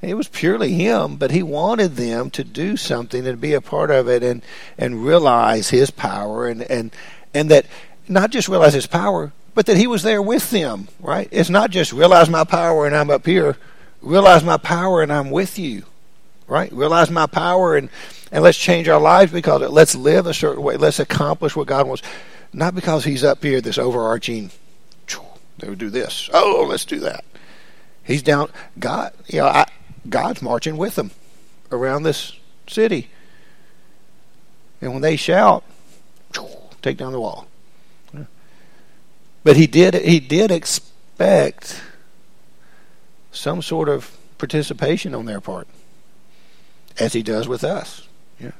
It 0.00 0.14
was 0.14 0.28
purely 0.28 0.72
him, 0.72 1.16
but 1.16 1.32
he 1.32 1.42
wanted 1.42 1.96
them 1.96 2.30
to 2.30 2.44
do 2.44 2.76
something 2.76 3.26
and 3.26 3.40
be 3.40 3.54
a 3.54 3.60
part 3.60 3.90
of 3.90 4.08
it 4.08 4.22
and, 4.22 4.42
and 4.78 5.04
realize 5.04 5.70
his 5.70 5.90
power 5.90 6.46
and, 6.46 6.62
and, 6.62 6.94
and 7.34 7.50
that 7.50 7.66
not 8.06 8.30
just 8.30 8.48
realize 8.48 8.74
his 8.74 8.86
power, 8.86 9.32
but 9.54 9.66
that 9.66 9.76
he 9.76 9.88
was 9.88 10.04
there 10.04 10.22
with 10.22 10.50
them, 10.50 10.86
right? 11.00 11.28
It's 11.32 11.50
not 11.50 11.70
just 11.70 11.92
realize 11.92 12.30
my 12.30 12.44
power 12.44 12.86
and 12.86 12.94
I'm 12.94 13.10
up 13.10 13.26
here 13.26 13.56
realize 14.02 14.44
my 14.44 14.56
power 14.56 15.02
and 15.02 15.12
I'm 15.12 15.30
with 15.30 15.58
you. 15.58 15.84
Right? 16.46 16.72
Realize 16.72 17.10
my 17.10 17.26
power 17.26 17.76
and, 17.76 17.90
and 18.32 18.42
let's 18.42 18.56
change 18.56 18.88
our 18.88 19.00
lives 19.00 19.32
because 19.32 19.60
it. 19.62 19.70
Let's 19.70 19.94
live 19.94 20.26
a 20.26 20.32
certain 20.32 20.62
way. 20.62 20.76
Let's 20.76 20.98
accomplish 20.98 21.54
what 21.54 21.66
God 21.66 21.86
wants. 21.86 22.02
Not 22.54 22.74
because 22.74 23.04
He's 23.04 23.22
up 23.22 23.42
here, 23.42 23.60
this 23.60 23.76
overarching, 23.76 24.50
they 25.58 25.68
would 25.68 25.78
do 25.78 25.90
this. 25.90 26.30
Oh, 26.32 26.66
let's 26.68 26.84
do 26.84 27.00
that. 27.00 27.24
He's 28.04 28.22
down. 28.22 28.50
God, 28.78 29.12
you 29.26 29.40
know, 29.40 29.46
I, 29.46 29.66
God's 30.08 30.40
marching 30.40 30.76
with 30.76 30.94
them 30.94 31.10
around 31.70 32.04
this 32.04 32.32
city. 32.66 33.10
And 34.80 34.92
when 34.92 35.02
they 35.02 35.16
shout, 35.16 35.64
take 36.80 36.96
down 36.96 37.12
the 37.12 37.20
wall. 37.20 37.48
But 39.44 39.56
he 39.56 39.66
did. 39.66 39.94
He 39.94 40.20
did 40.20 40.50
expect 40.50 41.80
some 43.32 43.62
sort 43.62 43.88
of 43.88 44.16
participation 44.38 45.14
on 45.14 45.26
their 45.26 45.40
part, 45.40 45.66
as 46.98 47.12
He 47.12 47.22
does 47.22 47.48
with 47.48 47.64
us. 47.64 48.06
Yeah, 48.40 48.52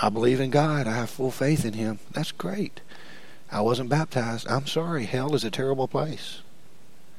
I 0.00 0.08
believe 0.08 0.40
in 0.40 0.50
God. 0.50 0.86
I 0.86 0.94
have 0.94 1.10
full 1.10 1.30
faith 1.30 1.64
in 1.64 1.74
Him. 1.74 1.98
That's 2.12 2.32
great. 2.32 2.80
I 3.52 3.60
wasn't 3.60 3.88
baptized. 3.88 4.46
I'm 4.48 4.66
sorry. 4.66 5.06
Hell 5.06 5.34
is 5.34 5.44
a 5.44 5.50
terrible 5.50 5.88
place. 5.88 6.42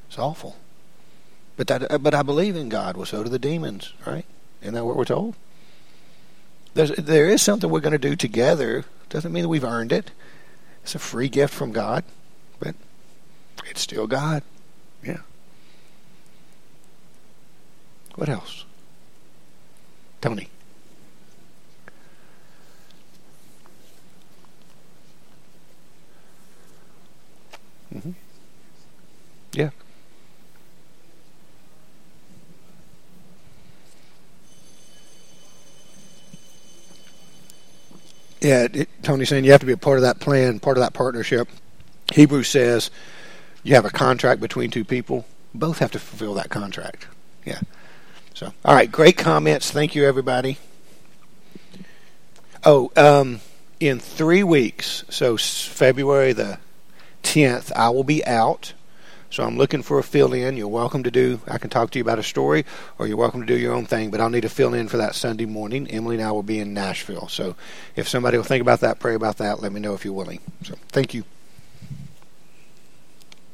It's 0.07 0.17
awful. 0.17 0.57
But 1.57 1.67
that, 1.67 1.91
uh, 1.91 1.97
but 1.97 2.13
I 2.13 2.23
believe 2.23 2.55
in 2.55 2.69
God. 2.69 2.95
Well, 2.95 3.05
so 3.05 3.23
do 3.23 3.29
the 3.29 3.39
demons, 3.39 3.93
right? 4.05 4.25
Isn't 4.61 4.73
that 4.73 4.85
what 4.85 4.95
we're 4.95 5.05
told? 5.05 5.35
There's, 6.73 6.91
there 6.91 7.27
is 7.27 7.41
something 7.41 7.69
we're 7.69 7.81
going 7.81 7.91
to 7.91 7.97
do 7.97 8.15
together. 8.15 8.85
Doesn't 9.09 9.33
mean 9.33 9.43
that 9.43 9.49
we've 9.49 9.63
earned 9.63 9.91
it. 9.91 10.11
It's 10.83 10.95
a 10.95 10.99
free 10.99 11.29
gift 11.29 11.53
from 11.53 11.71
God, 11.71 12.03
but 12.59 12.75
it's 13.69 13.81
still 13.81 14.07
God. 14.07 14.43
Yeah. 15.03 15.19
What 18.15 18.29
else? 18.29 18.65
Tony. 20.21 20.49
Mm-hmm. 27.93 28.11
Yeah. 29.53 29.69
Yeah, 38.41 38.67
it, 38.73 38.89
Tony's 39.03 39.29
saying 39.29 39.45
you 39.45 39.51
have 39.51 39.59
to 39.59 39.65
be 39.65 39.73
a 39.73 39.77
part 39.77 39.97
of 39.97 40.03
that 40.03 40.19
plan, 40.19 40.59
part 40.59 40.77
of 40.77 40.83
that 40.83 40.93
partnership. 40.93 41.47
Hebrews 42.13 42.47
says 42.49 42.89
you 43.63 43.75
have 43.75 43.85
a 43.85 43.89
contract 43.91 44.41
between 44.41 44.71
two 44.71 44.83
people. 44.83 45.25
Both 45.53 45.79
have 45.79 45.91
to 45.91 45.99
fulfill 45.99 46.33
that 46.35 46.49
contract. 46.49 47.07
Yeah. 47.45 47.59
So, 48.33 48.53
all 48.65 48.75
right, 48.75 48.91
great 48.91 49.17
comments. 49.17 49.71
Thank 49.71 49.95
you, 49.95 50.05
everybody. 50.05 50.57
Oh, 52.63 52.91
um, 52.95 53.41
in 53.79 53.99
three 53.99 54.43
weeks, 54.43 55.03
so 55.09 55.37
February 55.37 56.33
the 56.33 56.59
10th, 57.23 57.71
I 57.75 57.89
will 57.89 58.03
be 58.03 58.25
out. 58.25 58.73
So 59.31 59.43
I'm 59.43 59.57
looking 59.57 59.81
for 59.81 59.97
a 59.97 60.03
fill 60.03 60.33
in. 60.33 60.57
You're 60.57 60.67
welcome 60.67 61.03
to 61.03 61.11
do, 61.11 61.39
I 61.47 61.57
can 61.57 61.69
talk 61.69 61.89
to 61.91 61.99
you 61.99 62.03
about 62.03 62.19
a 62.19 62.23
story, 62.23 62.65
or 62.99 63.07
you're 63.07 63.17
welcome 63.17 63.39
to 63.39 63.47
do 63.47 63.57
your 63.57 63.73
own 63.73 63.85
thing, 63.85 64.11
but 64.11 64.19
I'll 64.19 64.29
need 64.29 64.43
a 64.43 64.49
fill 64.49 64.73
in 64.73 64.89
for 64.89 64.97
that 64.97 65.15
Sunday 65.15 65.45
morning. 65.45 65.87
Emily 65.89 66.17
and 66.17 66.23
I 66.23 66.31
will 66.31 66.43
be 66.43 66.59
in 66.59 66.73
Nashville. 66.73 67.29
So 67.29 67.55
if 67.95 68.09
somebody 68.09 68.37
will 68.37 68.43
think 68.43 68.61
about 68.61 68.81
that, 68.81 68.99
pray 68.99 69.15
about 69.15 69.37
that, 69.37 69.61
let 69.61 69.71
me 69.71 69.79
know 69.79 69.93
if 69.93 70.03
you're 70.03 70.13
willing. 70.13 70.41
So 70.63 70.75
thank 70.89 71.13
you. 71.13 71.23